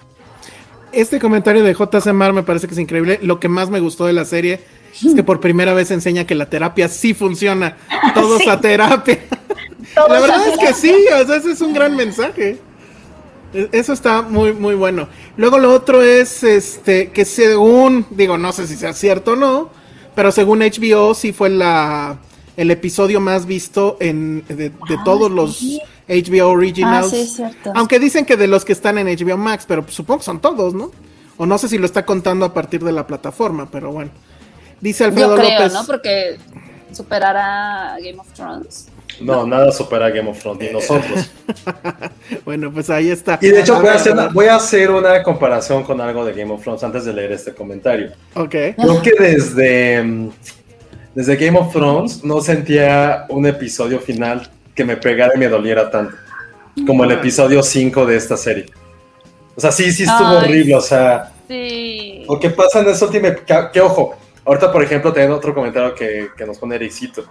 [0.93, 3.19] Este comentario de JC Mar me parece que es increíble.
[3.21, 4.61] Lo que más me gustó de la serie
[5.05, 7.77] es que por primera vez enseña que la terapia sí funciona.
[8.15, 8.49] Todos Sí.
[8.49, 9.19] a terapia.
[9.93, 12.61] Todos la verdad a es que sí, o sea, ese es un gran mensaje.
[13.73, 15.09] Eso está muy, muy bueno.
[15.37, 19.71] Luego lo otro es este que según, digo, no sé si sea cierto o no,
[20.15, 22.19] pero según HBO sí fue la
[22.57, 25.61] el episodio más visto en de, de todos los
[26.09, 27.07] HBO Originals.
[27.07, 27.73] Ah, sí, es cierto.
[27.75, 30.75] Aunque dicen que de los que están en HBO Max, pero supongo que son todos,
[30.75, 30.91] ¿no?
[31.37, 34.11] O no sé si lo está contando a partir de la plataforma, pero bueno.
[34.81, 35.73] Dice Alfredo Yo creo, López.
[35.73, 35.85] ¿no?
[35.85, 36.39] Porque
[36.93, 38.89] superará Game of Thrones.
[39.21, 41.31] No, nada supera Game of Thrones, ni nosotros.
[42.45, 43.39] Bueno, pues ahí está.
[43.41, 44.33] Y de hecho A voy a, hacer, a ver.
[44.33, 47.55] voy a hacer una comparación con algo de Game of Thrones antes de leer este
[47.55, 48.13] comentario.
[48.35, 48.51] Ok.
[48.51, 50.31] Creo que desde, mm,
[51.15, 55.91] desde Game of Thrones no sentía un episodio final que me pegara y me doliera
[55.91, 56.17] tanto
[56.87, 58.67] como el episodio 5 de esta serie.
[59.55, 60.37] O sea, sí, sí estuvo Ay.
[60.49, 62.25] horrible, o sea, Sí.
[62.29, 65.95] lo que pasa en ese último, que, que ojo, ahorita por ejemplo también otro comentario
[65.95, 67.25] que, que nos pone Ericito.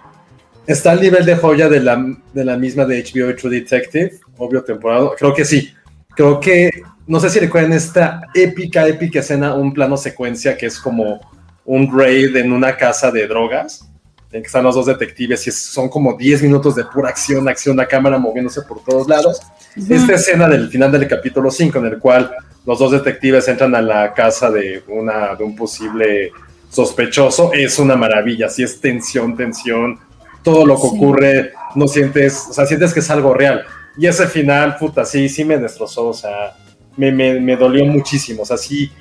[0.66, 2.04] Está al nivel de joya de la,
[2.34, 5.74] de la misma de HBO True Detective, obvio temporada, creo que sí.
[6.16, 6.70] Creo que,
[7.06, 11.20] no sé si recuerdan esta épica, épica escena, un plano secuencia que es como
[11.66, 13.90] un raid en una casa de drogas,
[14.32, 17.76] en que están los dos detectives y son como 10 minutos de pura acción, acción,
[17.76, 19.42] la cámara moviéndose por todos lados.
[19.76, 22.32] Esta escena del final del capítulo 5, en el cual
[22.66, 26.32] los dos detectives entran a la casa de, una, de un posible
[26.70, 30.00] sospechoso, es una maravilla, sí es tensión, tensión,
[30.44, 30.96] todo lo que Sí.
[30.96, 33.64] ocurre, no sientes, o sea, sientes que es algo real.
[33.98, 36.56] Y ese final, puta, sí, sí me destrozó, o sea,
[36.98, 38.92] me, me, me dolió muchísimo, o sea, sí,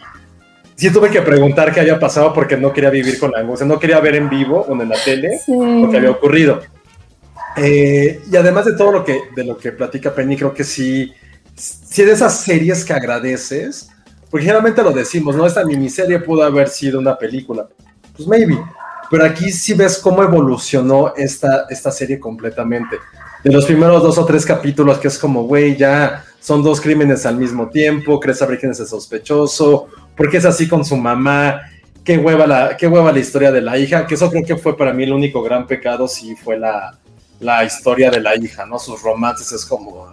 [0.76, 3.78] sí tuve que preguntar qué había pasado porque no quería vivir con la angustia, no
[3.78, 5.52] quería ver en vivo o en la tele Sí.
[5.54, 6.60] lo que había ocurrido.
[7.56, 11.12] Eh, y además de todo lo que, de lo que platica Penny, creo que sí,
[11.54, 13.90] sí de esas series que agradeces,
[14.30, 15.46] porque generalmente lo decimos, ¿no?
[15.46, 17.68] Esta miniserie pudo haber sido una película,
[18.16, 18.58] pues maybe,
[19.12, 22.96] pero aquí sí ves cómo evolucionó esta, esta serie completamente.
[23.44, 27.26] De los primeros dos o tres capítulos, que es como, güey, ya son dos crímenes
[27.26, 31.60] al mismo tiempo, crees saber quién es sospechoso, porque es así con su mamá,
[32.02, 34.78] qué hueva, la, qué hueva la historia de la hija, que eso creo que fue
[34.78, 36.98] para mí el único gran pecado, sí fue la,
[37.38, 38.78] la historia de la hija, ¿no?
[38.78, 40.10] Sus romances es como...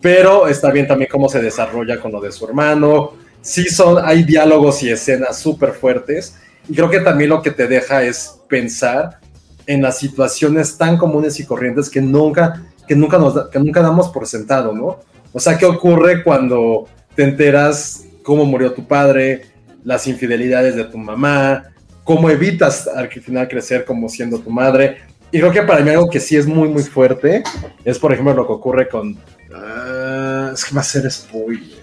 [0.00, 3.14] Pero está bien también cómo se desarrolla con lo de su hermano.
[3.42, 6.36] Sí son, hay diálogos y escenas súper fuertes.
[6.70, 9.18] Y creo que también lo que te deja es pensar
[9.66, 13.82] en las situaciones tan comunes y corrientes que nunca, que nunca, nos, da- que nunca
[13.82, 15.00] damos por sentado, ¿no?
[15.32, 16.86] O sea, ¿qué ocurre cuando
[17.16, 19.42] te enteras cómo murió tu padre,
[19.82, 21.64] las infidelidades de tu mamá,
[22.04, 24.98] cómo evitas al final crecer como siendo tu madre?
[25.32, 27.42] Y creo que para mí algo que sí es muy, muy fuerte
[27.84, 29.16] es, por ejemplo, lo que ocurre con...
[29.52, 31.79] ah, es que va a ser spoiler.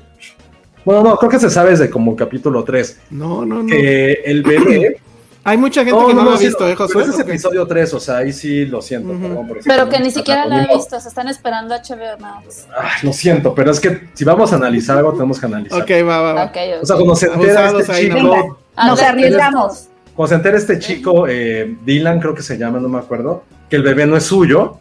[0.87, 2.99] Bueno, no, creo que se sabe desde como capítulo 3.
[3.09, 3.67] No, no, no.
[3.67, 5.01] Que el bebé...
[5.43, 7.03] Hay mucha gente que no, lo ha visto, ¿eh, pero Josué?
[7.03, 9.11] ese es episodio 3, o sea, ahí sí lo siento.
[9.11, 9.21] Ujú.
[9.21, 10.77] perdón por ese Pero que ni siquiera la modo.
[10.77, 12.67] visto, se están esperando HBO Max.
[12.77, 15.81] Ay, lo siento, pero es que si vamos a analizar algo, tenemos que analizar.
[15.81, 16.43] Ok, va, va, va.
[16.45, 16.83] Ok, ok.
[16.83, 18.87] O sea, cuando se entera Abusados este ahí, chico, ¿no?
[18.87, 19.87] Nos arriesgamos.
[20.15, 23.75] cuando se entera este chico, eh, Dylan creo que se llama, no me acuerdo, que
[23.75, 24.79] el bebé no es suyo,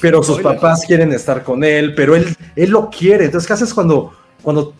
[0.00, 0.60] pero sus Spoiler.
[0.60, 3.26] papás quieren estar con él, pero él, él lo quiere.
[3.26, 4.74] Entonces, ¿qué haces cuando, cuando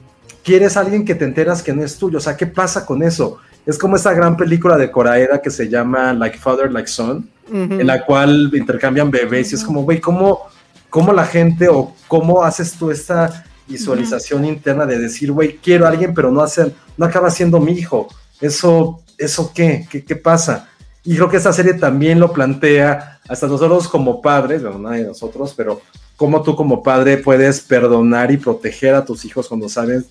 [0.47, 2.19] quieres a alguien que te enteras que no es tuyo?
[2.19, 3.39] O sea, ¿qué pasa con eso?
[3.67, 7.85] Es como esa gran película de Coraera que se llama Like Father, Like Son, en
[7.85, 10.43] la cual intercambian bebés y es como, güey, ¿cómo,
[10.89, 15.89] ¿cómo la gente o cómo haces tú esta visualización interna de decir, güey, quiero a
[15.89, 18.07] alguien, pero no, hacen, no acaba siendo mi hijo?
[18.41, 19.89] ¿Eso, eso qué?
[19.91, 20.05] qué?
[20.05, 20.69] ¿Qué pasa?
[21.03, 25.09] Y creo que esta serie también lo plantea, hasta nosotros como padres, bueno, nadie de
[25.09, 25.83] nosotros, pero
[26.17, 30.05] cómo tú como padre puedes perdonar y proteger a tus hijos cuando sabes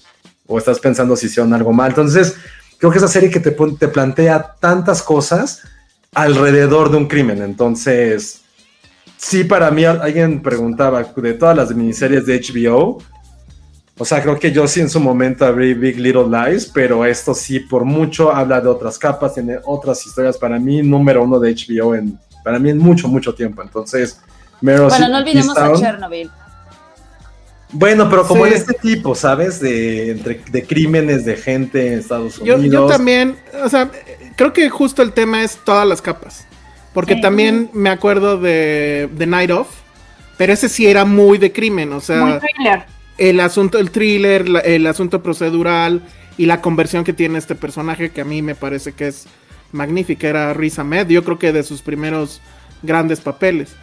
[0.47, 1.89] o estás pensando si hicieron algo mal.
[1.89, 2.35] Entonces,
[2.77, 5.61] creo que esa serie que te, te plantea tantas cosas
[6.13, 7.41] alrededor de un crimen.
[7.41, 8.41] Entonces,
[9.17, 13.01] sí, para mí al- alguien preguntaba de todas las miniseries de HBO.
[13.97, 17.33] O sea, creo que yo sí en su momento abrí Big Little Lies, pero esto
[17.33, 20.37] sí por mucho habla de otras capas, tiene otras historias.
[20.37, 23.61] Para mí, número uno de HBO en, para mí en mucho, mucho tiempo.
[23.63, 24.19] Entonces,
[24.61, 26.29] Meryl Bueno, no olvidemos a Chernobyl.
[27.71, 28.51] Bueno, pero como Sí.
[28.51, 29.59] en este tipo, ¿sabes?
[29.59, 32.61] De, entre- de crímenes de gente en Estados Unidos.
[32.63, 33.89] yo también, o sea,
[34.37, 36.45] creo que justo el tema es todas las capas.
[36.93, 37.21] Porque Sí.
[37.21, 39.67] también me acuerdo de The Night Of,
[40.37, 42.85] pero ese sí era muy de crimen, o sea, Muy thriller.
[43.17, 46.01] el asunto, el thriller, la- el asunto procedural
[46.37, 49.25] y la conversión que tiene este personaje que a mí me parece que es
[49.73, 52.39] magnífica, era Riz Ahmed, yo creo que de sus primeros
[52.81, 53.73] grandes papeles.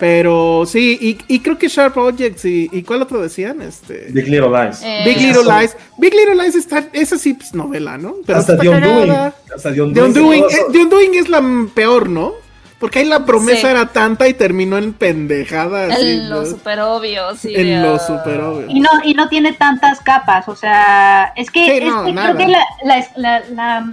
[0.00, 3.60] Pero sí, y, y creo que Sharp Objects y, y ¿cuál otro decían?
[3.62, 4.82] Este, Big Little Lies.
[4.82, 5.76] Eh, Big Little son- Lies.
[5.98, 8.14] Big Little Lies está, esa sí, pues novela, ¿no?
[8.34, 9.10] Hasta The Undoing.
[9.10, 10.42] Hasta The The Undoing.
[10.44, 10.56] Eh.
[10.72, 11.42] The Undoing es la
[11.74, 12.32] peor, ¿no?
[12.78, 13.66] Porque ahí la promesa Sí.
[13.66, 15.92] era tanta y terminó en pendejada.
[15.92, 16.46] así, En lo ¿no?
[16.46, 17.52] super obvio, sí.
[17.54, 18.66] En lo super obvio.
[18.70, 22.14] Y no, y no tiene tantas capas, o sea, es que, Sí, es no, que
[22.14, 23.92] creo que la, la, la, la-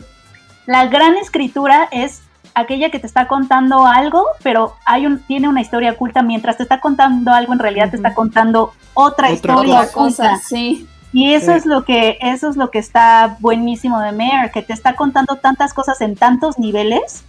[0.68, 2.22] la gran escritura es
[2.60, 6.22] aquella que te está contando algo, pero hay un, tiene una historia oculta.
[6.22, 10.24] Mientras te está contando algo, en realidad te está contando otra, Otra historia Otra cosa,
[10.24, 10.38] oculta.
[10.48, 10.88] sí.
[11.14, 11.58] Y eso Sí.
[11.60, 15.38] es lo que, eso es lo que está buenísimo de Mayer, que te está contando
[15.38, 17.24] tantas cosas en tantos niveles.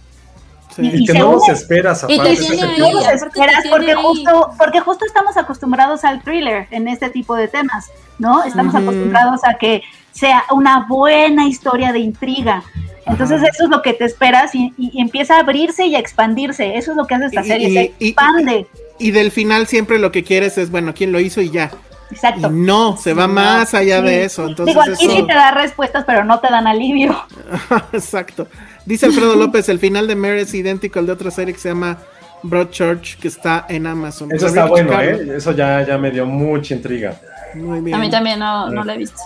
[0.75, 0.91] Sí.
[0.93, 2.35] Y que no los esperas Y te aparte.
[2.37, 2.97] tiene ese ahí, No tipo.
[2.99, 3.97] los esperas tiene porque ahí.
[4.03, 7.89] justo, porque justo estamos acostumbrados al thriller en este tipo de temas,
[8.19, 8.43] ¿no?
[8.43, 9.81] Estamos acostumbrados a que
[10.11, 12.63] sea una buena historia de intriga.
[13.09, 13.47] Entonces Ajá.
[13.53, 16.77] eso es lo que te esperas y, y empieza a abrirse y a expandirse.
[16.77, 18.67] Eso es lo que hace esta Y- serie, y- se expande.
[18.99, 21.71] Y del final siempre lo que quieres es, bueno, quién lo hizo y ya.
[22.11, 22.49] Y Exacto.
[22.49, 23.33] no, se va No.
[23.33, 24.05] más allá Sí.
[24.05, 24.47] de eso.
[24.47, 27.15] Entonces Digo, aquí eso- sí te da respuestas, pero no te dan alivio.
[27.93, 28.47] Exacto.
[28.85, 31.69] Dice Alfredo López, el final de Mare es idéntico al de otra serie que se
[31.69, 31.97] llama
[32.43, 34.31] Broadchurch, que está en Amazon.
[34.31, 34.99] Eso está bueno.
[35.01, 35.35] ¿eh?
[35.37, 37.19] Eso ya, ya me dio mucha intriga.
[37.55, 37.95] Muy bien.
[37.95, 39.17] A mí también no, no lo he visto.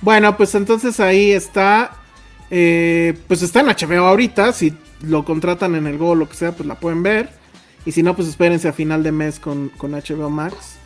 [0.00, 1.90] Bueno, pues entonces ahí está.
[2.56, 4.52] Eh, pues está en HBO ahorita.
[4.52, 4.72] Si
[5.02, 7.30] lo contratan en el Go o lo que sea, pues la pueden ver.
[7.84, 10.76] Y si no, pues espérense a final de mes con, con HBO Max.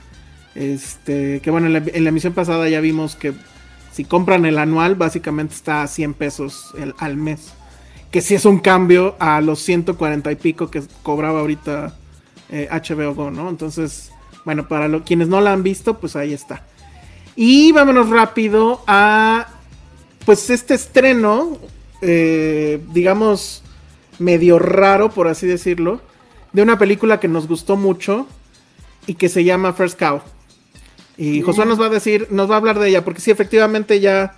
[0.54, 3.34] Este, que bueno, en la, emisión pasada ya vimos que
[3.92, 7.52] si compran el anual, básicamente está a 100 pesos el- al mes.
[8.10, 11.94] Que sí es un cambio a los 140 y pico que cobraba ahorita
[12.50, 13.50] eh, HBO Go, ¿no?
[13.50, 14.10] Entonces,
[14.46, 16.64] bueno, para lo- quienes no la han visto, pues ahí está.
[17.36, 19.46] Y vámonos rápido a,
[20.28, 21.56] pues este estreno,
[22.02, 23.62] eh, digamos,
[24.18, 26.02] medio raro, por así decirlo,
[26.52, 28.26] de una película que nos gustó mucho
[29.06, 30.20] y que se llama First Cow.
[31.16, 34.00] Y Josué nos va a decir, nos va a hablar de ella, porque sí, efectivamente
[34.00, 34.36] ya,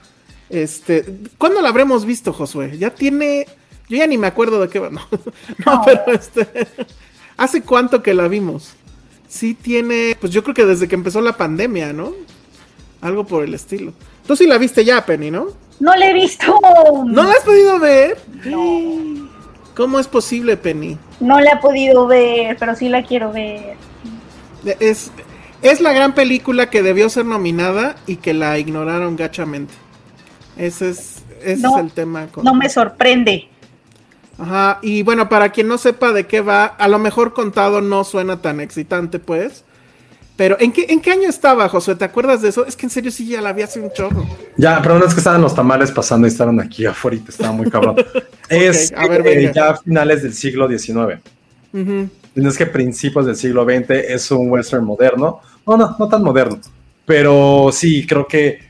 [0.48, 1.04] este,
[1.38, 2.78] ¿cuándo la habremos visto, Josué?
[2.78, 3.48] Ya tiene,
[3.88, 5.00] yo ya ni me acuerdo de qué va, no,
[5.66, 6.68] no, pero este,
[7.36, 8.74] ¿hace cuánto que la vimos?
[9.26, 12.12] Sí tiene, pues yo creo que desde que empezó la pandemia, ¿no?
[13.00, 13.92] Algo por el estilo.
[14.30, 15.48] Tú sí la viste ya, Penny, ¿no?
[15.80, 16.56] No le he visto.
[17.04, 18.16] ¿No la has podido ver?
[19.74, 20.96] ¿Cómo es posible, Penny?
[21.18, 23.74] No la he podido ver, pero sí la quiero ver.
[24.78, 25.10] Es,
[25.62, 29.74] es la gran película que debió ser nominada y que la ignoraron gachamente.
[30.56, 32.28] Ese es, ese No, es el tema.
[32.28, 33.48] con- No me sorprende.
[34.38, 38.04] Ajá, y bueno, para quien no sepa de qué va, a lo mejor contado no
[38.04, 39.64] suena tan excitante, pues.
[40.40, 41.96] Pero, ¿en qué, ¿en qué año estaba, Josué?
[41.96, 42.64] ¿Te acuerdas de eso?
[42.64, 44.24] Es que en serio sí ya la vi hace un chorro.
[44.56, 47.68] Ya, pero no es que estaban los tamales pasando y estaban aquí afuera, estaba muy
[47.68, 47.96] cabrón.
[48.48, 51.20] es a ver, eh, ya finales del siglo XIX.
[51.74, 52.08] Ujú.
[52.36, 55.42] No es que principios del siglo XX es un western moderno.
[55.66, 56.58] No, no, no tan moderno.
[57.04, 58.60] Pero sí, creo que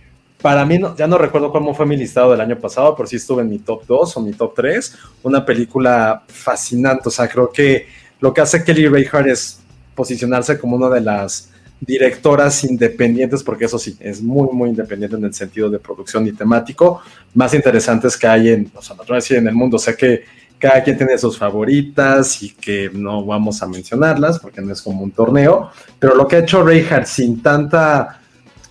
[0.43, 3.15] para mí, no- ya no recuerdo cómo fue mi listado del año pasado, pero sí
[3.15, 4.97] estuve en mi top 2 o mi top 3.
[5.23, 7.03] Una película fascinante.
[7.07, 7.87] O sea, creo que
[8.19, 9.61] lo que hace Kelly Reichardt es
[9.95, 11.47] posicionarse como una de las
[11.81, 16.33] directoras independientes, porque eso sí, es muy, muy independiente en el sentido de producción y
[16.33, 17.01] temático,
[17.35, 19.79] más interesantes que hay en, o sea, no en el mundo.
[19.79, 20.25] Sé que
[20.59, 25.03] cada quien tiene sus favoritas y que no vamos a mencionarlas porque no es como
[25.03, 28.21] un torneo, pero lo que ha hecho Reichardt sin tanta,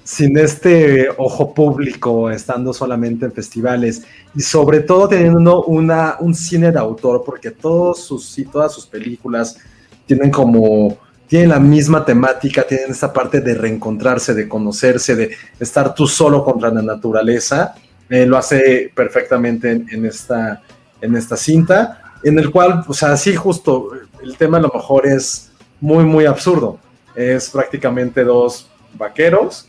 [0.03, 4.03] sin este ojo público, estando solamente en festivales
[4.35, 8.85] y sobre todo teniendo una, un cine de autor, porque todos sus, y todas sus
[8.85, 9.57] películas
[10.05, 10.95] tienen como,
[11.29, 16.43] tienen la misma temática, tienen esta parte de reencontrarse, de conocerse, de estar tú solo
[16.43, 17.75] contra la naturaleza,
[18.09, 20.61] eh, lo hace perfectamente en, en esta
[21.01, 23.91] en esta cinta, en el cual, o sea, sí, justo,
[24.21, 26.79] el tema a lo mejor es muy, muy absurdo.
[27.15, 29.67] Es prácticamente dos vaqueros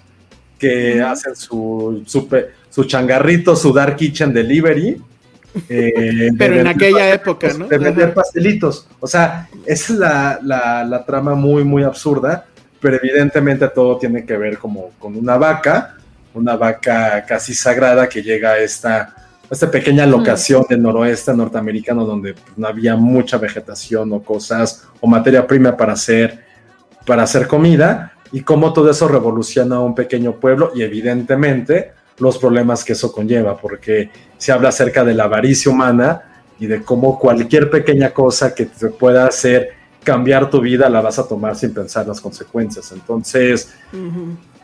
[0.59, 2.28] que hacen su, su,
[2.69, 5.01] su changarrito, su Dark Kitchen Delivery.
[5.68, 7.66] Eh, Pero en aquella época, ¿no?
[7.66, 8.86] De vender pastelitos.
[9.01, 12.47] O sea, esa es la, la, la trama muy, muy absurda,
[12.81, 15.97] pero evidentemente todo tiene que ver como con una vaca,
[16.35, 22.05] una vaca casi sagrada que llega a esta, a esta pequeña locación del noroeste norteamericano
[22.05, 26.44] donde no había mucha vegetación o cosas o materia prima para hacer,
[27.05, 32.39] para hacer comida, y cómo todo eso revoluciona a un pequeño pueblo y evidentemente los
[32.39, 36.23] problemas que eso conlleva, porque se habla acerca de la avaricia humana
[36.59, 41.19] y de cómo cualquier pequeña cosa que te pueda hacer cambiar tu vida la vas
[41.19, 42.93] a tomar sin pensar las consecuencias.
[42.93, 43.73] Entonces,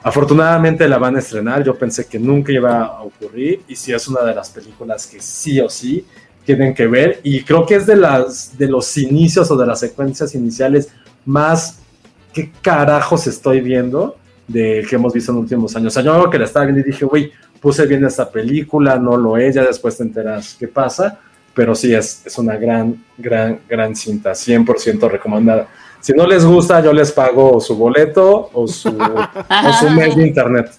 [0.03, 4.09] afortunadamente la van a estrenar, yo pensé que nunca iba a ocurrir y sí es
[4.09, 6.07] una de las películas que sí o sí
[6.45, 9.81] tienen que ver y creo que es de las de los inicios o de las
[9.81, 10.89] secuencias iniciales
[11.25, 11.81] más
[12.33, 14.17] qué carajos estoy viendo
[14.47, 15.97] de que hemos visto en los últimos años.
[15.97, 19.17] O sea, yo que la estaba viendo y dije, güey, puse bien esta película, no
[19.17, 21.19] lo es, ya después te enteras qué pasa,
[21.55, 25.69] pero sí es, es una gran, gran, gran cinta, 100% recomendada.
[26.01, 30.27] Si no les gusta, yo les pago su boleto o su, o su mes de
[30.27, 30.71] internet.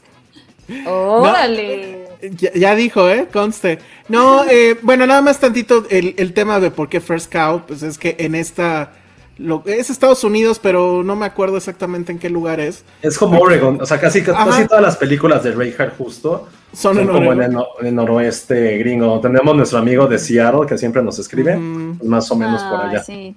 [0.87, 2.07] ¡Órale!
[2.31, 3.27] Ya, ya dijo, ¿eh?
[3.31, 3.79] Conste.
[4.07, 7.83] No, eh, bueno, nada más tantito el, el tema de por qué First Cow, pues
[7.83, 8.93] es que en esta...
[9.37, 12.83] Lo, es Estados Unidos, pero no me acuerdo exactamente en qué lugar es.
[13.03, 16.99] Es como Oregon, o sea, casi, casi todas las películas de Reinhardt justo Son son,
[16.99, 19.19] en como en el, no- en el noroeste gringo.
[19.21, 21.53] Tenemos nuestro amigo de Seattle que siempre nos escribe,
[21.97, 23.03] pues más o menos por allá.
[23.03, 23.35] sí.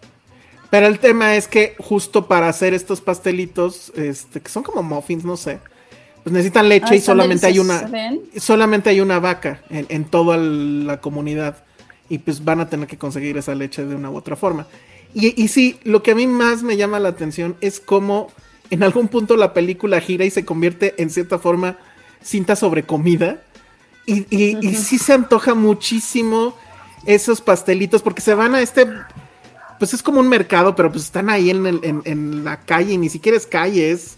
[0.71, 5.25] Pero el tema es que justo para hacer estos pastelitos, este, que son como muffins,
[5.25, 5.59] no sé,
[6.23, 7.91] pues necesitan leche y solamente hay una,
[8.37, 11.57] solamente hay una vaca en, en toda la comunidad
[12.09, 14.69] y pues van a tener que conseguir esa leche de una u otra forma.
[15.13, 18.29] Y, y sí, lo que a mí más me llama la atención es cómo
[18.71, 21.79] en algún punto la película gira y se convierte en cierta forma
[22.23, 23.43] cinta sobre comida.
[24.07, 26.57] Y, y, y sí se antoja muchísimo
[27.07, 28.87] esos pastelitos porque se van a este
[29.79, 32.93] pues es como un mercado, pero pues están ahí en, el- en, en la calle,
[32.93, 34.17] y ni siquiera es calle, es,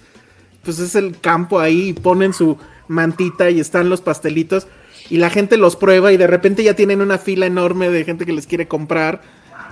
[0.65, 2.59] pues es el campo ahí, y ponen su
[2.89, 4.67] mantita y están los pastelitos,
[5.09, 8.27] y la gente los prueba y de repente ya tienen una fila enorme de gente
[8.27, 9.23] que les quiere comprar,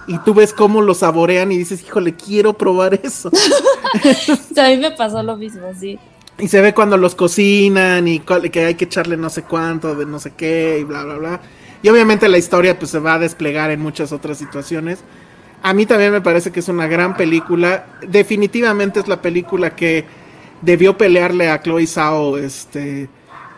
[0.07, 3.33] y tú ves cómo lo saborean y dices, híjole, quiero probar eso.
[4.57, 5.99] A mí me pasó lo mismo, sí.
[6.41, 10.07] Y se ve cuando los cocinan y que hay que echarle no sé cuánto de
[10.07, 11.41] no sé qué y bla, bla, bla.
[11.83, 15.01] Y obviamente la historia pues se va a desplegar en muchas otras situaciones.
[15.63, 17.87] A mí también me parece que es una gran película.
[18.07, 20.05] Definitivamente es la película que
[20.63, 23.09] debió pelearle a Chloe Zhao este,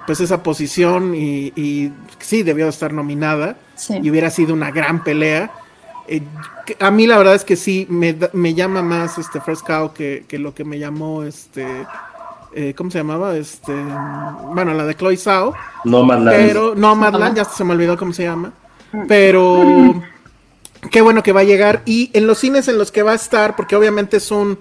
[0.06, 3.56] pues esa posición y, y sí, debió estar nominada.
[3.76, 3.98] Sí.
[4.02, 5.52] Y hubiera sido una gran pelea.
[6.08, 6.22] Eh,
[6.80, 10.24] a mí la verdad es que sí, me, me llama más este First Cow que,
[10.26, 11.66] que lo que me llamó este...
[12.54, 13.36] eh, ¿Cómo se llamaba?
[13.36, 15.54] Este, bueno, la de Chloe Zhao.
[15.84, 16.36] Nomadland.
[16.36, 18.52] Pero Nomadland, ya se me olvidó cómo se llama.
[19.08, 20.02] Pero
[20.90, 21.82] qué bueno que va a llegar.
[21.86, 24.58] Y en los cines en los que va a estar, porque obviamente es un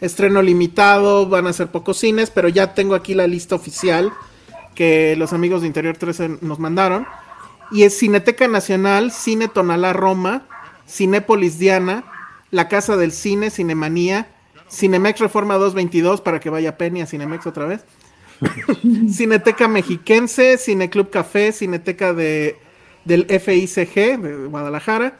[0.00, 4.12] estreno limitado, van a ser pocos cines, pero ya tengo aquí la lista oficial
[4.74, 7.06] que los amigos de Interior 13 nos mandaron.
[7.70, 10.42] Y es Cineteca Nacional, Cine Tonalá Roma,
[10.88, 12.04] Cinépolis Diana,
[12.50, 14.28] La Casa del Cine, Cinemanía,
[14.72, 17.84] Cinemex Reforma 222 para que vaya Penny a Cinemex otra vez.
[19.10, 22.56] Cineteca Mexiquense, Cineclub Café, Cineteca de,
[23.04, 25.18] del FICG de Guadalajara,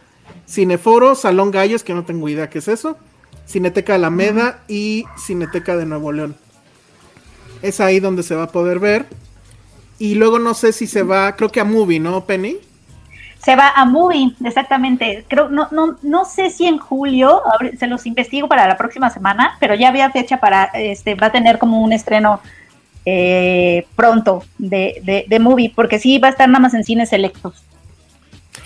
[0.49, 2.97] Cineforo, Salón Gallos, que no tengo idea qué es eso,
[3.47, 6.37] Cineteca Alameda y Cineteca de Nuevo León.
[7.61, 9.07] Es ahí donde se va a poder ver.
[9.99, 12.59] Y luego no sé si se va, creo que a Movie, ¿no, Penny?
[13.45, 15.25] Se va a Movie, exactamente.
[15.27, 17.43] Creo, no, no, no sé si en julio,
[17.79, 21.33] se los investigo para la próxima semana, pero ya había fecha para, este, va a
[21.33, 22.41] tener como un estreno
[23.05, 27.09] eh, pronto de, de, de Movie, porque sí va a estar nada más en cines
[27.09, 27.65] selectos.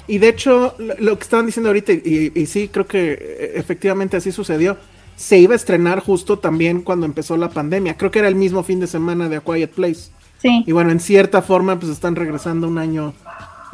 [0.07, 4.19] Y de hecho, lo, que estaban diciendo ahorita, y, y sí, creo que eh, efectivamente
[4.19, 4.77] así sucedió,
[5.17, 7.97] se iba a estrenar justo también cuando empezó la pandemia.
[7.97, 10.11] Creo que era el mismo fin de semana de A Quiet Place.
[10.39, 10.65] Sí.
[10.67, 13.15] Y bueno, en cierta forma, pues están regresando un año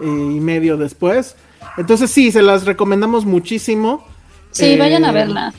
[0.01, 0.05] y
[0.41, 1.37] medio después.
[1.77, 4.05] Entonces sí, se las recomendamos muchísimo.
[4.51, 5.55] Sí, Eh, vayan a verla.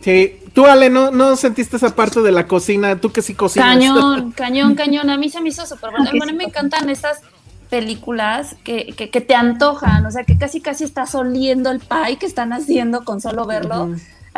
[0.00, 0.38] Sí.
[0.54, 2.98] Tú, Ale, ¿no, ¿no sentiste esa parte de la cocina?
[2.98, 3.68] Tú que sí cocinas.
[3.76, 5.10] Cañón, cañón, cañón.
[5.10, 6.10] A mí se me hizo súper bueno.
[6.16, 7.20] Bueno, me encantan estas
[7.68, 12.16] películas que, que, que te antojan, o sea, que casi casi estás oliendo el pie
[12.18, 13.90] que están haciendo con solo verlo.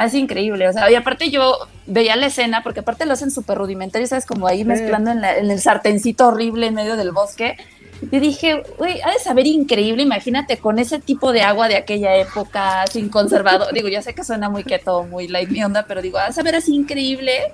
[0.02, 3.58] Es increíble, o sea, y aparte yo veía la escena, porque aparte lo hacen súper
[3.58, 4.26] rudimentario, ¿sabes?
[4.26, 7.56] Como ahí mezclando en, la- en el sartencito horrible en medio del bosque.
[8.00, 12.16] Y dije, güey, ha de saber increíble, imagínate con ese tipo de agua de aquella
[12.16, 13.72] época, sin conservador.
[13.74, 16.32] Digo, ya sé que suena muy keto, muy light mi onda, pero digo, ha de
[16.32, 17.52] saber así increíble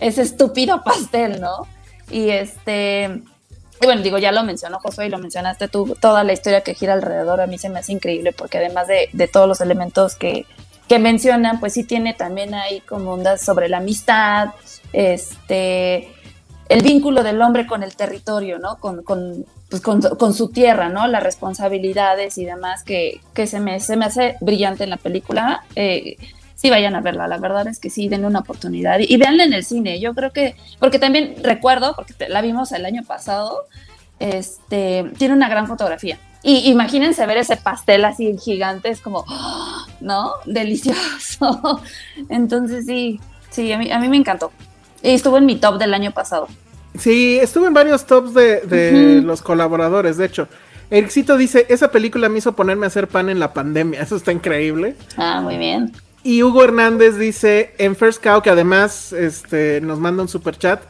[0.00, 1.66] ese estúpido pastel, ¿no?
[2.10, 3.22] Y este,
[3.80, 6.74] y bueno, digo, ya lo mencionó Josué y lo mencionaste tú, toda la historia que
[6.74, 10.16] gira alrededor a mí se me hace increíble porque además de, de todos los elementos
[10.16, 10.46] que,
[10.88, 14.50] que mencionan, pues sí tiene también ahí como ondas sobre la amistad,
[14.92, 16.12] este,
[16.68, 18.78] el vínculo del hombre con el territorio, ¿no?
[18.78, 19.44] Con,
[19.80, 21.06] pues con, su tierra, ¿no?
[21.06, 25.64] Las responsabilidades y demás que, que se, me, se me hace brillante en la película.
[25.74, 26.16] Eh,
[26.54, 27.26] sí vayan a verla.
[27.26, 30.00] La verdad es que sí, denle una oportunidad y, y en el cine.
[30.00, 33.64] Yo creo que, porque también recuerdo, porque la vimos el año pasado,
[34.18, 36.18] este, tiene una gran fotografía.
[36.42, 39.24] Y imagínense ver ese pastel así gigante, es como.
[40.00, 40.32] ¿no?
[40.44, 41.80] Delicioso.
[42.28, 43.20] Entonces sí,
[43.50, 44.52] sí, a mí, a mí me encantó.
[45.02, 46.48] Y estuvo en mi top del año pasado.
[46.98, 50.48] Sí, estuvo en varios tops de, los colaboradores, de hecho.
[50.90, 54.00] Ericito dice, esa película me hizo ponerme a hacer pan en la pandemia.
[54.02, 54.94] Eso está increíble.
[55.16, 55.92] Ah, muy bien.
[56.22, 60.82] Y Hugo Hernández dice, en First Cow, que además este, nos manda un super chat,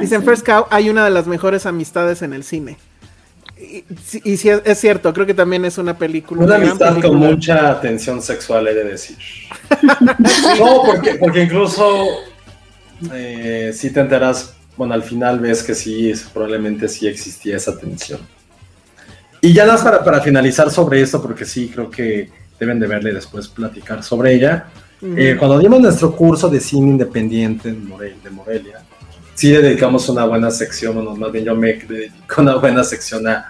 [0.00, 0.24] dice, en.
[0.24, 2.78] First Cow hay una de las mejores amistades en el cine.
[3.56, 6.42] Y, sí- y sí, es, es cierto, creo que también es una película.
[6.42, 9.18] Una amistad con mucha tensión sexual, he de decir.
[10.58, 12.06] no, porque, porque incluso
[13.12, 18.20] eh, si te enteras, bueno, al final ves que sí, probablemente sí existía esa tensión.
[19.40, 22.86] Y ya nada más para, para finalizar sobre esto, porque sí, creo que deben de
[22.86, 24.66] verle después platicar sobre ella.
[25.16, 28.84] Eh, cuando dimos nuestro curso de cine independiente en Morel- de Morelia,
[29.34, 33.26] sí le dedicamos una buena sección, bueno, más bien yo me dedico una buena sección
[33.26, 33.46] a,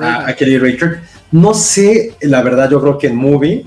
[0.00, 1.02] a, a Kelly Richard.
[1.32, 3.66] No sé, la verdad, yo creo que en Movie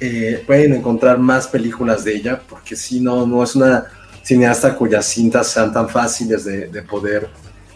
[0.00, 3.86] eh, pueden encontrar más películas de ella, porque si no, no es una
[4.24, 7.28] cineasta cuyas cintas sean tan fáciles de, de poder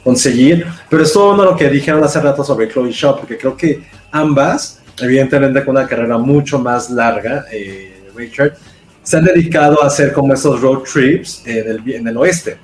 [0.03, 0.67] conseguir.
[0.89, 4.81] Pero esto no lo que dijeron hace rato sobre Chloe Shaw, porque creo que ambas,
[4.99, 8.57] evidentemente con una carrera mucho más larga, eh, Richard,
[9.03, 12.57] se han dedicado a hacer como esos road trips en el, en el oeste.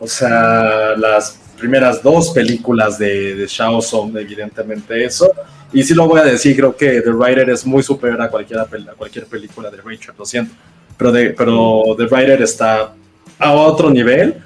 [0.00, 5.30] O sea, las primeras dos películas de, de Shao son evidentemente eso.
[5.72, 8.94] Y sí lo voy a decir, creo que The Rider es muy superior a, a
[8.96, 10.54] cualquier película de Richard, lo siento.
[10.96, 12.94] Pero, de, pero The Rider está
[13.38, 14.42] a otro nivel.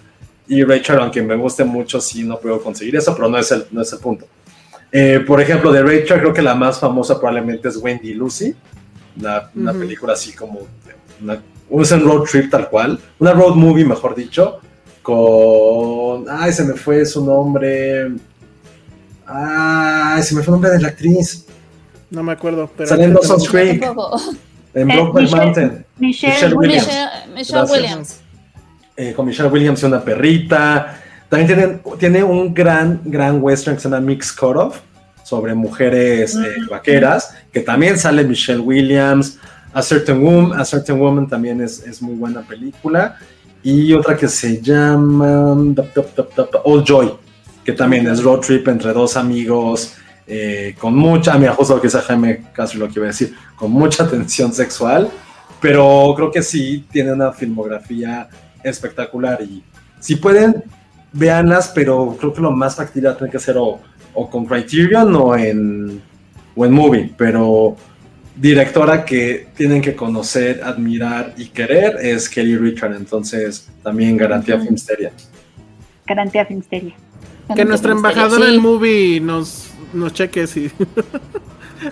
[0.48, 3.64] Y Richard, aunque me guste mucho, sí no puedo conseguir eso, pero no es el,
[3.70, 4.26] no es el punto.
[4.90, 8.54] Eh, por ejemplo, de Richard, creo que la más famosa probablemente es Wendy Lucy.
[9.18, 9.80] Una, una Ujú.
[9.80, 10.60] película así como
[11.22, 11.40] una,
[11.70, 12.98] un road trip tal cual.
[13.18, 14.58] Una road movie, mejor dicho.
[15.02, 16.26] Con.
[16.28, 18.12] Ay, se me fue su nombre.
[19.26, 21.46] Ay, se me fue el nombre de la actriz.
[22.10, 22.88] No me acuerdo, pero...
[22.90, 23.82] Sale en Dawson's Creek.
[24.74, 25.86] En Eh, Brokeback Mountain.
[25.98, 26.86] Michelle, Michelle Williams.
[26.86, 27.70] Michelle, Michelle Gracias.
[27.70, 28.20] Williams.
[28.96, 31.00] Eh, con Michelle Williams y una perrita.
[31.28, 34.80] También tienen, tiene un gran, gran western que se llama Mix Cutoff
[35.24, 39.38] sobre mujeres eh, vaqueras, que también sale Michelle Williams.
[39.72, 43.16] A Certain Woman, A Certain Woman también es, es muy buena película.
[43.62, 45.52] Y otra que se llama
[46.64, 47.12] Old Joy,
[47.64, 49.94] que también es road trip entre dos amigos.
[50.26, 53.34] eh, con mucha, mira, justo lo que dice Jaime casi lo que iba a decir,
[53.56, 55.10] con mucha tensión sexual,
[55.60, 58.28] pero creo que sí tiene una filmografía
[58.64, 59.62] espectacular y
[60.00, 60.64] si pueden,
[61.12, 63.80] véanlas, pero creo que lo más factible tiene que ser o,
[64.14, 66.02] o con Criterion o en,
[66.56, 67.76] o en Movie, pero
[68.36, 74.64] directora que tienen que conocer, admirar y querer es Kelly Richard, entonces también garantía Ujú.
[74.64, 75.12] Filmsteria.
[76.06, 76.94] Garantía Filmsteria.
[77.54, 80.70] Que nuestra embajadora en movie nos, nos cheque si...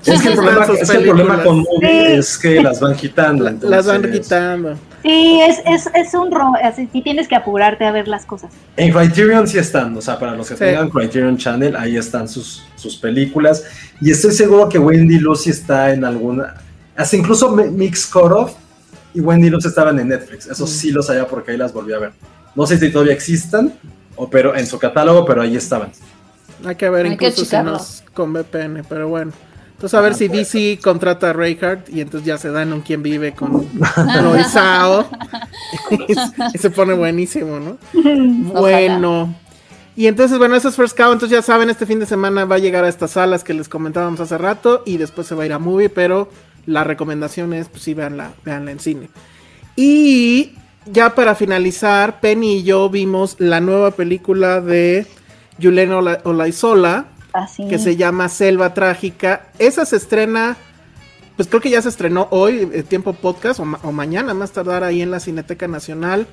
[0.06, 1.58] Es que el problema, es que el problema con.
[1.58, 2.12] Movie Sí.
[2.12, 3.50] es que las van quitando.
[3.68, 4.78] Las van quitando.
[5.02, 8.50] Sí, es, es, es un ro así, sí tienes que apurarte a ver las cosas.
[8.76, 10.60] En Criterion sí están, o sea, para los que Sí.
[10.60, 13.64] tengan Criterion Channel, ahí están sus, sus películas.
[14.00, 16.54] Y estoy seguro que Wendy Lucy está en alguna.
[16.96, 18.52] Hasta incluso Mi- Mix Cutoff
[19.14, 20.46] y Wendy Lucy estaban en Netflix.
[20.46, 22.12] Eso sí lo sabía porque ahí las volví a ver.
[22.54, 23.72] No sé si todavía existan
[24.16, 25.90] o pero en su catálogo, pero ahí estaban.
[26.66, 27.72] Hay que ver Hay que incluso si checarlo.
[27.72, 29.32] nos con VPN, pero bueno.
[29.80, 30.52] Entonces a ver Ah, si pues.
[30.52, 33.66] DC contrata a Reinhardt y entonces ya se dan un quien vive con
[34.22, 35.08] Loisao.
[36.54, 37.78] y se pone buenísimo, ¿no?
[38.60, 39.34] Bueno.
[39.96, 41.12] Y entonces, bueno, eso es First Cow.
[41.12, 43.68] Entonces ya saben, este fin de semana va a llegar a estas salas que les
[43.70, 46.30] comentábamos hace rato y después se va a ir a movie, pero
[46.66, 49.08] la recomendación es, pues sí, véanla, véanla en cine.
[49.76, 50.52] Y
[50.86, 55.06] ya para finalizar, Penny y yo vimos la nueva película de
[55.62, 57.66] Ola- Olaizola, Así.
[57.68, 59.46] que se llama Selva Trágica.
[59.58, 60.56] Esa se estrena,
[61.36, 64.50] pues creo que ya se estrenó hoy, eh, tiempo podcast, o, ma- o mañana más
[64.52, 66.26] tardar ahí en la Cineteca Nacional.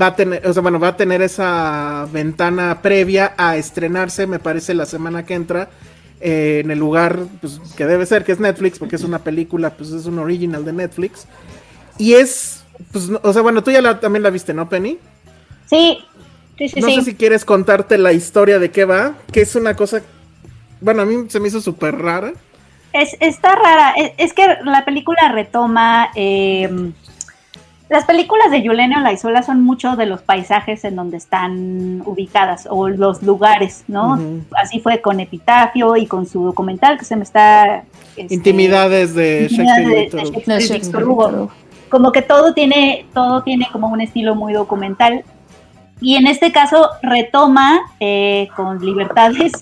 [0.00, 4.38] Va a tener, o sea, bueno, va a tener esa ventana previa a estrenarse, me
[4.38, 5.68] parece, la semana que entra,
[6.20, 9.70] eh, en el lugar pues, que debe ser, que es Netflix, porque es una película,
[9.70, 11.26] pues es un original de Netflix.
[11.98, 14.98] Y es, pues, o sea, bueno, tú ya la- también la viste, ¿no, Penny?
[15.66, 15.98] Sí,
[16.58, 16.94] sí, sí, no sí.
[16.96, 20.02] sé si quieres contarte la historia de qué va, que es una cosa,
[20.80, 22.32] bueno, a mí se me hizo súper rara.
[22.92, 23.92] Es, está rara.
[23.96, 26.08] Es, es que la película retoma.
[26.14, 26.92] eh,
[27.90, 32.88] las películas de Yulene Olaizola son mucho de los paisajes en donde están ubicadas o
[32.88, 34.18] los lugares, ¿no?
[34.56, 37.84] Así fue con Epitafio y con su documental que se me está.
[38.16, 40.66] este, Intimidades de Shakespeare.
[40.66, 41.50] de- de Hugo.
[41.90, 45.22] como que todo tiene, todo tiene como un estilo muy documental.
[46.04, 49.52] Y en este caso retoma eh, con libertades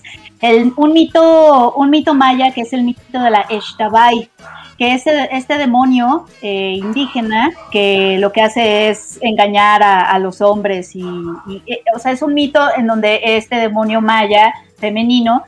[0.41, 4.29] el, un, mito, un mito maya que es el mito de la Eshtabay,
[4.77, 10.93] que es este demonio eh, indígena que lo que hace es engañar a, los hombres.
[10.97, 11.05] Y,
[11.65, 15.43] eh, o sea, es un mito en donde este demonio maya femenino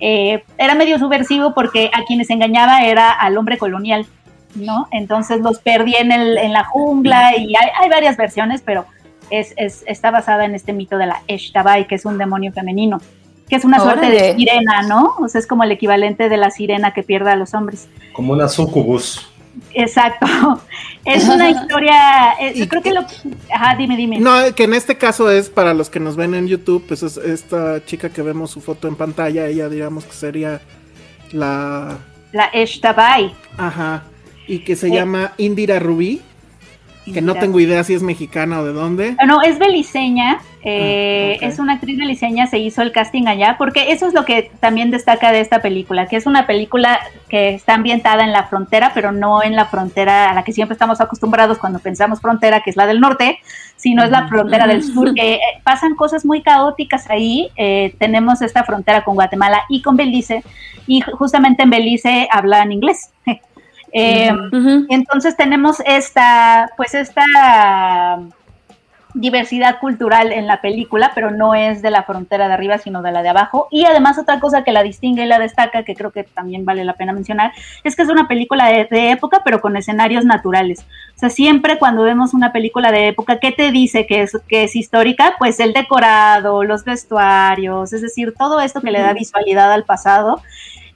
[0.00, 4.06] era medio subversivo porque a quienes engañaba era al hombre colonial.
[4.54, 4.88] ¿no?
[4.90, 8.86] Entonces los perdí en, el, en la jungla y hay, varias versiones, pero
[9.30, 9.54] es,
[9.86, 13.00] está basada en este mito de la Eshtabai, que es un demonio femenino,
[13.48, 15.14] que es una suerte de sirena, ¿no?
[15.18, 17.88] O sea, es como el equivalente de la sirena que pierde a los hombres.
[18.12, 19.28] Como una sucubus.
[19.72, 20.26] Exacto.
[21.04, 22.34] Es una historia.
[22.38, 23.00] Eh, yo creo que lo.
[23.50, 24.18] Ajá, dime, dime.
[24.18, 27.16] No, que en este caso es para los que nos ven en YouTube, pues es
[27.16, 30.60] esta chica que vemos su foto en pantalla, ella digamos que sería
[31.32, 31.96] la.
[32.32, 33.34] La Eshtabai.
[33.56, 34.02] Ajá
[34.48, 36.22] y que se llama Indira Rubí,
[37.12, 39.16] que no tengo idea si es mexicana o de dónde.
[39.26, 43.92] No, es beliceña, eh, ah, es una actriz beliceña, se hizo el casting allá, porque
[43.92, 46.98] eso es lo que también destaca de esta película, que es una película
[47.28, 50.74] que está ambientada en la frontera, pero no en la frontera a la que siempre
[50.74, 53.38] estamos acostumbrados cuando pensamos frontera, que es la del norte,
[53.76, 57.48] sino es la frontera del sur, que eh, pasan cosas muy caóticas ahí.
[57.56, 60.42] Eh, tenemos esta frontera con Guatemala y con Belice,
[60.86, 63.12] y justamente en Belice hablan inglés.
[63.92, 64.30] Eh,
[64.88, 67.24] entonces tenemos esta, pues esta
[69.14, 73.12] diversidad cultural en la película, pero no es de la frontera de arriba, sino de
[73.12, 73.68] la de abajo.
[73.70, 76.84] Y además otra cosa que la distingue y la destaca, que creo que también vale
[76.84, 77.52] la pena mencionar,
[77.84, 80.80] es que es una película de, época, pero con escenarios naturales.
[81.16, 84.64] O sea, siempre cuando vemos una película de época, ¿qué te dice que es, que
[84.64, 85.34] es histórica?
[85.38, 90.42] Pues el decorado, los vestuarios, es decir, todo esto que le da visualidad al pasado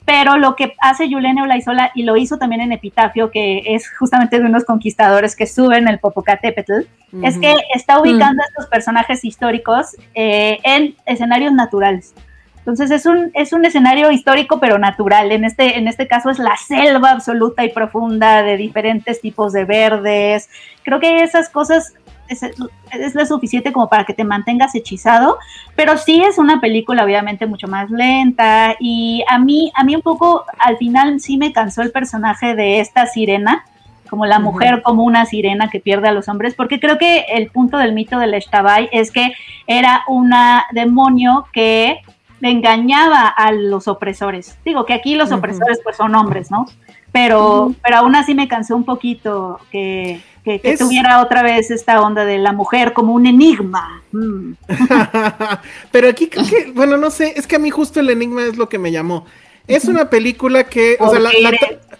[0.05, 4.39] pero lo que hace Yulene Olaizola, y lo hizo también en Epitafio, que es justamente
[4.39, 6.83] de unos conquistadores que suben el Popocatépetl,
[7.23, 12.15] es que está ubicando a estos personajes históricos eh, en escenarios naturales.
[12.63, 15.33] Entonces es un, es un escenario histórico pero natural.
[15.33, 19.65] En este, en este caso es la selva absoluta y profunda de diferentes tipos de
[19.65, 20.49] verdes.
[20.85, 21.93] Creo que esas cosas
[22.33, 25.39] es, lo suficiente como para que te mantengas hechizado,
[25.77, 30.03] pero sí es una película obviamente mucho más lenta y a mí, a mí un
[30.03, 33.65] poco al final sí me cansó el personaje de esta sirena,
[34.11, 37.51] como la mujer como una sirena que pierde a los hombres, porque creo que el
[37.51, 39.33] punto del mito del Eshtabai es que
[39.67, 42.01] era una demonio que
[42.43, 44.59] engañaba a los opresores.
[44.65, 46.67] Digo que aquí los opresores pues son hombres, ¿no?
[47.13, 52.25] Pero, pero aún así me cansó un poquito que, que, tuviera otra vez esta onda
[52.25, 54.03] de la mujer como un enigma.
[54.13, 54.53] Mm.
[55.93, 58.57] Pero aquí creo que, bueno, no sé, es que a mí justo el enigma es
[58.57, 59.25] lo que me llamó.
[59.69, 61.31] Es una película que, o sea, la,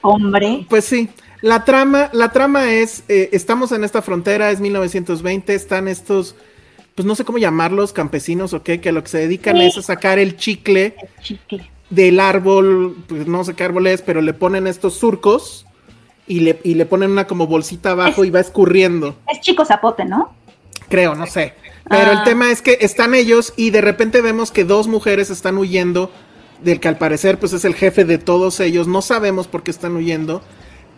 [0.01, 0.67] hombre.
[0.69, 1.09] Pues sí,
[1.41, 6.35] la trama, la trama es, eh, estamos en esta frontera, es 1920, están estos,
[6.97, 9.83] pues no sé cómo llamarlos, campesinos o qué, que lo que se dedican es a
[9.83, 14.33] sacar el chicle, el chicle del árbol, pues no sé qué árbol es, pero le
[14.35, 15.67] ponen estos surcos
[16.33, 19.17] y le, y le ponen una como bolsita abajo y va escurriendo.
[19.31, 20.33] Es chico zapote, ¿no?
[20.89, 21.53] Creo, no sé.
[21.91, 22.25] Pero el ah.
[22.25, 26.11] tema es que están ellos y de repente vemos que dos mujeres están huyendo
[26.65, 28.89] del que al parecer pues es el jefe de todos ellos.
[28.89, 30.41] No sabemos por qué están huyendo.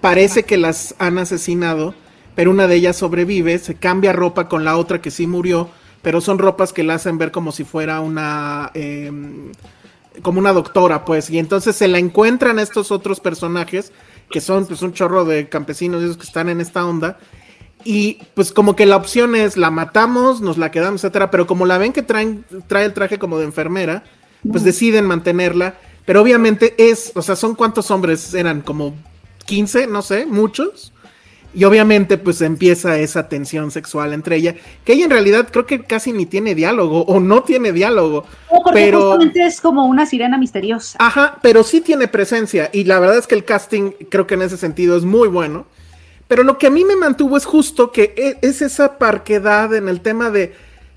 [0.01, 1.97] Parece que las han asesinado,
[2.37, 5.69] pero una de ellas sobrevive, se cambia ropa con la otra que sí murió,
[6.01, 8.71] pero son ropas que la hacen ver como si fuera una...
[8.75, 9.51] Em,
[10.23, 13.91] como una doctora, pues, y entonces se la encuentran estos otros personajes
[14.31, 17.19] que son pues un chorro de campesinos esos que están en esta onda.
[17.85, 21.67] Y pues como que la opción es la matamos, nos la quedamos, etcétera, pero como
[21.67, 24.05] la ven que traen, trae el traje como de enfermera,
[24.51, 25.75] pues deciden mantenerla.
[26.07, 28.95] Pero obviamente es, o sea, son cuántos hombres eran, como
[29.47, 30.94] 15, no sé, muchos.
[31.55, 35.85] Y obviamente pues empieza esa tensión sexual entre ella, que ella en realidad creo que
[35.85, 38.25] casi ni tiene diálogo o no tiene diálogo.
[38.73, 40.99] pero justamente es como una sirena misteriosa.
[41.01, 44.43] Ajá, pero sí tiene presencia y la verdad es que el casting creo que en
[44.43, 45.67] ese sentido es muy bueno.
[46.27, 49.89] Pero lo que a mí me mantuvo es justo que e, es esa parquedad en
[49.89, 50.55] el tema de,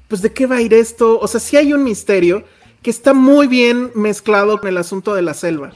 [0.07, 2.43] pues de qué va a ir esto, o sea, sí hay un misterio
[2.81, 5.73] que está muy bien mezclado con el asunto de la selva.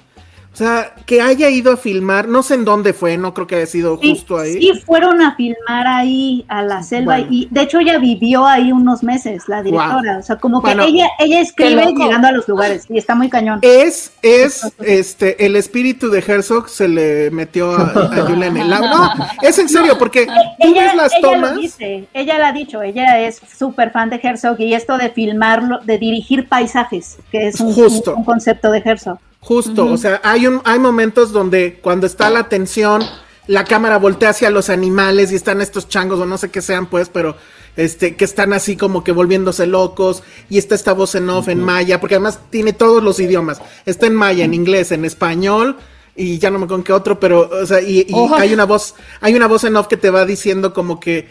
[0.53, 3.55] O sea, que haya ido a filmar, no sé en dónde fue, no creo que
[3.55, 4.59] haya sido justo ahí.
[4.59, 9.01] Sí, fueron a filmar ahí a la selva y de hecho ella vivió ahí unos
[9.01, 10.17] meses, la directora.
[10.17, 13.59] O sea, como que ella, ella escribe llegando a los lugares y está muy cañón.
[13.61, 18.65] Es, es, este, el espíritu de Herzog se le metió a, a Yulene.
[18.65, 19.09] no,
[19.41, 20.27] es en serio, porque
[20.59, 21.55] ella, las tomas.
[21.55, 25.79] dice, ella la ha dicho, ella es súper fan de Herzog y esto de filmarlo,
[25.79, 27.73] de dirigir paisajes, que es un,
[28.17, 29.17] un concepto de Herzog.
[29.41, 33.03] Justo, o sea, hay, un, hay momentos donde cuando está la tensión,
[33.47, 36.85] la cámara voltea hacia los animales y están estos changos o no sé qué sean,
[36.85, 37.35] pues, pero
[37.75, 41.59] este, que están así como que volviéndose locos, y está esta voz en off en
[41.59, 45.77] maya, porque además tiene todos los idiomas, está en maya, en inglés, en español,
[46.15, 48.35] y ya no me acuerdo qué otro, pero, o sea, y, y Oh.
[48.35, 51.29] hay una voz, hay una voz en off que te va diciendo como que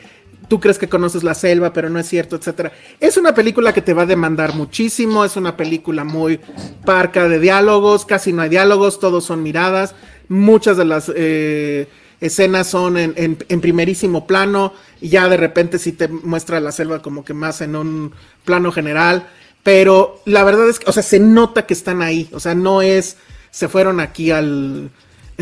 [0.49, 2.73] tú crees que conoces la selva, pero no es cierto, etcétera.
[2.99, 6.41] Es una película que te va a demandar muchísimo, es una película muy
[6.85, 9.95] parca de diálogos, casi no hay diálogos, todos son miradas,
[10.29, 11.89] muchas de las eh,
[12.21, 17.01] escenas son en, en- primerísimo plano, y ya de repente sí te muestra la selva
[17.03, 18.13] como que más en un
[18.45, 19.29] plano general,
[19.63, 22.83] pero la verdad es que, o sea, se nota que están ahí, o sea, no
[22.83, 23.17] es,
[23.51, 24.91] se fueron aquí al...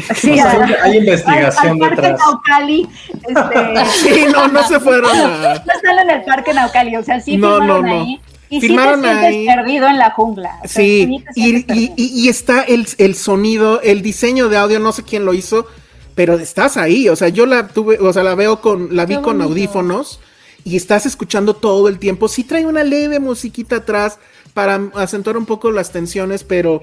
[0.17, 2.21] Sí, O sea, hay- hay investigación al, al parque detrás.
[2.21, 2.89] Naucali,
[3.29, 5.55] este, Sí, no, no se fueron a...
[5.67, 8.01] no están en el parque Naucali, o sea, sí No, filmaron no, no.
[8.03, 8.21] ahí.
[8.51, 9.47] Y Filmaron sí te sientes ahí.
[9.47, 10.51] perdido en la jungla.
[10.65, 14.57] o sea, Sí, te y, y- y- y está el, el sonido, el diseño de
[14.57, 15.67] audio, no sé quién lo hizo,
[16.15, 19.17] pero estás ahí, o sea, yo la tuve, o sea, la veo con, la vi
[19.17, 19.51] Qué con bonito.
[19.51, 20.21] audífonos
[20.65, 22.27] y estás escuchando todo el tiempo.
[22.27, 24.19] Sí trae una leve musiquita atrás
[24.55, 26.83] para acentuar un poco las tensiones, pero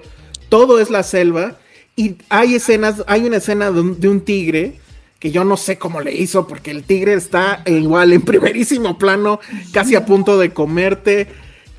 [0.49, 1.57] todo es la selva
[1.95, 4.79] y hay escenas, hay una escena de un, tigre
[5.19, 9.39] que yo no sé cómo le hizo, porque el tigre está igual en primerísimo plano,
[9.71, 11.27] casi a punto de comerte.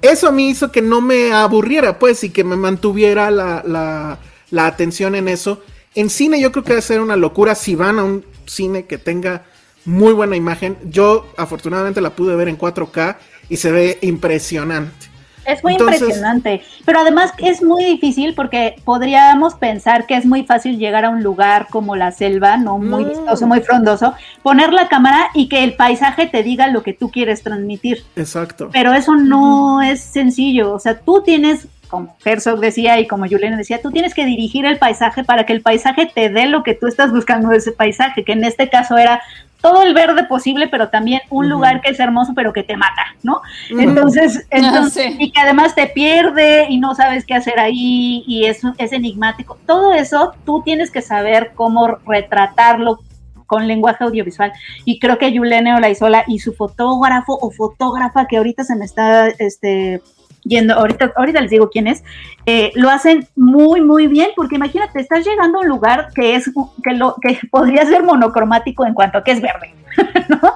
[0.02, 4.18] Eso a mí hizo que no me aburriera, pues, y que me mantuviera la, la-
[4.50, 5.62] la atención en eso.
[5.94, 8.96] En cine yo creo que a ser una locura si van a un cine que
[8.98, 9.44] tenga
[9.84, 10.76] muy buena imagen.
[10.84, 13.16] Yo afortunadamente la pude ver en 4K
[13.48, 15.05] y se ve impresionante.
[15.46, 20.44] Es muy Entonces- impresionante, pero además es muy difícil porque podríamos pensar que es muy
[20.44, 23.10] fácil llegar a un lugar como la selva, no muy No.
[23.10, 27.10] vistoso, muy frondoso, poner la cámara y que el paisaje te diga lo que tú
[27.10, 28.02] quieres transmitir.
[28.16, 28.70] Exacto.
[28.72, 33.56] Pero eso no es sencillo, o sea, tú tienes, como Herzog decía y como Juliana
[33.56, 36.74] decía, tú tienes que dirigir el paisaje para que el paisaje te dé lo que
[36.74, 39.22] tú estás buscando de ese paisaje, que en este caso era
[39.66, 43.16] todo el verde posible, pero también un lugar que es hermoso, pero que te mata,
[43.24, 43.42] ¿no?
[43.68, 45.16] Entonces, entonces sí.
[45.18, 49.58] y que además te pierde y no sabes qué hacer ahí y es, es enigmático.
[49.66, 53.00] Todo eso tú tienes que saber cómo retratarlo
[53.46, 54.52] con lenguaje audiovisual.
[54.84, 59.26] Y creo que Yulene Olaizola y su fotógrafo o fotógrafa que ahorita se me está
[59.26, 60.00] este,
[60.46, 62.04] yendo, ahorita, ahorita les digo quién es,
[62.46, 66.50] eh, lo hacen muy, muy bien, porque imagínate, estás llegando a un lugar que es
[66.84, 69.74] que lo que podría ser monocromático en cuanto a que es verde.
[70.28, 70.52] ¿no?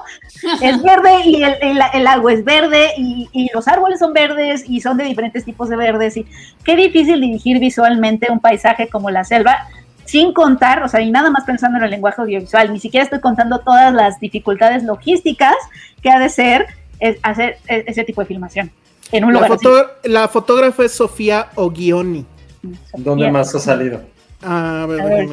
[0.61, 1.55] Es verde y el,
[1.93, 5.67] el- agua es verde y, y los árboles son verdes y son de diferentes tipos
[5.69, 6.15] de verdes.
[6.17, 6.25] Y
[6.63, 9.57] qué difícil dirigir visualmente un paisaje como la selva
[10.05, 13.19] sin contar, o sea, y nada más pensando en el lenguaje audiovisual, ni siquiera estoy
[13.21, 15.55] contando todas las dificultades logísticas
[16.01, 16.65] que ha de ser
[16.99, 18.71] es, hacer e- ese tipo de filmación
[19.11, 22.25] en un La, lugar foto- la fotógrafa es Sofía Oghioni.
[22.63, 23.03] así.
[23.03, 23.31] ¿Dónde Sofía.
[23.31, 24.01] más ha salido?
[24.41, 25.29] A ver, A ver.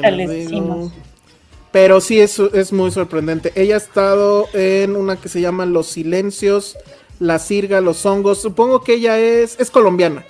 [1.70, 3.52] Pero sí es, es muy sorprendente.
[3.54, 6.76] Ella ha estado en una que se llama Los Silencios,
[7.18, 8.40] La Sirga, Los Hongos.
[8.40, 10.24] Supongo que ella es, es colombiana.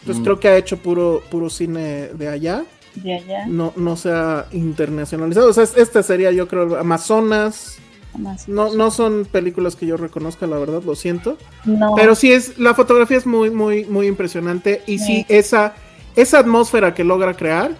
[0.00, 2.64] Entonces creo que ha hecho puro, puro cine de allá.
[2.96, 5.48] De allá, No, no se ha internacionalizado.
[5.48, 7.78] O sea, es- este sería yo creo Amazonas.
[8.18, 8.48] Más.
[8.48, 11.38] No, no son películas que yo reconozca, la verdad, lo siento.
[11.64, 11.94] No.
[11.96, 14.82] Pero sí es, la fotografía es muy, muy, muy impresionante.
[14.86, 15.26] Y sí, Sí.
[15.28, 15.74] esa,
[16.16, 17.72] esa atmósfera que logra crear,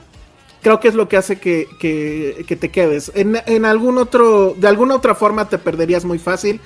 [0.63, 3.13] creo que es lo que hace que, que- que te quedes.
[3.15, 6.61] En, en algún otro, de alguna otra forma te perderías muy fácil.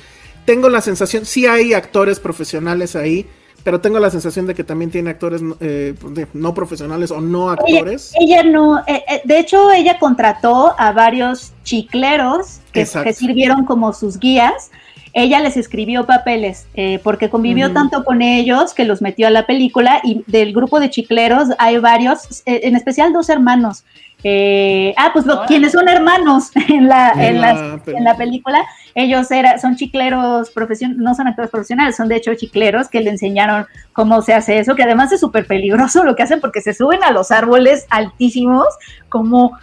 [0.44, 3.26] Tengo la sensación, sí hay actores profesionales ahí,
[3.64, 7.50] pero tengo la sensación de que también tiene actores eh, de- no profesionales o no
[7.50, 8.12] actores.
[8.20, 14.18] ella no, eh, eh, de hecho ella contrató a varios chicleros que, sirvieron como sus
[14.18, 14.70] guías.
[15.12, 19.46] Ella les escribió papeles eh, porque convivió tanto con ellos que los metió a la
[19.46, 23.84] película y del grupo de chicleros hay varios, eh, en especial dos hermanos.
[24.24, 28.58] Eh, ah, pues quienes son hermanos en la, En en la en la película,
[28.94, 33.10] ellos era, son chicleros profesionales, no son actores profesionales, son de hecho chicleros que le
[33.10, 36.72] enseñaron cómo se hace eso, que además es súper peligroso lo que hacen porque se
[36.74, 38.66] suben a los árboles altísimos
[39.08, 39.56] como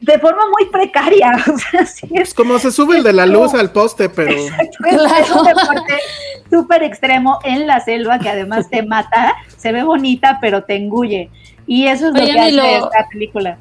[0.00, 1.32] de forma muy precaria.
[1.52, 4.52] O sea, sí es, como se sube el de la luz al poste, pero es-
[5.20, 5.94] es un deporte
[6.50, 11.30] súper extremo en la selva que además te mata, se ve bonita pero te engulle.
[11.66, 13.56] Y eso es lo que hace lo- esta película.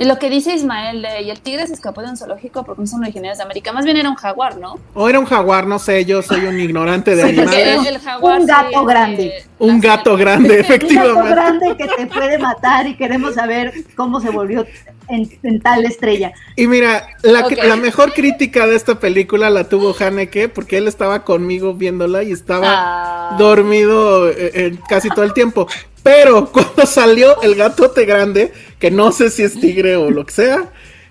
[0.00, 2.80] Y lo que dice Ismael, de, y el tigre se escapó de un zoológico porque
[2.80, 3.70] no son originarios de América.
[3.72, 4.78] Más bien era un jaguar, ¿no?
[4.94, 7.78] o era un jaguar, no sé, yo soy un ignorante de animales.
[7.86, 9.32] el, el jaguar Un sí, gato eh, grande.
[9.60, 11.30] Un gato grande, Un gato efectivamente.
[11.30, 14.64] grande que te puede matar y queremos saber cómo se volvió
[15.08, 16.32] en, en tal estrella.
[16.56, 21.74] Y mira, la mejor crítica de esta película la tuvo Haneke porque él estaba conmigo
[21.74, 23.36] viéndola y estaba Ah.
[23.38, 25.66] dormido eh, eh, casi todo el tiempo.
[26.02, 30.32] Pero cuando salió el gatote grande, que no sé si es tigre o lo que
[30.32, 30.64] sea,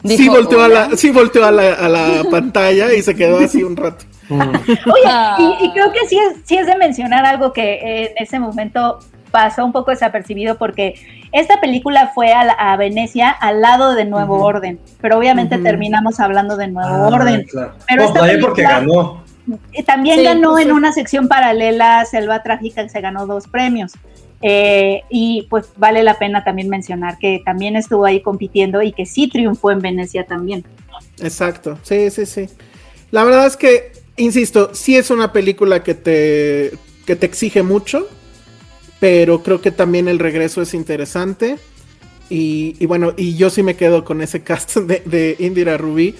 [0.06, 3.64] sí volteó, a la, sí volteó a la, a la pantalla y se quedó así
[3.64, 4.06] un rato.
[4.30, 8.24] Oye, y, y creo que sí es, sí es de mencionar algo que eh, en
[8.24, 8.99] ese momento
[9.32, 10.95] pasó un poco desapercibido porque
[11.32, 14.44] esta película fue a, la- a Venecia al lado de Nuevo.
[14.44, 17.44] Orden, pero obviamente terminamos hablando de Nuevo Ah, Orden.
[17.44, 17.74] claro.
[17.88, 19.24] Pero esta también porque ganó.
[19.74, 23.48] Eh, También Sí, ganó pues, en una sección paralela Selva Trágica, que se ganó dos
[23.48, 23.94] premios.
[24.41, 29.06] Eh, y pues vale la pena también mencionar que también estuvo ahí compitiendo y que
[29.06, 30.64] sí triunfó en Venecia también.
[31.22, 32.48] Exacto, sí, sí, sí.
[33.11, 36.72] La verdad es que, insisto, sí es una película que te,
[37.06, 38.07] que te exige mucho,
[38.99, 41.57] pero creo que también el regreso es interesante.
[42.30, 46.16] Y, y bueno, y yo sí me quedo con ese cast de, de Indira Rubí,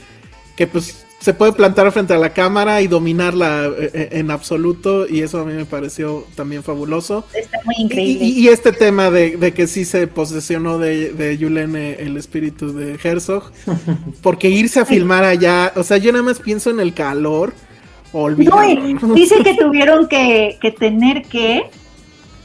[0.58, 5.06] que pues se puede plantar frente a la cámara y dominarla eh, eh, en absoluto,
[5.08, 7.26] y eso a mí me pareció también fabuloso.
[7.34, 8.24] Está muy increíble.
[8.26, 12.74] y- y este tema de, de que sí se posesionó de, de Yulene el espíritu
[12.74, 13.52] de Herzog,
[14.22, 17.54] porque irse a filmar allá, o sea, yo nada más pienso en el calor,
[18.14, 21.64] No, dice que tuvieron que, que tener que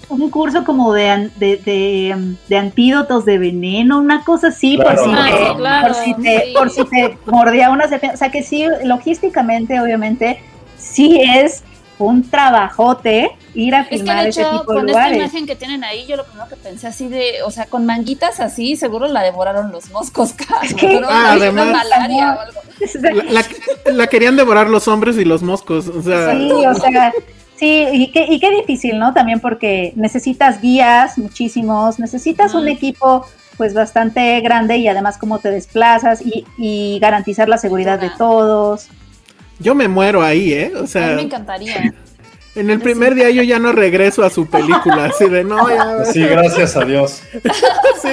[0.09, 4.77] un curso como de, an- de, de, um, de antídotos de veneno, una cosa así,
[4.77, 4.97] Claro.
[4.97, 6.53] por, si Ah, te, claro, por, si te, sí.
[6.55, 8.15] por si te mordía una serpiente.
[8.15, 10.43] O sea que sí, logísticamente, obviamente,
[10.79, 11.63] sí es
[11.99, 15.17] un trabajote ir a Es que filmar ese tipo de con esta lugares.
[15.19, 18.41] imagen que tienen ahí, yo lo primero que pensé así de, o sea, con manguitas
[18.41, 20.75] así, seguro la devoraron los moscos, casi.
[20.87, 21.67] Ah, una además.
[21.73, 22.61] malaria o algo.
[23.01, 27.13] La, la- la querían devorar los hombres y los moscos, o sea, Sí, o sea,
[27.59, 29.13] sí, y qué, y qué difícil, ¿no?
[29.15, 33.27] También porque necesitas guías, muchísimos, necesitas un equipo
[33.57, 38.89] pues bastante grande y además cómo te desplazas y, y garantizar la seguridad de todos.
[39.59, 40.73] yo me muero ahí, ¿eh?
[40.77, 41.95] O A mí sea, me encantaría.
[42.57, 46.05] en el primer día yo ya no regreso a su película, así de no, ya,
[46.05, 47.23] Sí, gracias a Dios.
[48.03, 48.11] sí,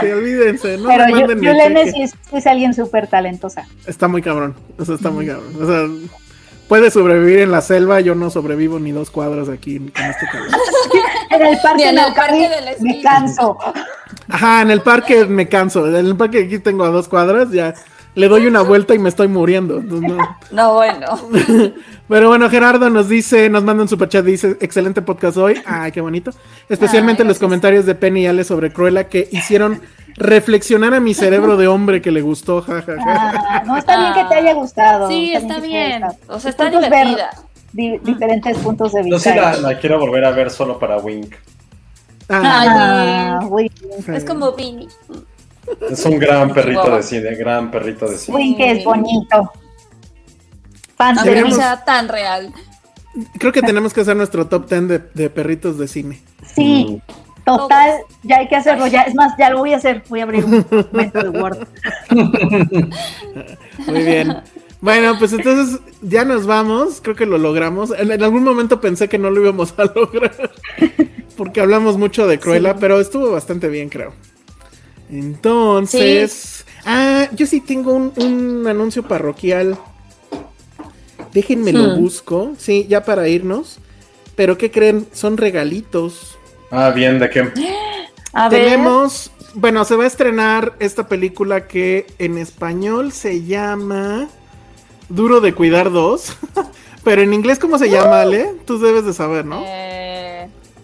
[0.00, 1.92] sí, olvídense, no Pero me yo, manden cheque.
[1.92, 3.68] sí es, es alguien súper talentosa.
[3.86, 4.54] Está muy cabrón.
[4.78, 5.52] O sea, está muy cabrón.
[5.60, 5.86] O sea,
[6.68, 8.00] puede sobrevivir en la selva.
[8.00, 10.50] Yo no sobrevivo ni dos cuadras aquí con este cabrón.
[11.30, 13.58] En el parque, en el parque de la me canso.
[14.28, 15.86] Ajá, en el parque me canso.
[15.86, 17.50] En el parque aquí tengo a dos cuadras.
[17.50, 17.74] Ya
[18.14, 19.82] le doy una vuelta y me estoy muriendo.
[19.82, 20.16] No.
[20.50, 21.06] No, bueno.
[22.08, 25.60] Pero bueno, Gerardo nos dice, nos manda un superchat, dice, excelente podcast hoy.
[25.66, 26.30] Ay, qué bonito.
[26.68, 29.80] Especialmente Ay, los comentarios de Penny y Ale sobre Cruella que hicieron
[30.16, 32.62] reflexionar a mi cerebro de hombre que le gustó.
[32.62, 33.32] Ja, ja, ja.
[33.48, 35.08] Ah, no, está bien que te haya gustado.
[35.08, 36.04] Sí, está bien.
[36.28, 37.30] O sea, está divertida.
[37.72, 39.32] di- diferentes puntos de Yo vista.
[39.32, 41.34] sí la, la quiero volver a ver solo para Wink.
[42.28, 43.72] Ah, Ah, Wink.
[44.08, 44.86] Es como Vini.
[45.90, 48.36] Es un gran perrito de cine, gran perrito de cine.
[48.36, 49.52] Wink es bonito.
[50.96, 52.52] Fan no sea tan real.
[53.38, 56.20] creo que tenemos que hacer nuestro top 10 de, de perritos de cine.
[56.54, 57.00] Sí,
[57.44, 58.86] total, ya hay que hacerlo.
[58.86, 60.02] Ya, es más, ya lo voy a hacer.
[60.08, 61.66] Voy a abrir un documento de Word.
[63.86, 64.36] Muy bien.
[64.80, 67.00] Bueno, pues entonces ya nos vamos.
[67.02, 67.90] Creo que lo logramos.
[67.98, 70.50] En, en algún momento pensé que no lo íbamos a lograr.
[71.36, 74.12] Porque hablamos mucho de Cruella, pero estuvo bastante bien, creo.
[75.10, 76.64] Entonces.
[76.84, 79.78] Ah, yo sí tengo un, un anuncio parroquial.
[81.32, 82.00] Déjenme lo Hmm.
[82.00, 82.52] busco.
[82.58, 83.78] Sí, ya para irnos.
[84.36, 85.06] Pero ¿qué creen?
[85.12, 86.38] Son regalitos.
[86.70, 87.50] Ah, bien, ¿de qué?
[88.32, 88.64] A ver.
[88.64, 94.28] Tenemos, bueno, se va a estrenar esta película que en español se llama
[95.08, 96.36] Duro de Cuidar 2.
[97.04, 98.54] Pero en inglés, ¿cómo se llama, Ale?
[98.64, 99.62] Tú debes de saber, ¿no?
[99.64, 99.93] Eh,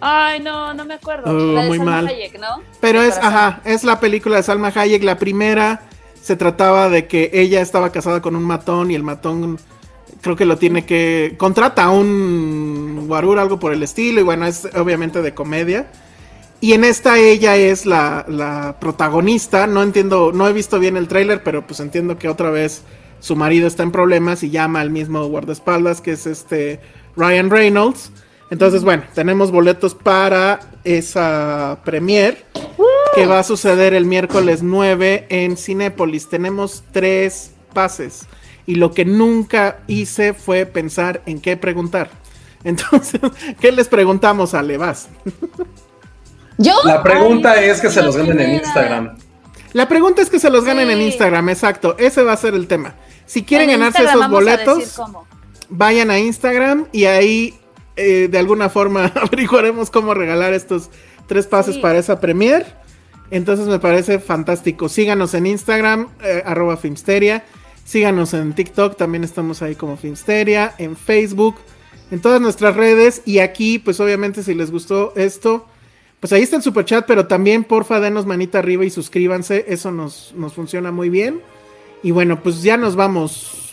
[0.00, 1.30] Ay, no, no me acuerdo.
[1.30, 2.06] Oh, La de muy Salma mal.
[2.08, 2.62] Hayek, ¿no?
[2.80, 5.02] Pero es, ajá, es la película de Salma Hayek.
[5.02, 5.82] La primera
[6.22, 9.58] se trataba de que ella estaba casada con un matón y el matón
[10.20, 11.34] creo que lo tiene que...
[11.38, 14.20] Contrata a un guarur, algo por el estilo.
[14.20, 15.90] Y bueno, es obviamente de comedia.
[16.62, 19.66] Y en esta ella es la, la protagonista.
[19.66, 22.82] No entiendo, no he visto bien el tráiler, pero pues entiendo que otra vez
[23.20, 26.80] su marido está en problemas y llama al mismo guardaespaldas, que es este
[27.16, 28.12] Ryan Reynolds.
[28.50, 32.44] Entonces, bueno, tenemos boletos para esa premier
[33.14, 36.28] que va a suceder el miércoles 9 en Cinépolis.
[36.28, 38.26] Tenemos tres pases
[38.66, 42.10] y lo que nunca hice fue pensar en qué preguntar.
[42.64, 43.20] Entonces,
[43.60, 45.08] ¿qué les preguntamos a Levas?
[46.58, 46.74] ¿Yo?
[46.84, 48.54] La pregunta Ay, es que se los ganen en.
[48.56, 49.16] Instagram.
[49.72, 51.00] La pregunta es que se los ganen en.
[51.00, 51.96] Instagram, exacto.
[51.98, 52.96] Ese va a ser el tema.
[53.24, 55.00] Si quieren En ganarse Instagram esos boletos,
[55.70, 57.59] vayan a Instagram y ahí
[58.00, 60.90] eh, de alguna forma averiguaremos cómo regalar estos
[61.26, 61.80] tres pases Sí.
[61.80, 62.64] para esa premier.
[63.30, 64.88] Entonces me parece fantástico.
[64.88, 67.44] Síganos en Instagram, eh, arroba Filmsteria.
[67.84, 70.74] Síganos en TikTok, también estamos ahí como Filmsteria.
[70.78, 71.56] En Facebook,
[72.10, 73.22] en todas nuestras redes.
[73.24, 75.66] Y aquí, pues obviamente si les gustó esto,
[76.20, 79.90] Pues ahí está el super chat, pero también porfa denos manita arriba y suscríbanse, eso
[79.90, 81.40] nos, nos funciona muy bien.
[82.02, 83.69] Y bueno, pues ya nos vamos,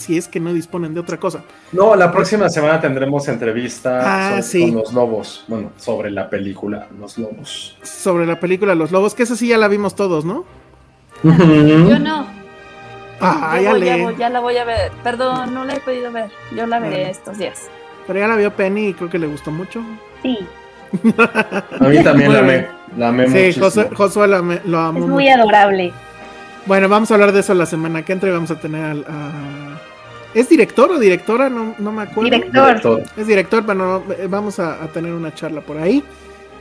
[0.00, 1.42] si es que no disponen de otra cosa.
[1.72, 4.60] No, la próxima semana tendremos entrevista Ah, sobre- sí.
[4.72, 5.44] con los lobos.
[5.48, 7.76] Bueno, sobre la película Los Lobos.
[7.82, 10.44] Sobre la película Los Lobos, que esa sí ya la vimos todos, ¿no?
[11.22, 12.26] Yo no.
[13.20, 14.02] Ah, ya voy- ya, le.
[14.04, 14.90] voy- ya la voy a ver.
[15.04, 16.30] Perdón, no la he podido ver.
[16.56, 17.68] Yo la veré estos días.
[18.06, 19.82] Pero ya la vio Penny y creo que le gustó mucho.
[20.22, 20.38] Sí,
[21.78, 22.66] A mí también la amé.
[22.96, 23.66] La amé Sí, muchísimo.
[23.66, 25.06] Josué, Josué lo, amó es mucho.
[25.06, 25.92] muy adorable.
[26.66, 29.69] Bueno, vamos a hablar de eso la semana que entra y vamos a tener a-
[30.34, 31.48] ¿Es director o directora?
[31.50, 32.30] No, no me acuerdo.
[32.30, 33.02] Director.
[33.16, 36.04] Es director, bueno, eh, vamos a, a tener una charla por ahí.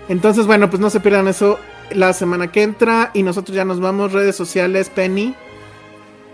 [0.08, 1.60] Entonces, bueno, pues no se pierdan eso
[1.92, 4.12] la semana que entra y nosotros ya nos vamos.
[4.12, 5.36] Redes sociales, Penny.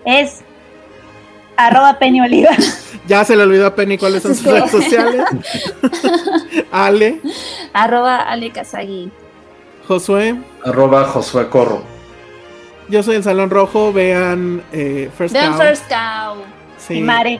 [0.05, 0.41] Es
[1.57, 2.51] arroba Penny Oliva.
[3.07, 4.49] Ya se le olvidó a Penny cuáles son sus Sí.
[4.49, 5.21] redes sociales.
[6.71, 7.21] Ale,
[7.71, 9.11] Arroba Ale Kazagi.
[9.87, 10.35] Josué.
[10.63, 11.83] Arroba Josué Corro.
[12.89, 13.93] Yo soy el Salón Rojo.
[13.93, 15.61] Vean eh, First Vean Cow.
[15.61, 16.37] First Cow.
[16.87, 16.95] Sí.
[16.95, 17.39] Y Mare.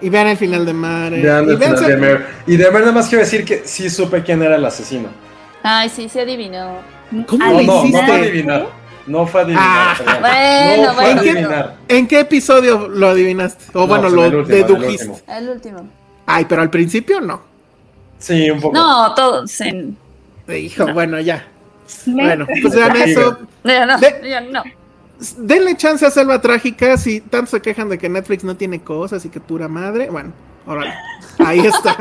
[0.00, 1.20] Y vean el final de Mare.
[1.22, 2.26] Vean y el final véanse- de Mer.
[2.46, 5.08] Y de verdad nada más quiero decir que sí supe quién era el asesino.
[5.62, 6.78] Ay, sí, se adivinó.
[7.26, 8.06] ¿Cómo No, lo no, no hiciste?
[8.06, 8.66] fue adivinar.
[9.06, 9.64] No fue adivinar.
[10.06, 11.20] Ah, bueno, no fue bueno.
[11.20, 11.76] adivinar.
[11.88, 13.64] ¿En qué episodio lo adivinaste?
[13.74, 15.08] O No, bueno, lo el último, en el dedujiste.
[15.08, 15.34] último.
[15.36, 15.88] El último.
[16.26, 17.42] Ay, pero al principio no.
[18.18, 18.74] Sí, un poco.
[18.76, 19.96] No, todos en.
[20.48, 21.46] Hijo, bueno, ya.
[22.06, 23.38] Bueno, pues vean eso.
[23.64, 24.62] Ya no, De- ya no.
[25.38, 26.96] Denle chance a Selva Trágica.
[26.96, 30.10] Si tanto se quejan de que Netflix no tiene cosas y que pura madre.
[30.10, 30.32] Bueno,
[30.66, 30.92] órale.
[31.38, 31.96] Ahí está.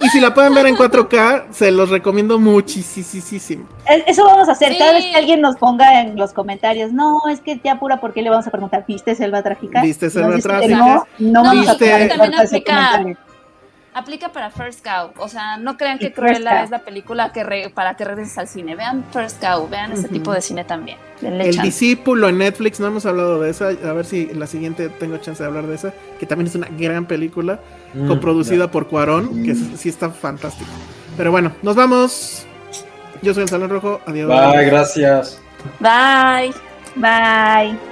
[0.00, 3.66] Y si la pueden ver en 4K, se los recomiendo muchísimo.
[3.88, 4.72] Es- Eso vamos a hacer.
[4.72, 4.78] Sí.
[4.78, 8.12] Cada vez que alguien nos ponga en los comentarios, no, es que ya pura, ¿por
[8.12, 8.84] qué le vamos a preguntar?
[8.88, 9.82] ¿Viste Selva Trágica?
[9.82, 10.76] ¿Viste Selva Trágica?
[10.76, 11.76] No, no vamos a.
[13.94, 15.10] aplica- para First Cow.
[15.18, 18.48] O sea, no crean que Cruella es la película que re- para que regreses al
[18.48, 18.76] cine.
[18.76, 20.98] Vean First Cow, vean ese tipo de cine también.
[21.20, 21.66] Denle El chance.
[21.66, 23.68] discípulo en Netflix, no hemos hablado de esa.
[23.68, 25.92] A ver si la siguiente tengo chance de hablar de esa.
[26.18, 27.60] Que también es una gran película.
[27.94, 29.42] Mm, coproducida por Cuarón.
[29.44, 30.70] Que sí sí está fantástico.
[31.16, 32.46] Pero bueno, nos vamos.
[33.22, 34.00] Yo soy el Salón Rojo.
[34.06, 34.28] Adiós.
[34.28, 35.40] Bye, gracias.
[35.80, 36.52] Bye.
[36.96, 37.89] Bye.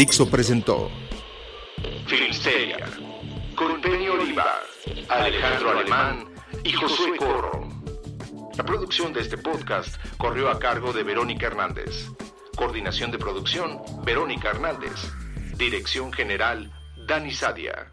[0.00, 0.90] Dixo presentó
[2.06, 2.78] Filmsteria,
[3.54, 4.62] con Oliva,
[5.10, 6.24] Alejandro Alemán
[6.64, 7.68] y Josué Corro.
[8.56, 12.08] La producción de este podcast corrió a cargo de Verónica Hernández.
[12.56, 15.12] Coordinación de producción, Verónica Hernández.
[15.58, 16.72] Dirección general,
[17.06, 17.92] Dani Sadia.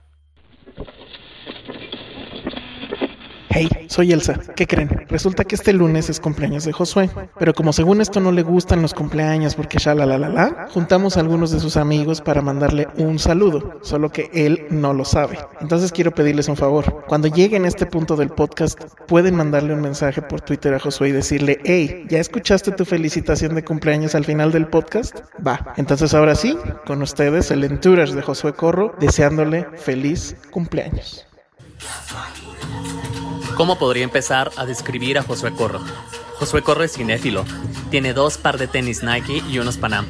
[3.59, 4.39] Hey, soy Elsa.
[4.55, 5.07] ¿Qué creen?
[5.09, 7.09] Resulta que este lunes es cumpleaños de Josué.
[7.39, 10.67] Pero como según esto no le gustan los cumpleaños porque ya la la la la,
[10.71, 13.79] juntamos a algunos de sus amigos para mandarle un saludo.
[13.81, 15.39] Solo que él no lo sabe.
[15.59, 17.03] Entonces quiero pedirles un favor.
[17.07, 21.09] Cuando lleguen a este punto del podcast, pueden mandarle un mensaje por Twitter a Josué
[21.09, 25.21] y decirle, hey, ¿ya escuchaste tu felicitación de cumpleaños al final del podcast?
[25.45, 25.73] Va.
[25.77, 26.55] Entonces ahora sí,
[26.85, 31.25] con ustedes el Entourage de Josué Corro, deseándole feliz cumpleaños.
[33.57, 35.81] ¿Cómo podría empezar a describir a Josué Corro?
[36.35, 37.43] Josué Corro es cinéfilo.
[37.89, 40.05] Tiene dos par de tenis Nike y unos Panam.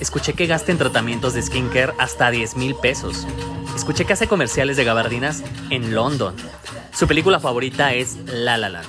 [0.00, 3.26] Escuché que gasta en tratamientos de skincare hasta 10 mil pesos.
[3.74, 6.36] Escuché que hace comerciales de gabardinas en London.
[6.92, 8.82] Su película favorita es La La.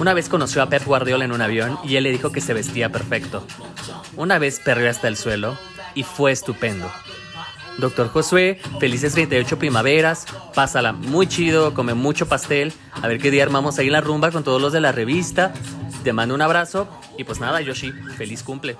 [0.00, 2.54] Una vez conoció a Pep Guardiola en un avión y él le dijo que se
[2.54, 3.46] vestía perfecto.
[4.16, 5.56] Una vez perrió hasta el suelo
[5.94, 6.90] y fue estupendo.
[7.78, 13.42] Doctor Josué, felices 38 primaveras, pásala muy chido, come mucho pastel, a ver qué día
[13.42, 15.52] armamos ahí la rumba con todos los de la revista.
[16.04, 18.76] Te mando un abrazo y pues nada, Yoshi, feliz cumple.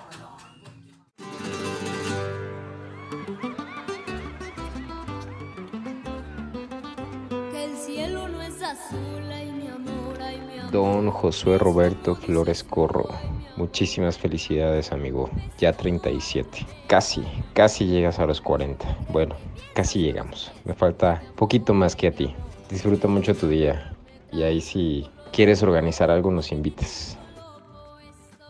[10.71, 13.42] Don Josué Roberto Flores Corro.
[13.57, 15.31] Muchísimas felicidades, amigo.
[15.59, 16.67] Ya 37.
[16.87, 17.23] Casi,
[17.53, 18.99] casi llegas a los 40.
[19.11, 19.35] Bueno,
[19.75, 20.51] casi llegamos.
[20.65, 22.35] Me falta poquito más que a ti.
[22.71, 23.93] Disfruta mucho tu día.
[24.33, 27.19] Y ahí si quieres organizar algo nos invites.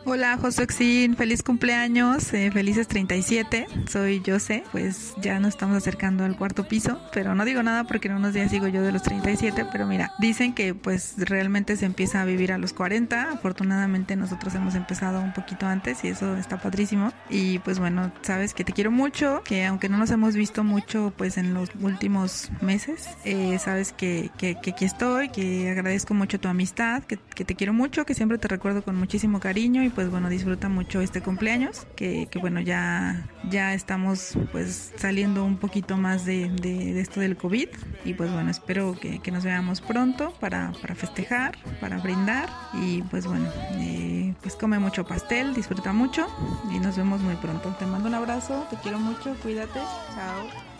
[0.05, 6.37] Hola Josuexin, feliz cumpleaños, eh, felices 37, soy Jose, pues ya nos estamos acercando al
[6.37, 9.65] cuarto piso, pero no digo nada porque en unos días sigo yo de los 37,
[9.71, 14.57] pero mira, dicen que pues realmente se empieza a vivir a los 40, afortunadamente nosotros
[14.57, 17.13] hemos empezado un poquito antes y eso está padrísimo.
[17.31, 21.13] Y pues bueno, sabes que te quiero mucho, que aunque no nos hemos visto mucho
[21.17, 26.41] pues en los últimos meses, eh, sabes que, que, que, aquí estoy, que agradezco mucho
[26.41, 29.92] tu amistad, que, que te quiero mucho, que siempre te recuerdo con muchísimo cariño y
[29.95, 35.57] pues bueno, disfruta mucho este cumpleaños, que, que bueno, ya, ya estamos pues saliendo un
[35.57, 37.69] poquito más de, de, esto del COVID
[38.05, 43.03] y pues bueno, espero que, que nos veamos pronto para, para, festejar, para brindar y
[43.03, 46.27] pues bueno, eh, pues come mucho pastel, disfruta mucho
[46.75, 47.75] y nos vemos muy pronto.
[47.79, 49.81] Te mando un abrazo, te quiero mucho, cuídate,
[50.15, 50.73] chao.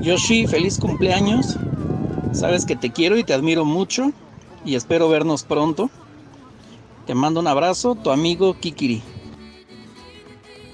[0.00, 1.56] Yoshi, feliz cumpleaños.
[2.32, 4.12] Sabes que te quiero y te admiro mucho
[4.64, 5.90] y espero vernos pronto.
[7.06, 9.02] Te mando un abrazo, tu amigo Kikiri.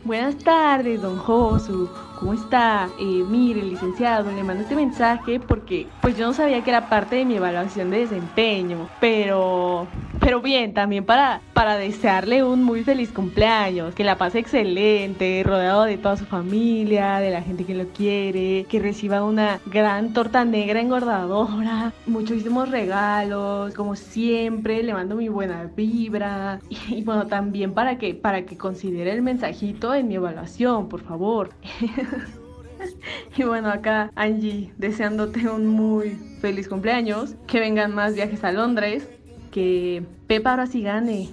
[0.04, 1.88] Buenas tardes, don Josu.
[2.20, 2.90] ¿Cómo está?
[2.98, 7.16] Eh, mire, licenciado, le mando este mensaje porque pues yo no sabía que era parte
[7.16, 9.88] de mi evaluación de desempeño, pero
[10.20, 15.84] pero bien, también para, para desearle un muy feliz cumpleaños, que la pase excelente, rodeado
[15.84, 20.44] de toda su familia, de la gente que lo quiere, que reciba una gran torta
[20.44, 27.72] negra engordadora, muchísimos regalos, como siempre, le mando mi buena vibra y, y bueno, también
[27.72, 31.50] para que, para que considere el mensajito en mi evaluación, por favor.
[33.36, 36.10] Y bueno, acá Angie, deseándote un muy
[36.40, 39.08] feliz cumpleaños, que vengan más viajes a Londres,
[39.50, 41.30] que Pepa ahora sí gane,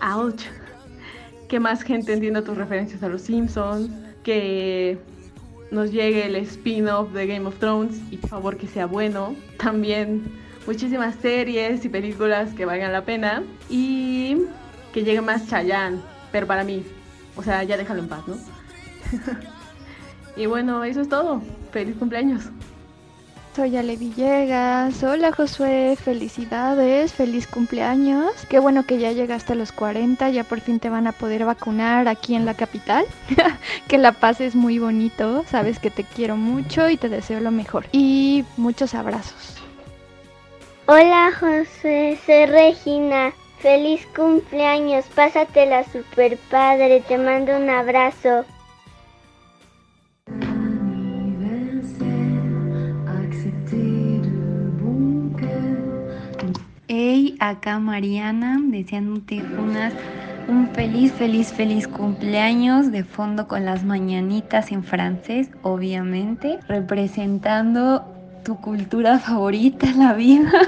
[0.00, 0.42] ouch,
[1.48, 3.90] que más gente entienda tus referencias a los Simpsons,
[4.22, 4.98] que
[5.70, 10.22] nos llegue el spin-off de Game of Thrones y por favor que sea bueno, también
[10.66, 14.42] muchísimas series y películas que valgan la pena y
[14.92, 16.00] que llegue más Chayanne,
[16.30, 16.84] pero para mí,
[17.36, 18.36] o sea, ya déjalo en paz, ¿no?
[20.36, 21.42] Y bueno, eso es todo.
[21.70, 22.50] Feliz cumpleaños.
[23.54, 25.02] Soy Ale Villegas.
[25.02, 28.32] Hola Josué, felicidades, feliz cumpleaños.
[28.48, 31.44] Qué bueno que ya llegaste a los 40, ya por fin te van a poder
[31.44, 33.04] vacunar aquí en la capital.
[33.88, 37.84] que la pases muy bonito, sabes que te quiero mucho y te deseo lo mejor.
[37.92, 39.58] Y muchos abrazos.
[40.86, 43.34] Hola Josué, soy Regina.
[43.58, 48.46] Feliz cumpleaños, pásatela super padre, te mando un abrazo.
[56.94, 59.94] Hey, acá Mariana, deseándote unas,
[60.46, 68.04] un feliz, feliz, feliz cumpleaños de fondo con las mañanitas en francés, obviamente, representando
[68.44, 70.52] tu cultura favorita, la vida.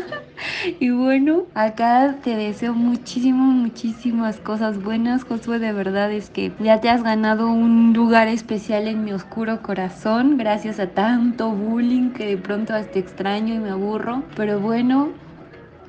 [0.80, 5.58] Y bueno, acá te deseo muchísimo, muchísimas cosas buenas, Josué.
[5.58, 10.38] De verdad es que ya te has ganado un lugar especial en mi oscuro corazón,
[10.38, 14.24] gracias a tanto bullying que de pronto hasta extraño y me aburro.
[14.34, 15.23] Pero bueno,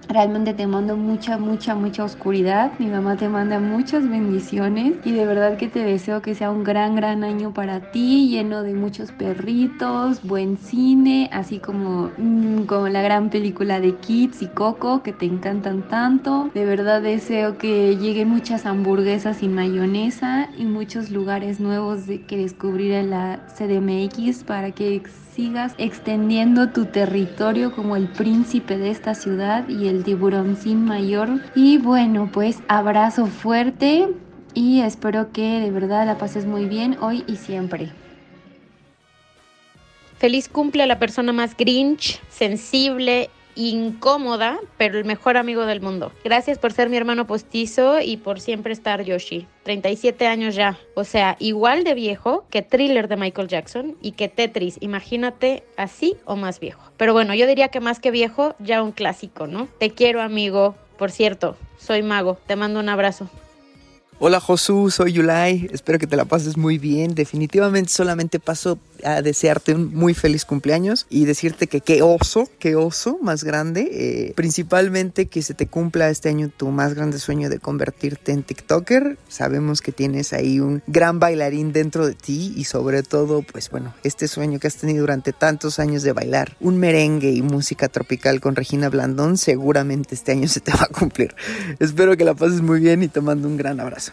[0.07, 2.71] Realmente te mando mucha, mucha, mucha oscuridad.
[2.79, 6.63] Mi mamá te manda muchas bendiciones y de verdad que te deseo que sea un
[6.63, 12.87] gran, gran año para ti, lleno de muchos perritos, buen cine, así como, mmm, como
[12.87, 16.49] la gran película de Kids y Coco que te encantan tanto.
[16.53, 22.37] De verdad deseo que lleguen muchas hamburguesas sin mayonesa y muchos lugares nuevos de que
[22.37, 24.95] descubrir en la CDMX para que
[25.35, 31.41] sigas extendiendo tu territorio como el príncipe de esta ciudad y el tiburoncín mayor.
[31.55, 34.07] Y bueno, pues abrazo fuerte
[34.53, 37.91] y espero que de verdad la pases muy bien hoy y siempre.
[40.17, 46.11] Feliz cumple a la persona más grinch, sensible incómoda, pero el mejor amigo del mundo.
[46.23, 49.47] Gracias por ser mi hermano postizo y por siempre estar Yoshi.
[49.63, 50.77] 37 años ya.
[50.93, 54.77] O sea, igual de viejo que Thriller de Michael Jackson y que Tetris.
[54.81, 56.91] Imagínate así o más viejo.
[56.97, 59.67] Pero bueno, yo diría que más que viejo, ya un clásico, ¿no?
[59.79, 60.75] Te quiero, amigo.
[60.97, 62.37] Por cierto, soy mago.
[62.45, 63.29] Te mando un abrazo.
[64.17, 67.15] Hola Josu, soy Yulai, espero que te la pases muy bien.
[67.15, 72.77] Definitivamente solamente paso a desearte un muy feliz cumpleaños y decirte que qué oso, qué
[72.77, 73.89] oso más grande.
[73.91, 78.43] Eh, principalmente que se te cumpla este año tu más grande sueño de convertirte en
[78.43, 79.17] TikToker.
[79.27, 83.93] Sabemos que tienes ahí un gran bailarín dentro de ti y sobre todo, pues bueno,
[84.03, 88.39] este sueño que has tenido durante tantos años de bailar un merengue y música tropical
[88.39, 91.35] con Regina Blandón, seguramente este año se te va a cumplir.
[91.79, 94.04] Espero que la pases muy bien y te mando un gran abrazo.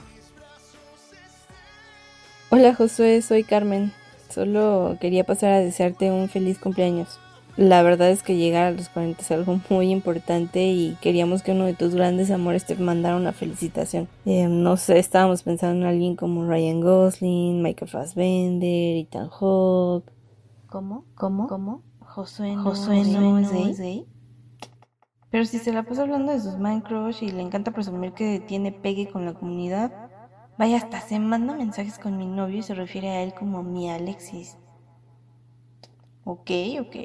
[2.54, 3.92] Hola Josué, soy Carmen.
[4.28, 7.18] Solo quería pasar a desearte un feliz cumpleaños.
[7.56, 11.52] La verdad es que llegar a los 40 es algo muy importante y queríamos que
[11.52, 14.06] uno de tus grandes amores te mandara una felicitación.
[14.26, 20.12] Eh, no sé, estábamos pensando en alguien como Ryan Gosling, Michael Fassbender, Ethan Hawke.
[20.68, 21.06] ¿Cómo?
[21.14, 21.46] ¿Cómo?
[21.46, 21.82] ¿Cómo?
[22.00, 23.74] Josué no, Josué no, es gay.
[23.74, 24.06] gay.
[25.30, 28.40] Pero si se la pasa hablando de sus man crush y le encanta presumir que
[28.40, 30.01] tiene pegue con la comunidad,
[30.58, 33.90] vaya hasta se manda mensajes con mi novio y se refiere a él como mi
[33.90, 34.56] Alexis.
[36.24, 36.50] Ok,
[36.80, 36.96] ok.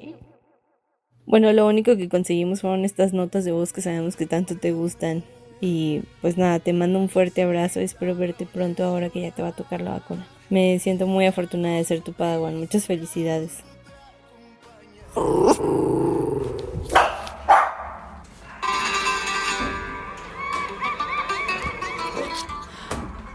[1.26, 4.72] Bueno, lo único que conseguimos fueron estas notas de voz que sabemos que tanto te
[4.72, 5.24] gustan.
[5.60, 7.80] Y pues nada, te mando un fuerte abrazo.
[7.80, 10.26] Espero verte pronto ahora que ya te va a tocar la vacuna.
[10.50, 12.58] Me siento muy afortunada de ser tu padawan.
[12.58, 13.64] Muchas felicidades.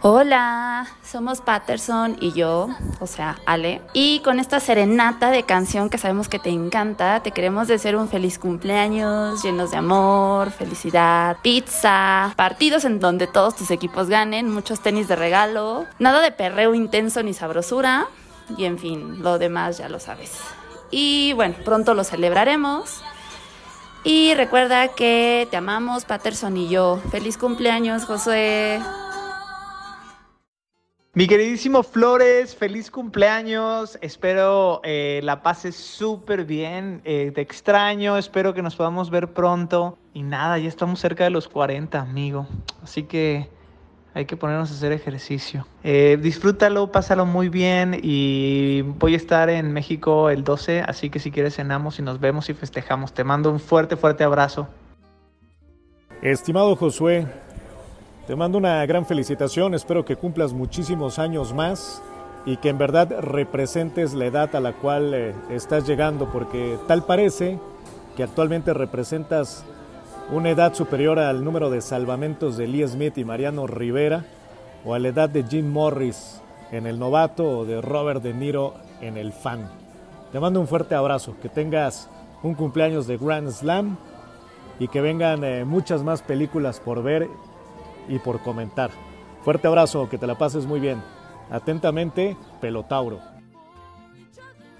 [0.05, 3.83] Hola, somos Patterson y yo, o sea, Ale.
[3.93, 8.09] Y con esta serenata de canción que sabemos que te encanta, te queremos desear un
[8.09, 14.81] feliz cumpleaños, llenos de amor, felicidad, pizza, partidos en donde todos tus equipos ganen, muchos
[14.81, 18.09] tenis de regalo, nada de perreo intenso ni sabrosura,
[18.57, 20.33] y en fin, lo demás ya lo sabes.
[20.91, 23.03] Y bueno, pronto lo celebraremos.
[24.03, 27.01] Y recuerda que te amamos, Patterson y yo.
[27.13, 28.81] Feliz cumpleaños, Josué.
[31.15, 33.99] Mi queridísimo Flores, feliz cumpleaños.
[34.01, 37.03] Espero eh, la pases súper bien.
[37.05, 39.99] Eh, te extraño, espero que nos podamos ver pronto.
[40.15, 42.47] Y nada, ya estamos cerca de los 40, amigo.
[42.83, 43.51] Así que
[44.15, 45.67] hay que ponernos a hacer ejercicio.
[45.85, 48.01] Eh, disfrútalo, pásalo muy bien.
[48.03, 52.21] Y voy a estar en México el 12, así que si quieres cenamos y nos
[52.21, 53.13] vemos y festejamos.
[53.13, 54.67] Te mando un fuerte, fuerte abrazo.
[56.23, 57.27] Estimado Josué,
[58.33, 62.03] te mando una gran felicitación, espero que cumplas muchísimos años más
[62.47, 67.05] y que en verdad representes la edad a la cual eh, estás llegando, porque tal
[67.05, 67.59] parece
[68.17, 69.67] que actualmente representas
[70.31, 74.25] una edad superior al número de salvamentos de Lee Smith y Mariano Rivera,
[74.83, 76.41] o a la edad de Jim Morris
[76.71, 78.73] en El Novato o de Robert De Niro
[79.03, 79.69] en El Fan.
[80.33, 82.09] Te mando un fuerte abrazo, que tengas
[82.43, 83.99] un cumpleaños de Grand Slam
[84.79, 87.29] y que vengan eh, muchas más películas por ver
[88.09, 88.91] y por comentar.
[89.43, 91.03] Fuerte abrazo, que te la pases muy bien.
[91.51, 93.21] Atentamente, Pelotauro.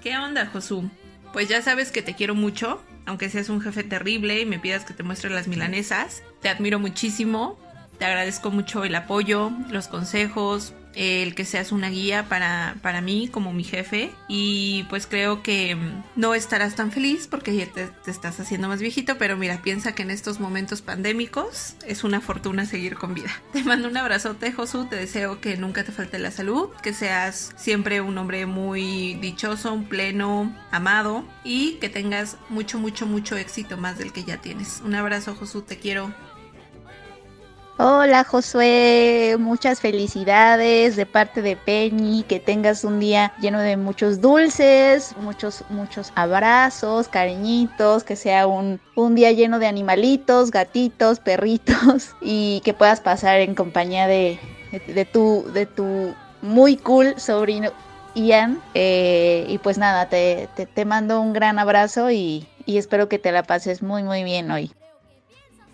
[0.01, 0.89] ¿Qué onda, Josu?
[1.31, 4.85] Pues ya sabes que te quiero mucho, aunque seas un jefe terrible y me pidas
[4.85, 6.23] que te muestre las milanesas.
[6.41, 7.57] Te admiro muchísimo,
[7.97, 13.27] te agradezco mucho el apoyo, los consejos, el que seas una guía para, para mí
[13.27, 17.87] como mi jefe y pues creo que mm, no estarás tan feliz porque ya te,
[17.87, 22.21] te, estás haciendo más viejito, pero mira, piensa que en estos momentos pandémicos es una
[22.21, 23.29] fortuna seguir con vida.
[23.53, 27.53] Te mando un abrazote, Josu, te deseo que nunca te falte la salud, que seas
[27.55, 33.97] siempre un hombre muy dichoso, pleno, amado y que tengas mucho, mucho, mucho éxito más
[33.97, 34.81] del que ya tienes.
[34.83, 36.13] Un abrazo, Josu, te quiero.
[37.79, 44.21] Hola Josué, muchas felicidades de parte de Peñi, que tengas un día lleno de muchos
[44.21, 52.11] dulces, muchos, muchos abrazos, cariñitos, que sea un, un día lleno de animalitos, gatitos, perritos
[52.21, 54.39] y que puedas pasar en compañía de,
[54.71, 56.13] de, de tu, de tu
[56.43, 57.71] muy cool sobrino
[58.13, 58.61] Ian.
[58.75, 63.17] Eh, y pues nada, te, te, te, mando un gran abrazo y, y espero que
[63.17, 64.71] te la pases muy muy bien hoy.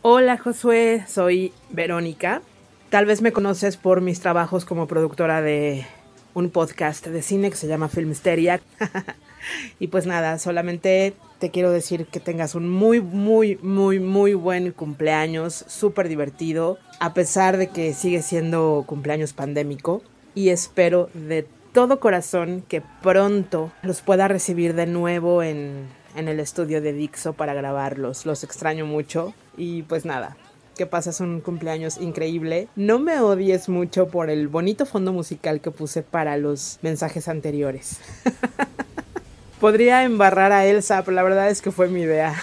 [0.02, 2.42] Hola Josué, soy Verónica.
[2.90, 5.86] Tal vez me conoces por mis trabajos como productora de
[6.34, 8.62] un podcast de cine que se llama Filmsteria.
[9.80, 14.72] y pues nada, solamente te quiero decir que tengas un muy, muy, muy, muy buen
[14.72, 20.02] cumpleaños, súper divertido, a pesar de que sigue siendo cumpleaños pandémico.
[20.34, 26.40] Y espero de todo corazón que pronto los pueda recibir de nuevo en, en el
[26.40, 28.26] estudio de Dixo para grabarlos.
[28.26, 29.34] Los extraño mucho.
[29.60, 30.38] Y pues nada,
[30.77, 32.69] que pasas un cumpleaños increíble.
[32.77, 37.99] No me odies mucho por el bonito fondo musical que puse para los mensajes anteriores.
[39.60, 42.34] Podría embarrar a Elsa, pero la verdad es que fue mi idea.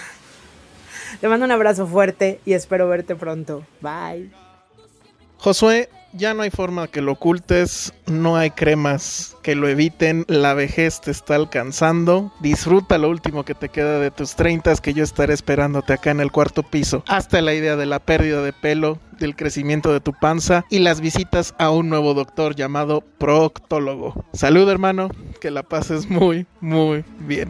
[1.19, 3.65] Te mando un abrazo fuerte y espero verte pronto.
[3.81, 4.29] Bye.
[5.39, 10.53] Josué, ya no hay forma que lo ocultes, no hay cremas que lo eviten, la
[10.53, 12.33] vejez te está alcanzando.
[12.39, 16.19] Disfruta lo último que te queda de tus 30 que yo estaré esperándote acá en
[16.19, 17.03] el cuarto piso.
[17.07, 21.01] Hasta la idea de la pérdida de pelo, del crecimiento de tu panza y las
[21.01, 24.25] visitas a un nuevo doctor llamado proctólogo.
[24.33, 25.09] Salud hermano,
[25.39, 27.49] que la pases muy, muy bien.